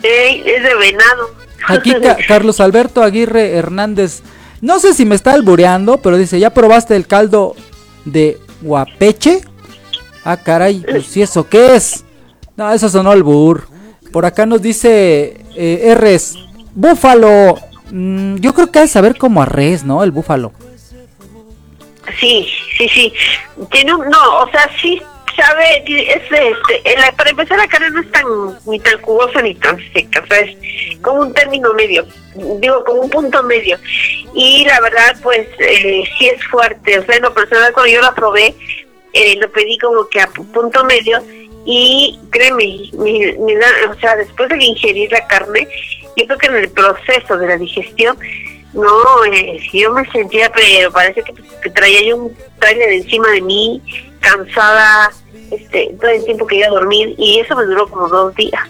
Ey, 0.03 0.43
es 0.47 0.63
de 0.63 0.75
venado. 0.75 1.31
Aquí 1.69 1.93
Ca- 2.01 2.17
Carlos 2.29 2.61
Alberto 2.61 3.03
Aguirre 3.03 3.53
Hernández, 3.55 4.23
no 4.61 4.79
sé 4.81 4.95
si 4.95 5.05
me 5.05 5.15
está 5.15 5.33
albureando, 5.33 5.99
pero 5.99 6.17
dice, 6.17 6.39
¿ya 6.39 6.51
probaste 6.51 6.97
el 6.97 7.07
caldo 7.07 7.55
de 8.05 8.39
guapeche? 8.61 9.41
Ah, 10.25 10.37
caray, 10.37 10.81
pues 10.89 11.17
¿y 11.17 11.23
eso 11.23 11.49
qué 11.49 11.75
es? 11.77 12.05
No, 12.57 12.71
eso 12.73 12.89
sonó 12.89 13.11
albur. 13.11 13.67
Por 14.13 14.25
acá 14.27 14.47
nos 14.47 14.61
dice 14.63 15.41
eh, 15.57 15.95
Rs, 15.97 16.37
búfalo. 16.75 17.57
Mm, 17.91 18.37
yo 18.37 18.55
creo 18.55 18.71
que 18.71 18.79
ha 18.79 18.83
de 18.83 18.89
saber 18.89 19.17
como 19.19 19.43
a 19.43 19.47
res, 19.47 19.85
¿no? 19.85 20.03
El 20.05 20.11
búfalo. 20.13 20.53
Sí, 22.21 22.47
sí, 22.77 22.89
sí. 22.89 23.13
Tiene 23.71 23.95
un, 23.95 24.09
no, 24.09 24.39
o 24.43 24.51
sea, 24.51 24.69
sí 24.81 25.01
sabe, 25.37 25.83
es 25.87 26.23
este, 26.23 26.97
la- 26.99 27.13
para 27.13 27.31
empezar 27.31 27.59
la 27.59 27.67
carne 27.69 27.91
no 27.91 28.01
es 28.01 28.11
tan, 28.13 28.25
ni 28.67 28.79
tan 28.81 29.01
jugosa 29.03 29.43
ni 29.43 29.55
tan 29.55 29.79
seca, 29.93 30.21
o 30.23 30.27
sea, 30.27 30.41
es 30.41 30.57
como 31.01 31.23
un 31.23 31.35
término 31.35 31.73
medio, 31.75 32.07
digo, 32.61 32.85
como 32.85 33.03
un 33.03 33.11
punto 33.11 33.43
medio. 33.43 33.79
Y 34.35 34.65
la 34.65 34.81
verdad, 34.81 35.17
pues, 35.23 35.47
eh, 35.59 36.05
sí 36.19 36.29
es 36.29 36.43
fuerte, 36.47 36.99
o 36.99 37.05
sea, 37.05 37.17
en 37.17 37.23
lo 37.23 37.35
personal 37.35 37.73
cuando 37.73 37.93
yo 37.93 38.01
la 38.01 38.15
probé, 38.15 38.55
eh, 39.13 39.37
lo 39.41 39.51
pedí 39.53 39.77
como 39.79 40.09
que 40.09 40.21
a 40.21 40.29
pu- 40.29 40.51
punto 40.53 40.85
medio 40.85 41.23
y 41.67 42.19
créeme, 42.31 42.91
me- 42.95 43.37
me 43.39 43.55
da- 43.57 43.91
o 43.91 44.01
sea, 44.01 44.17
después 44.17 44.49
de 44.49 44.65
ingerir 44.65 45.13
la 45.13 45.27
carne, 45.27 45.69
yo 46.17 46.27
creo 46.27 46.39
que 46.39 46.47
en 46.47 46.57
el 46.57 46.71
proceso 46.71 47.37
de 47.37 47.47
la 47.47 47.57
digestión, 47.57 48.19
no, 48.73 49.25
eh, 49.31 49.59
yo 49.73 49.93
me 49.93 50.11
sentía, 50.11 50.51
pero 50.51 50.91
parece 50.91 51.23
que, 51.23 51.35
que 51.63 51.71
traía 51.71 52.03
yo 52.05 52.17
un 52.17 52.37
trailer 52.59 52.91
encima 52.95 53.29
de 53.33 53.43
mí, 53.43 53.83
cansada, 54.21 55.11
este, 55.53 55.95
todo 56.01 56.11
el 56.11 56.25
tiempo 56.25 56.47
que 56.47 56.57
iba 56.57 56.67
a 56.67 56.71
dormir, 56.71 57.15
y 57.19 57.39
eso 57.39 57.55
me 57.57 57.65
duró 57.65 57.89
como 57.89 58.09
dos 58.09 58.35
días. 58.35 58.63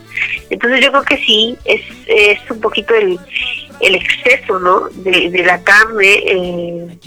Entonces 0.50 0.80
yo 0.84 0.90
creo 0.90 1.04
que 1.04 1.16
sí, 1.18 1.56
es, 1.64 1.80
es 2.06 2.38
un 2.50 2.60
poquito 2.60 2.94
el, 2.94 3.18
el 3.80 3.94
exceso, 3.94 4.58
¿no? 4.58 4.88
De, 4.90 5.30
de 5.30 5.42
la 5.44 5.60
carne, 5.62 6.14
eh, 6.26 6.98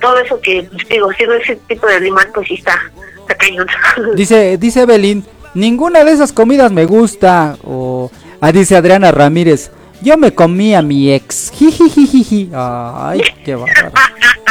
todo 0.00 0.18
eso 0.18 0.40
que, 0.40 0.64
pues, 0.64 0.88
digo, 0.88 1.12
siendo 1.12 1.34
ese 1.36 1.56
tipo 1.68 1.86
de 1.86 1.94
animal, 1.94 2.28
pues 2.34 2.48
sí 2.48 2.54
está, 2.54 2.78
está 3.20 3.34
cañón. 3.36 3.66
Dice, 4.16 4.58
dice 4.58 4.82
Evelyn, 4.82 5.24
ninguna 5.54 6.04
de 6.04 6.12
esas 6.12 6.32
comidas 6.32 6.72
me 6.72 6.84
gusta. 6.84 7.56
O, 7.64 8.10
ah, 8.40 8.52
dice 8.52 8.76
Adriana 8.76 9.12
Ramírez, 9.12 9.70
yo 10.02 10.16
me 10.16 10.34
comí 10.34 10.74
a 10.74 10.82
mi 10.82 11.12
ex. 11.12 11.50
Jijijijiji. 11.54 12.50
Ay, 12.54 13.22
qué 13.44 13.54
bárbaro. 13.54 13.92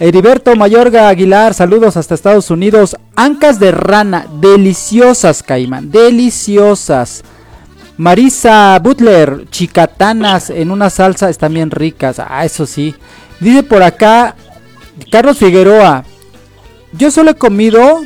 Heriberto 0.00 0.56
Mayorga 0.56 1.10
Aguilar, 1.10 1.52
saludos 1.52 1.98
hasta 1.98 2.14
Estados 2.14 2.50
Unidos. 2.50 2.96
Ancas 3.16 3.60
de 3.60 3.70
rana, 3.70 4.26
deliciosas, 4.40 5.42
Caimán, 5.42 5.90
deliciosas. 5.90 7.22
Marisa 7.98 8.78
Butler, 8.78 9.44
chicatanas 9.50 10.48
en 10.48 10.70
una 10.70 10.88
salsa 10.88 11.28
están 11.28 11.52
bien 11.52 11.70
ricas. 11.70 12.18
Ah, 12.18 12.46
eso 12.46 12.64
sí. 12.64 12.94
Dice 13.40 13.62
por 13.62 13.82
acá 13.82 14.36
Carlos 15.12 15.36
Figueroa. 15.36 16.02
Yo 16.92 17.10
solo 17.10 17.32
he 17.32 17.34
comido 17.34 18.02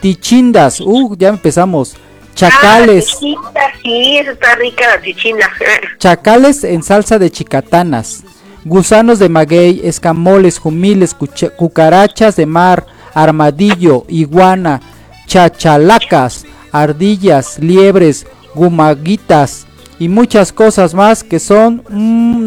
tichindas. 0.00 0.80
Uh, 0.80 1.14
ya 1.18 1.28
empezamos. 1.28 1.96
Chacales. 2.34 3.18
Ah, 3.54 3.72
sí, 3.82 4.16
está 4.16 4.54
rica 4.54 4.96
la 4.96 5.02
chichinda. 5.02 5.50
Chacales 5.98 6.64
en 6.64 6.82
salsa 6.82 7.18
de 7.18 7.30
chicatanas. 7.30 8.24
Gusanos 8.64 9.18
de 9.18 9.28
maguey, 9.28 9.82
escamoles, 9.84 10.58
jumiles, 10.58 11.14
cucarachas 11.56 12.36
de 12.36 12.46
mar, 12.46 12.86
armadillo, 13.12 14.04
iguana, 14.08 14.80
chachalacas, 15.26 16.46
ardillas, 16.72 17.58
liebres, 17.58 18.26
gumaguitas 18.54 19.66
y 19.98 20.08
muchas 20.08 20.52
cosas 20.52 20.94
más 20.94 21.22
que 21.22 21.38
son 21.38 21.82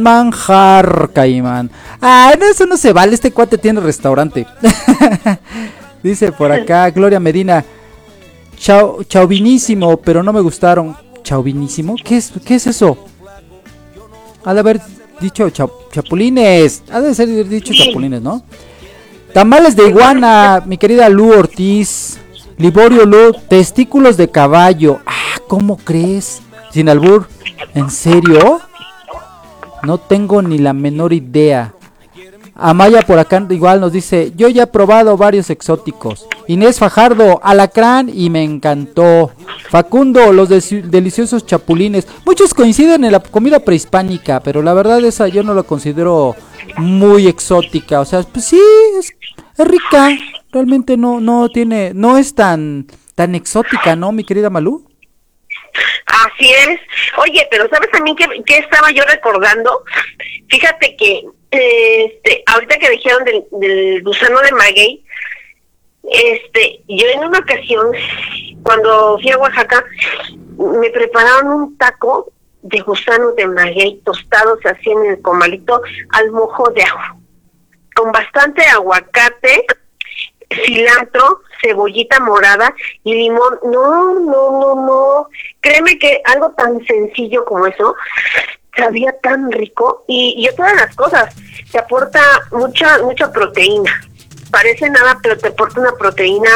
manjar, 0.02 1.12
caimán. 1.14 1.70
Ah, 2.02 2.34
no, 2.38 2.46
eso 2.46 2.66
no 2.66 2.78
se 2.78 2.94
vale, 2.94 3.14
este 3.14 3.32
cuate 3.32 3.58
tiene 3.58 3.80
restaurante. 3.80 4.48
Dice 6.04 6.32
por 6.32 6.52
acá 6.52 6.90
Gloria 6.90 7.20
Medina, 7.20 7.64
chau, 8.58 9.04
chauvinísimo, 9.04 9.98
pero 9.98 10.24
no 10.24 10.34
me 10.34 10.42
gustaron. 10.42 10.96
¿Chauvinísimo? 11.24 11.96
¿Qué 12.04 12.18
es, 12.18 12.32
qué 12.46 12.56
es 12.56 12.68
eso? 12.68 12.98
De 14.46 14.60
haber 14.60 14.80
dicho 15.20 15.50
cha- 15.50 15.68
chapulines. 15.92 16.84
Ha 16.92 17.02
de 17.02 17.14
ser 17.16 17.28
dicho 17.48 17.74
chapulines, 17.74 18.22
¿no? 18.22 18.44
Tamales 19.34 19.76
de 19.76 19.88
iguana, 19.90 20.64
mi 20.66 20.78
querida 20.78 21.10
Lu 21.10 21.32
Ortiz. 21.32 22.18
Liborio 22.58 23.06
Lu, 23.06 23.34
testículos 23.48 24.18
de 24.18 24.30
caballo. 24.30 25.00
Ah, 25.06 25.40
¿cómo 25.48 25.78
crees? 25.78 26.42
Sin 26.72 26.90
albur. 26.90 27.28
¿En 27.76 27.92
serio? 27.92 28.60
No 29.84 30.00
tengo 30.00 30.42
ni 30.42 30.58
la 30.58 30.74
menor 30.74 31.14
idea. 31.14 31.74
Amaya 32.60 33.04
por 33.04 33.20
acá 33.20 33.46
igual 33.52 33.80
nos 33.80 33.92
dice, 33.94 34.32
yo 34.36 34.48
ya 34.48 34.64
he 34.64 34.68
probado 34.68 35.16
varios 35.16 35.52
exóticos. 35.52 36.28
Inés 36.48 36.80
Fajardo, 36.80 37.40
alacrán 37.44 38.10
y 38.12 38.32
me 38.32 38.44
encantó. 38.44 39.32
Facundo, 39.70 40.34
los 40.34 40.50
deci- 40.50 40.82
deliciosos 40.82 41.46
chapulines. 41.46 42.08
Muchos 42.26 42.56
coinciden 42.56 43.04
en 43.04 43.12
la 43.12 43.20
comida 43.20 43.60
prehispánica, 43.60 44.40
pero 44.40 44.64
la 44.64 44.74
verdad 44.74 45.04
esa 45.06 45.28
yo 45.28 45.44
no 45.44 45.54
la 45.54 45.62
considero 45.64 46.36
muy 46.78 47.28
exótica. 47.28 48.00
O 48.00 48.06
sea, 48.06 48.24
pues 48.24 48.46
sí, 48.46 48.60
es, 48.98 49.14
es 49.58 49.68
rica. 49.68 50.10
Realmente 50.52 50.98
no, 50.98 51.20
no 51.20 51.50
tiene, 51.50 51.92
no 51.94 52.18
es 52.18 52.34
tan, 52.34 52.88
tan 53.14 53.36
exótica, 53.36 53.96
¿no, 53.96 54.12
mi 54.12 54.24
querida 54.24 54.50
Malú? 54.50 54.90
Así 56.08 56.50
es. 56.50 56.80
Oye, 57.18 57.48
pero 57.52 57.70
¿sabes 57.70 57.92
también 57.92 58.16
qué, 58.16 58.26
qué 58.46 58.58
estaba 58.58 58.90
yo 58.92 59.04
recordando? 59.04 59.84
Fíjate 60.50 60.96
que 60.96 61.22
eh, 61.52 62.20
que 62.24 62.27
dijeron 62.98 63.24
del, 63.24 63.46
del 63.52 64.04
gusano 64.04 64.40
de 64.42 64.52
maguey, 64.52 65.06
este, 66.04 66.82
yo 66.88 67.08
en 67.08 67.26
una 67.26 67.40
ocasión, 67.40 67.92
cuando 68.64 69.18
fui 69.20 69.32
a 69.32 69.38
Oaxaca, 69.38 69.84
me 70.58 70.90
prepararon 70.90 71.48
un 71.48 71.78
taco 71.78 72.32
de 72.62 72.80
gusano 72.80 73.32
de 73.34 73.48
maguey 73.48 74.02
tostados 74.04 74.60
así 74.66 74.90
en 74.90 75.06
el 75.06 75.22
comalito 75.22 75.82
al 76.12 76.32
mojo 76.32 76.70
de 76.72 76.84
ajo, 76.84 77.20
con 77.96 78.12
bastante 78.12 78.64
aguacate, 78.66 79.66
cilantro, 80.66 81.42
cebollita 81.62 82.20
morada 82.20 82.74
y 83.04 83.14
limón. 83.14 83.60
No, 83.64 84.20
no, 84.20 84.52
no, 84.52 84.76
no. 84.76 85.30
Créeme 85.62 85.98
que 86.00 86.22
algo 86.26 86.52
tan 86.52 86.84
sencillo 86.86 87.44
como 87.46 87.68
eso 87.68 87.96
sabía 88.78 89.14
tan 89.22 89.52
rico 89.52 90.06
y, 90.08 90.36
y 90.38 90.56
todas 90.56 90.76
las 90.76 90.96
cosas. 90.96 91.34
Te 91.72 91.80
aporta 91.80 92.22
mucha, 92.52 93.00
mucha 93.04 93.32
proteína. 93.32 93.92
Parece 94.52 94.90
nada, 94.90 95.18
pero 95.22 95.38
te 95.38 95.50
aporta 95.50 95.82
una 95.82 95.92
proteína 95.94 96.50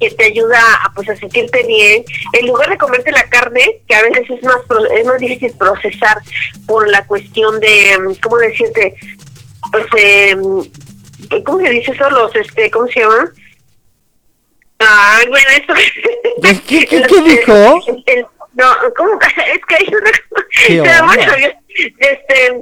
que 0.00 0.10
te 0.12 0.24
ayuda 0.26 0.58
a 0.84 0.92
pues 0.94 1.08
a 1.10 1.16
sentirte 1.16 1.64
bien. 1.66 2.04
En 2.32 2.46
lugar 2.46 2.70
de 2.70 2.78
comerte 2.78 3.10
la 3.12 3.28
carne, 3.28 3.80
que 3.86 3.94
a 3.94 4.02
veces 4.02 4.30
es 4.30 4.42
más 4.44 4.56
es 4.96 5.04
más 5.04 5.18
difícil 5.18 5.52
procesar 5.58 6.18
por 6.66 6.88
la 6.88 7.04
cuestión 7.06 7.58
de, 7.60 8.16
¿cómo 8.22 8.38
decirte? 8.38 8.94
Pues, 9.72 9.86
eh, 9.98 10.36
¿cómo 11.44 11.58
se 11.58 11.70
dice 11.70 11.90
eso? 11.92 12.08
Los, 12.10 12.34
este, 12.36 12.70
¿cómo 12.70 12.86
se 12.88 13.00
llama? 13.00 13.30
Ay, 14.78 15.26
bueno, 15.28 15.48
eso. 15.50 15.74
¿Qué, 16.42 16.60
qué, 16.62 16.86
qué- 16.86 17.02
qué 17.08 17.22
dijo? 17.22 17.80
El- 18.06 18.26
no, 18.58 18.74
¿cómo? 18.96 19.18
Es 19.54 19.64
que 19.66 19.74
hay 19.76 19.88
una 19.94 21.06
bueno, 21.06 21.32
Este. 21.98 22.52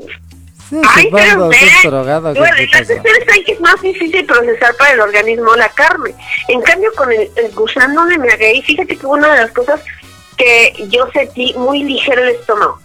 Sí, 0.68 0.80
Ay, 0.96 1.08
pero 1.12 1.48
drogado, 1.84 2.32
¿qué- 2.34 2.40
bueno, 2.40 2.56
las 2.72 2.88
saben 2.88 3.44
que 3.44 3.52
es 3.52 3.60
más 3.60 3.80
difícil 3.80 4.26
procesar 4.26 4.74
para 4.76 4.94
el 4.94 5.00
organismo 5.00 5.54
la 5.54 5.68
carne. 5.68 6.12
En 6.48 6.60
cambio, 6.60 6.92
con 6.96 7.12
el, 7.12 7.30
el 7.36 7.52
gusano 7.52 8.04
de 8.06 8.18
maguey, 8.18 8.62
fíjate 8.62 8.96
que 8.96 9.06
una 9.06 9.32
de 9.32 9.42
las 9.42 9.52
cosas 9.52 9.80
que 10.36 10.74
yo 10.88 11.08
sentí 11.12 11.54
muy 11.54 11.84
ligero 11.84 12.20
el 12.24 12.30
estómago. 12.30 12.80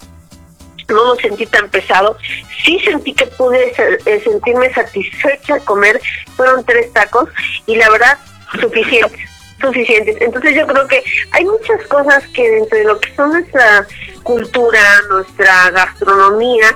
No 0.89 1.05
lo 1.05 1.15
sentí 1.15 1.47
tan 1.47 1.69
pesado. 1.69 2.17
Sí 2.63 2.79
sentí 2.81 3.13
que 3.15 3.25
pude 3.25 3.73
eh, 4.05 4.21
sentirme 4.23 4.71
satisfecha 4.73 5.55
al 5.55 5.63
comer. 5.63 5.99
Fueron 6.37 6.63
tres 6.63 6.93
tacos 6.93 7.29
y 7.65 7.77
la 7.77 7.89
verdad, 7.89 8.17
suficientes. 8.59 9.19
Suficientes. 9.61 10.17
Entonces 10.19 10.55
yo 10.55 10.65
creo 10.67 10.87
que 10.87 11.03
hay 11.31 11.45
muchas 11.45 11.85
cosas 11.87 12.23
que 12.33 12.49
dentro 12.49 12.77
de 12.77 12.83
lo 12.85 12.99
que 12.99 13.13
son 13.15 13.31
nuestra 13.31 13.85
cultura, 14.23 14.79
nuestra 15.09 15.69
gastronomía 15.71 16.67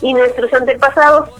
y 0.00 0.14
nuestros 0.14 0.52
antepasados, 0.52 1.30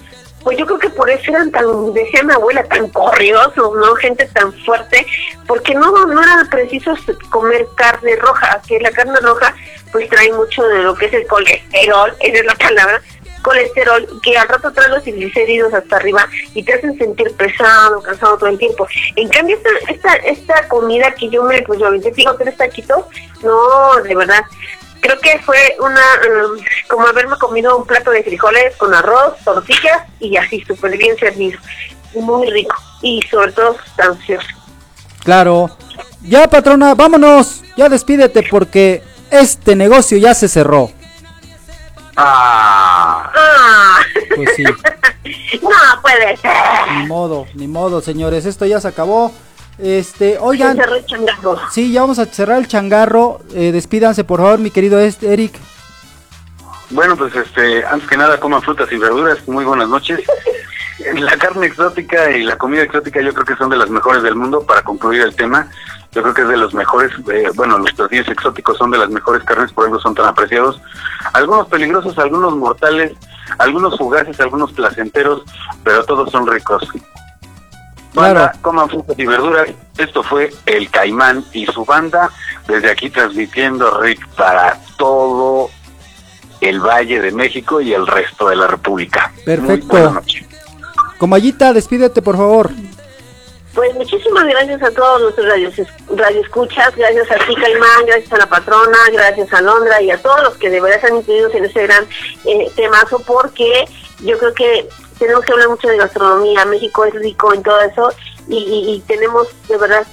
pues 0.45 0.59
yo 0.59 0.67
creo 0.67 0.79
que 0.79 0.91
por 0.91 1.09
eso 1.09 1.31
eran 1.31 1.51
tan, 1.51 1.93
decía 1.95 2.23
mi 2.23 2.33
abuela, 2.33 2.63
tan 2.65 2.89
corriosos, 2.91 3.75
¿no? 3.77 3.95
Gente 3.97 4.27
tan 4.27 4.53
fuerte, 4.65 5.07
porque 5.47 5.75
no, 5.75 6.07
no 6.07 6.23
era 6.23 6.47
preciso 6.51 6.95
comer 7.31 7.67
carne 7.77 8.15
roja, 8.17 8.61
que 8.69 8.79
la 8.79 8.91
carne 8.91 9.19
roja 9.21 9.55
pues 9.91 10.09
trae 10.11 10.31
mucho 10.33 10.63
de 10.69 10.83
lo 10.83 10.95
que 10.95 11.07
es 11.07 11.15
el 11.15 11.27
colesterol, 11.27 12.15
esa 12.21 12.39
es 12.39 12.45
la 12.45 12.55
palabra, 12.57 13.01
colesterol, 13.45 14.21
que 14.23 14.37
al 14.37 14.49
rato 14.49 14.73
trae 14.73 14.89
los 14.89 15.05
triglicéridos 15.05 15.73
hasta 15.73 15.97
arriba 15.97 16.27
y 16.55 16.65
te 16.65 16.75
hacen 16.75 16.99
sentir 16.99 17.31
pesado, 17.37 18.03
cansado 18.03 18.39
todo 18.39 18.51
el 18.51 18.59
tiempo. 18.59 18.89
En 19.15 19.29
cambio, 19.29 19.57
esta, 19.57 19.93
esta, 19.93 20.15
esta 20.17 20.69
comida 20.69 21.15
que 21.15 21.29
yo 21.29 21.45
me, 21.45 21.63
pues 21.63 21.79
yo 21.79 21.89
te 22.01 22.11
digo 22.11 22.35
tres 22.35 22.57
taquitos, 22.57 23.05
no, 23.43 24.03
de 24.03 24.17
verdad, 24.17 24.45
creo 25.01 25.21
que 25.21 25.39
fue 25.41 25.77
una, 25.81 26.01
um, 26.01 26.59
como 26.89 27.07
haberme 27.07 27.37
comido 27.39 27.77
un 27.77 27.87
plato 27.87 28.11
de 28.11 28.25
frijoles 28.25 28.75
con 28.77 28.95
arroz, 28.95 29.35
tortillas 29.45 30.03
y 30.19 30.37
así, 30.37 30.65
súper 30.65 30.97
bien 30.97 31.17
servido. 31.19 31.61
Muy 32.15 32.49
rico 32.51 32.77
y 33.03 33.21
sobre 33.31 33.53
todo 33.53 33.77
sustancioso. 33.77 34.47
Claro. 35.23 35.77
Ya, 36.23 36.49
patrona, 36.49 36.95
vámonos. 36.95 37.63
Ya 37.77 37.89
despídete 37.89 38.45
porque 38.45 39.03
este 39.31 39.77
negocio 39.77 40.17
ya 40.17 40.33
se 40.33 40.49
cerró. 40.49 40.91
Ah, 42.17 42.84
Ah, 43.35 43.99
Pues 44.37 44.51
sí. 44.57 44.65
no 45.63 45.71
puede 46.03 46.37
ser. 46.37 46.53
Ni 46.99 47.07
modo, 47.07 47.47
ni 47.55 47.67
modo, 47.69 48.01
señores. 48.01 48.47
Esto 48.47 48.67
ya 48.67 48.81
se 48.81 48.89
acabó. 48.89 49.33
Este, 49.79 50.39
oigan. 50.39 50.77
Cerró 50.77 50.95
el 50.95 51.05
changarro. 51.07 51.59
Sí, 51.71 51.91
ya 51.93 52.03
vamos 52.03 52.19
a 52.19 52.27
cerrar 52.27 52.59
el 52.59 52.69
changarro. 52.69 53.41
Eh, 53.55 53.73
despídanse, 53.73 54.23
por 54.25 54.41
favor, 54.41 54.59
mi 54.59 54.71
querido 54.71 54.99
este, 55.01 55.33
Eric. 55.33 55.55
bueno, 56.91 57.17
pues 57.17 57.35
este, 57.35 57.85
antes 57.85 58.09
que 58.09 58.17
nada 58.17 58.39
coman 58.39 58.63
frutas 58.63 58.91
y 58.93 58.97
verduras. 58.99 59.39
Muy 59.49 59.65
buenas 59.65 59.89
noches. 59.89 60.21
La 61.15 61.37
carne 61.37 61.67
exótica 61.67 62.31
y 62.31 62.45
la 62.45 62.57
comida 62.57 62.83
exótica 62.83 63.21
yo 63.21 63.35
creo 63.35 63.45
que 63.45 63.57
son 63.57 63.69
de 63.69 63.77
las 63.77 63.91
mejores 63.91 64.23
del 64.23 64.37
mundo 64.37 64.65
para 64.65 64.83
concluir 64.83 65.23
el 65.23 65.35
tema. 65.35 65.69
Yo 66.15 66.23
creo 66.23 66.35
que 66.35 66.43
es 66.43 66.49
de 66.49 66.57
los 66.57 66.73
mejores, 66.75 67.11
eh, 67.33 67.51
bueno, 67.55 67.79
los 67.79 67.93
platillos 67.93 68.29
exóticos 68.29 68.79
son 68.79 68.91
de 68.93 68.99
las 68.99 69.11
mejores 69.11 69.43
carnes, 69.43 69.73
por 69.73 69.89
eso 69.89 69.99
son 70.01 70.15
tan 70.15 70.27
apreciados. 70.27 70.81
Algunos 71.33 71.67
peligrosos, 71.67 72.17
algunos 72.19 72.57
mortales, 72.57 73.13
algunos 73.59 73.99
fugaces, 73.99 74.39
algunos 74.39 74.73
placenteros, 74.73 75.43
pero 75.83 76.05
todos 76.05 76.31
son 76.31 76.47
ricos. 76.47 76.89
Banda, 78.15 78.53
coman 78.63 78.89
frutas 78.89 79.19
y 79.19 79.27
verduras. 79.27 79.69
Esto 79.99 80.23
fue 80.23 80.53
El 80.67 80.89
Caimán 80.89 81.45
y 81.53 81.67
su 81.67 81.85
banda, 81.85 82.31
desde 82.69 82.91
aquí 82.91 83.11
transmitiendo 83.11 84.01
Rick 84.01 84.25
para 84.37 84.79
todo 84.97 85.69
el 86.61 86.81
Valle 86.81 87.21
de 87.21 87.33
México 87.33 87.81
y 87.81 87.93
el 87.93 88.07
resto 88.07 88.49
de 88.49 88.57
la 88.57 88.69
República. 88.69 89.33
Perfecto. 89.45 90.23
Comayita, 91.19 91.73
despídete, 91.73 92.23
por 92.23 92.37
favor. 92.37 92.71
Pues 93.75 93.95
muchísimas 93.95 94.45
gracias 94.45 94.83
a 94.83 94.91
todos 94.93 95.23
nuestros 95.23 95.49
radios, 95.49 95.75
radioescuchas, 96.15 96.95
gracias 96.95 97.31
a 97.31 97.45
ti 97.45 97.55
Caimán, 97.57 98.07
gracias 98.07 98.33
a 98.33 98.39
la 98.39 98.47
patrona, 98.47 98.99
gracias 99.13 99.53
a 99.53 99.61
Londra 99.61 100.01
y 100.01 100.11
a 100.13 100.23
todos 100.23 100.43
los 100.45 100.57
que 100.59 100.71
de 100.71 100.81
verdad 100.81 100.99
están 100.99 101.17
incluidos 101.17 101.55
en 101.55 101.65
ese 101.65 101.83
gran 101.83 102.07
eh, 102.45 102.71
temazo 102.77 103.19
porque 103.27 103.85
yo 104.21 104.39
creo 104.39 104.55
que 104.55 104.89
tenemos 105.19 105.45
que 105.45 105.53
hablar 105.53 105.69
mucho 105.69 105.89
de 105.89 105.97
gastronomía. 105.97 106.65
México 106.67 107.05
es 107.05 107.15
rico 107.15 107.53
en 107.53 107.63
todo 107.63 107.81
eso 107.81 108.13
y 108.49 109.03
tenemos 109.07 109.49
de 109.69 109.77
verdad 109.77 110.07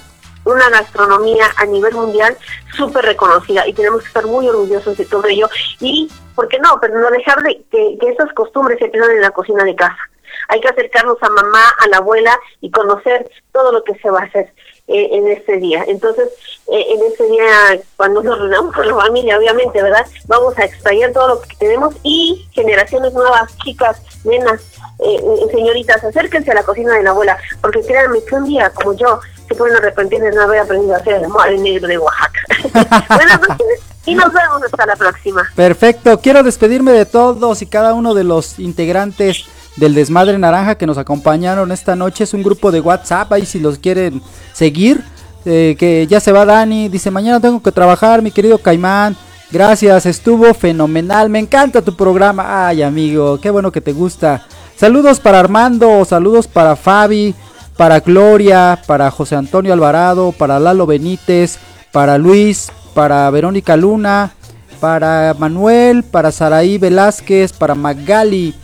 una 0.44 0.68
gastronomía 0.70 1.46
a 1.56 1.66
nivel 1.66 1.94
mundial 1.94 2.36
súper 2.76 3.04
reconocida 3.04 3.66
y 3.66 3.72
tenemos 3.72 4.02
que 4.02 4.08
estar 4.08 4.26
muy 4.26 4.48
orgullosos 4.48 4.96
de 4.96 5.04
todo 5.04 5.26
ello 5.26 5.48
y, 5.80 6.10
¿por 6.34 6.48
qué 6.48 6.58
no? 6.58 6.78
Pero 6.80 6.98
no 6.98 7.10
dejar 7.10 7.42
de 7.42 7.62
que, 7.70 7.96
que 8.00 8.08
esas 8.08 8.32
costumbres 8.32 8.78
se 8.78 8.90
quedan 8.90 9.10
en 9.10 9.20
la 9.20 9.30
cocina 9.30 9.64
de 9.64 9.74
casa. 9.74 9.98
Hay 10.48 10.60
que 10.60 10.68
acercarnos 10.68 11.16
a 11.22 11.28
mamá, 11.28 11.68
a 11.78 11.88
la 11.88 11.98
abuela 11.98 12.38
y 12.60 12.70
conocer 12.70 13.30
todo 13.52 13.72
lo 13.72 13.84
que 13.84 13.94
se 13.96 14.10
va 14.10 14.20
a 14.20 14.24
hacer 14.24 14.52
eh, 14.88 15.08
en 15.12 15.28
este 15.28 15.58
día. 15.58 15.84
Entonces, 15.86 16.28
eh, 16.68 16.86
en 16.90 17.02
este 17.10 17.26
día, 17.26 17.80
cuando 17.96 18.22
nos 18.22 18.38
reunamos 18.38 18.74
con 18.74 18.86
la 18.86 18.94
familia, 18.94 19.38
obviamente, 19.38 19.82
¿verdad? 19.82 20.06
Vamos 20.26 20.56
a 20.58 20.64
extraer 20.64 21.12
todo 21.12 21.28
lo 21.28 21.42
que 21.42 21.54
tenemos 21.56 21.94
y 22.02 22.48
generaciones 22.52 23.12
nuevas, 23.12 23.56
chicas, 23.58 24.00
nenas, 24.24 24.60
eh, 25.00 25.16
eh, 25.16 25.46
señoritas, 25.50 26.02
acérquense 26.04 26.50
a 26.50 26.54
la 26.54 26.62
cocina 26.62 26.94
de 26.94 27.02
la 27.02 27.10
abuela, 27.10 27.36
porque 27.60 27.80
créanme 27.80 28.22
que 28.24 28.34
un 28.34 28.44
día, 28.44 28.70
como 28.70 28.94
yo, 28.94 29.20
se 29.48 29.54
pueden 29.54 29.76
arrepentir 29.76 30.20
de 30.20 30.30
no 30.30 30.42
haber 30.42 30.60
aprendido 30.60 30.94
a 30.94 30.98
hacer 30.98 31.14
el 31.14 31.28
mole 31.28 31.58
negro 31.58 31.88
de 31.88 31.98
Oaxaca. 31.98 32.40
Buenas 33.08 33.40
noches 33.40 33.80
y 34.06 34.14
nos 34.14 34.32
vemos 34.32 34.62
hasta 34.62 34.86
la 34.86 34.96
próxima. 34.96 35.42
Perfecto, 35.54 36.20
quiero 36.20 36.42
despedirme 36.42 36.92
de 36.92 37.06
todos 37.06 37.62
y 37.62 37.66
cada 37.66 37.94
uno 37.94 38.14
de 38.14 38.24
los 38.24 38.58
integrantes 38.58 39.46
del 39.76 39.94
Desmadre 39.94 40.38
Naranja 40.38 40.76
que 40.76 40.86
nos 40.86 40.98
acompañaron 40.98 41.72
esta 41.72 41.96
noche. 41.96 42.24
Es 42.24 42.34
un 42.34 42.42
grupo 42.42 42.70
de 42.70 42.80
WhatsApp, 42.80 43.32
ahí 43.32 43.46
si 43.46 43.58
los 43.58 43.78
quieren 43.78 44.22
seguir. 44.52 45.04
eh, 45.44 45.74
que 45.78 46.06
ya 46.06 46.20
se 46.20 46.30
va 46.32 46.44
Dani, 46.44 46.88
dice 46.88 47.10
mañana 47.10 47.40
tengo 47.40 47.60
que 47.62 47.72
trabajar, 47.72 48.22
mi 48.22 48.30
querido 48.30 48.58
Caimán. 48.58 49.16
Gracias, 49.50 50.06
estuvo 50.06 50.54
fenomenal, 50.54 51.28
me 51.28 51.38
encanta 51.38 51.82
tu 51.82 51.94
programa. 51.96 52.68
Ay 52.68 52.82
amigo, 52.82 53.38
qué 53.40 53.50
bueno 53.50 53.72
que 53.72 53.80
te 53.80 53.92
gusta. 53.92 54.46
Saludos 54.76 55.20
para 55.20 55.40
Armando, 55.40 56.04
saludos 56.04 56.46
para 56.46 56.76
Fabi, 56.76 57.34
para 57.76 58.00
Gloria, 58.00 58.80
para 58.86 59.10
José 59.10 59.36
Antonio 59.36 59.72
Alvarado, 59.72 60.32
para 60.32 60.58
Lalo 60.58 60.86
Benítez, 60.86 61.58
para 61.92 62.18
Luis, 62.18 62.70
para 62.94 63.28
Verónica 63.30 63.76
Luna, 63.76 64.32
para 64.80 65.34
Manuel, 65.38 66.02
para 66.02 66.32
Saraí 66.32 66.78
Velázquez, 66.78 67.52
para 67.52 67.74
Magali, 67.74 68.54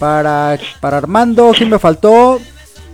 para, 0.00 0.58
para 0.80 0.96
Armando, 0.96 1.52
¿quién 1.56 1.70
me 1.70 1.78
faltó? 1.78 2.40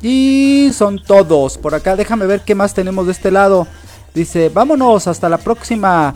Y 0.02 0.70
son 0.74 1.02
todos. 1.02 1.56
Por 1.56 1.74
acá, 1.74 1.96
déjame 1.96 2.26
ver 2.26 2.42
qué 2.42 2.54
más 2.54 2.74
tenemos 2.74 3.06
de 3.06 3.12
este 3.12 3.30
lado. 3.30 3.66
Dice, 4.12 4.50
vámonos, 4.50 5.06
hasta 5.06 5.28
la 5.28 5.38
próxima. 5.38 6.14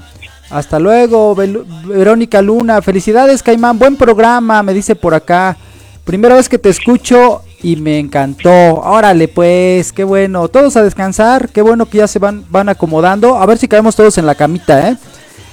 Hasta 0.51 0.79
luego, 0.79 1.35
Verónica 1.35 2.43
Luna. 2.43 2.83
Felicidades, 2.83 3.43
Caimán. 3.43 3.79
Buen 3.79 3.97
programa, 3.97 4.63
me 4.63 4.75
dice 4.75 4.97
por 4.97 5.15
acá. 5.15 5.57
Primera 6.05 6.35
vez 6.35 6.49
que 6.49 6.59
te 6.59 6.69
escucho 6.69 7.43
y 7.63 7.77
me 7.77 7.99
encantó. 7.99 8.51
Órale, 8.51 9.29
pues, 9.29 9.93
qué 9.93 10.03
bueno. 10.03 10.49
Todos 10.49 10.77
a 10.77 10.83
descansar. 10.83 11.49
Qué 11.51 11.63
bueno 11.63 11.87
que 11.87 11.99
ya 11.99 12.09
se 12.09 12.19
van, 12.19 12.45
van 12.51 12.69
acomodando. 12.69 13.37
A 13.37 13.47
ver 13.47 13.59
si 13.59 13.69
caemos 13.69 13.95
todos 13.95 14.19
en 14.19 14.27
la 14.27 14.35
camita, 14.35 14.89
¿eh? 14.89 14.97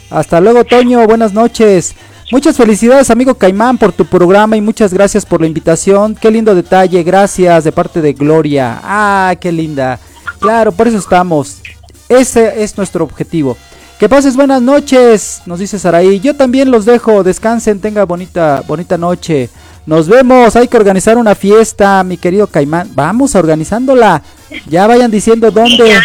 Hasta 0.09 0.41
luego, 0.41 0.63
Toño. 0.63 1.05
Buenas 1.05 1.33
noches. 1.33 1.95
Muchas 2.29 2.57
felicidades, 2.57 3.09
amigo 3.09 3.35
Caimán, 3.35 3.77
por 3.77 3.93
tu 3.93 4.05
programa 4.05 4.57
y 4.57 4.61
muchas 4.61 4.93
gracias 4.93 5.25
por 5.25 5.39
la 5.39 5.47
invitación. 5.47 6.13
Qué 6.13 6.29
lindo 6.29 6.53
detalle. 6.53 7.01
Gracias 7.01 7.63
de 7.63 7.71
parte 7.71 8.01
de 8.01 8.11
Gloria. 8.11 8.81
Ah, 8.83 9.33
qué 9.39 9.49
linda. 9.49 9.97
Claro, 10.39 10.73
por 10.73 10.89
eso 10.89 10.97
estamos. 10.97 11.61
Ese 12.09 12.61
es 12.63 12.75
nuestro 12.75 13.05
objetivo. 13.05 13.55
Que 13.97 14.09
pases 14.09 14.35
buenas 14.35 14.61
noches, 14.61 15.41
nos 15.45 15.59
dice 15.59 15.79
Saraí. 15.79 16.19
Yo 16.19 16.35
también 16.35 16.69
los 16.69 16.83
dejo. 16.83 17.23
Descansen, 17.23 17.79
tenga 17.79 18.03
bonita, 18.03 18.61
bonita 18.67 18.97
noche. 18.97 19.49
Nos 19.87 20.07
vemos. 20.09 20.55
Hay 20.57 20.67
que 20.67 20.75
organizar 20.77 21.17
una 21.17 21.33
fiesta, 21.33 22.03
mi 22.03 22.17
querido 22.17 22.45
Caimán. 22.47 22.89
Vamos 22.93 23.35
a 23.35 23.39
organizándola. 23.39 24.21
Ya 24.67 24.85
vayan 24.85 25.09
diciendo 25.09 25.49
dónde. 25.49 25.77
Ya. 25.89 26.03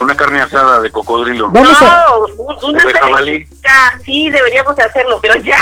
Una 0.00 0.16
carne 0.16 0.40
asada 0.40 0.80
de 0.80 0.90
cocodrilo. 0.90 1.50
Vamos 1.50 1.76
a- 1.82 2.06
No, 2.38 2.42
un- 2.42 2.74
una 2.74 2.82
De 2.86 2.92
jabalí. 2.94 3.46
Sí, 4.02 4.30
deberíamos 4.30 4.74
de 4.76 4.82
hacerlo, 4.82 5.18
pero 5.20 5.34
ya, 5.42 5.58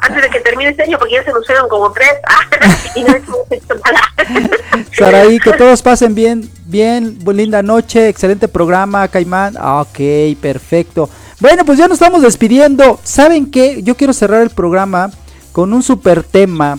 antes 0.00 0.22
de 0.22 0.28
que 0.28 0.40
termine 0.40 0.70
este 0.70 0.82
año, 0.82 0.98
porque 0.98 1.14
ya 1.14 1.22
se 1.24 1.30
nos 1.32 1.46
fueron 1.46 1.68
como 1.68 1.92
tres, 1.92 2.10
y 2.96 3.04
no 3.04 3.14
hemos 3.14 3.38
hecho 3.48 3.74
nada. 3.84 4.50
Saraí, 4.92 5.38
que 5.38 5.52
todos 5.52 5.82
pasen 5.82 6.16
bien, 6.16 6.50
bien, 6.64 7.16
linda 7.32 7.62
noche, 7.62 8.08
excelente 8.08 8.48
programa, 8.48 9.06
Caimán. 9.06 9.54
Ah, 9.56 9.82
Ok, 9.82 10.00
perfecto. 10.42 11.08
Bueno, 11.38 11.64
pues 11.64 11.78
ya 11.78 11.86
nos 11.86 12.00
estamos 12.00 12.22
despidiendo. 12.22 12.98
¿Saben 13.04 13.52
qué? 13.52 13.82
Yo 13.84 13.94
quiero 13.96 14.12
cerrar 14.12 14.42
el 14.42 14.50
programa 14.50 15.10
con 15.56 15.72
un 15.72 15.82
super 15.82 16.22
tema 16.22 16.78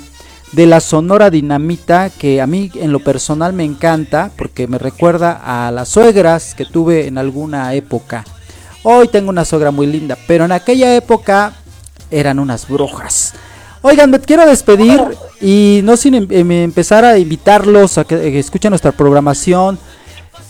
de 0.51 0.67
la 0.67 0.79
Sonora 0.81 1.31
Dinamita 1.31 2.11
que 2.11 2.41
a 2.41 2.45
mí 2.45 2.69
en 2.75 2.91
lo 2.91 2.99
personal 2.99 3.51
me 3.51 3.63
encanta 3.63 4.29
porque 4.37 4.67
me 4.67 4.77
recuerda 4.77 5.31
a 5.43 5.71
las 5.71 5.89
suegras 5.89 6.53
que 6.53 6.63
tuve 6.63 7.07
en 7.07 7.17
alguna 7.17 7.73
época. 7.73 8.23
Hoy 8.83 9.07
tengo 9.07 9.31
una 9.31 9.45
suegra 9.45 9.71
muy 9.71 9.87
linda, 9.87 10.15
pero 10.27 10.45
en 10.45 10.51
aquella 10.51 10.95
época 10.95 11.53
eran 12.11 12.37
unas 12.37 12.67
brujas. 12.67 13.33
Oigan, 13.81 14.11
me 14.11 14.19
quiero 14.19 14.45
despedir 14.45 15.01
y 15.41 15.81
no 15.83 15.97
sin 15.97 16.13
em- 16.13 16.27
em- 16.29 16.51
empezar 16.51 17.03
a 17.03 17.17
invitarlos 17.17 17.97
a 17.97 18.03
que 18.03 18.13
eh, 18.13 18.37
escuchen 18.37 18.69
nuestra 18.69 18.91
programación. 18.91 19.79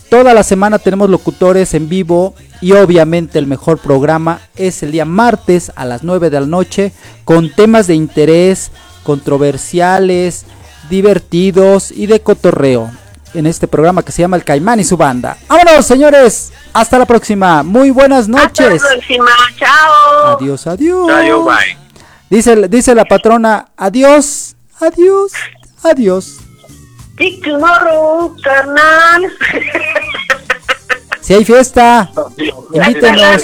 Toda 0.10 0.34
la 0.34 0.44
semana 0.44 0.80
tenemos 0.80 1.10
locutores 1.10 1.74
en 1.76 1.88
vivo 1.88 2.36
y 2.62 2.72
obviamente 2.74 3.40
el 3.40 3.48
mejor 3.48 3.78
programa 3.78 4.40
es 4.56 4.82
el 4.84 4.92
día 4.92 5.06
martes 5.06 5.72
a 5.76 5.86
las 5.86 6.04
9 6.04 6.30
de 6.30 6.40
la 6.40 6.46
noche 6.48 6.92
con 7.24 7.52
temas 7.52 7.88
de 7.88 7.96
interés, 7.96 8.72
controversiales, 9.04 10.46
divertidos 10.90 11.92
y 11.92 12.08
de 12.08 12.22
cotorreo. 12.22 12.92
En 13.34 13.46
este 13.46 13.68
programa 13.68 14.04
que 14.04 14.12
se 14.12 14.22
llama 14.22 14.38
El 14.38 14.44
Caimán 14.44 14.80
y 14.80 14.84
su 14.84 14.98
banda. 14.98 15.38
¡Vámonos, 15.48 15.86
señores! 15.86 16.52
Hasta 16.74 16.98
la 16.98 17.06
próxima. 17.06 17.62
Muy 17.62 17.92
buenas 17.92 18.28
Hasta 18.30 18.32
la 18.64 18.70
noches. 18.70 18.82
próxima, 18.82 19.32
chao. 19.58 20.38
Adiós, 20.38 20.66
adiós. 20.66 21.08
Chayo, 21.08 21.44
bye. 21.44 21.78
Dice, 22.30 22.68
dice 22.68 22.96
la 22.96 23.06
patrona, 23.06 23.68
adiós, 23.78 24.56
adiós, 24.80 25.32
adiós. 25.84 26.38
Tomorrow, 27.44 28.36
carnal. 28.44 29.32
Si 31.28 31.34
hay 31.34 31.44
fiesta, 31.44 32.10
invítenos. 32.72 33.42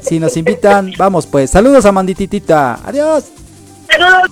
Si 0.00 0.18
nos 0.18 0.34
invitan, 0.38 0.94
vamos 0.96 1.26
pues. 1.26 1.50
Saludos 1.50 1.84
a 1.84 1.92
Mandititita. 1.92 2.78
Adiós. 2.82 3.24
Saludos. 3.86 4.30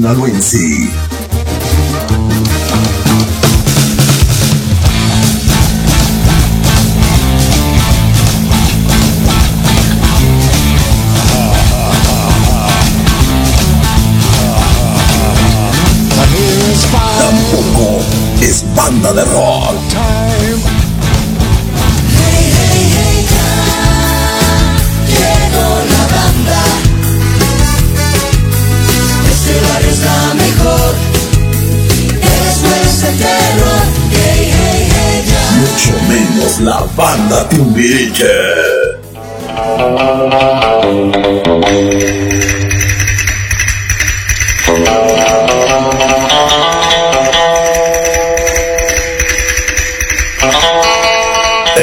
Sinaloense. 0.00 0.79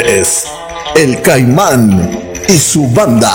Es 0.04 0.46
el 0.96 1.22
Caimán 1.22 2.22
y 2.50 2.58
su 2.58 2.88
banda. 2.88 3.32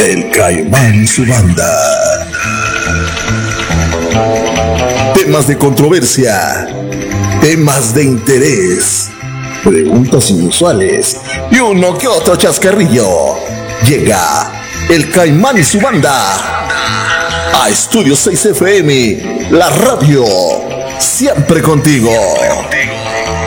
El 0.00 0.30
Caimán 0.30 1.04
y 1.04 1.06
su 1.06 1.24
banda. 1.26 1.70
Temas 5.14 5.46
de 5.46 5.56
controversia, 5.56 6.66
temas 7.40 7.94
de 7.94 8.02
interés, 8.02 8.97
preguntas 9.68 10.30
inusuales 10.30 11.20
y 11.50 11.58
uno 11.58 11.98
que 11.98 12.08
otro 12.08 12.36
chascarrillo. 12.36 13.36
Llega 13.86 14.50
el 14.88 15.10
Caimán 15.10 15.58
y 15.58 15.62
su 15.62 15.78
banda 15.78 16.10
a 17.52 17.68
Estudio 17.68 18.16
6 18.16 18.46
FM, 18.46 19.50
la 19.50 19.68
radio, 19.68 20.24
siempre 20.98 21.60
contigo. 21.60 22.10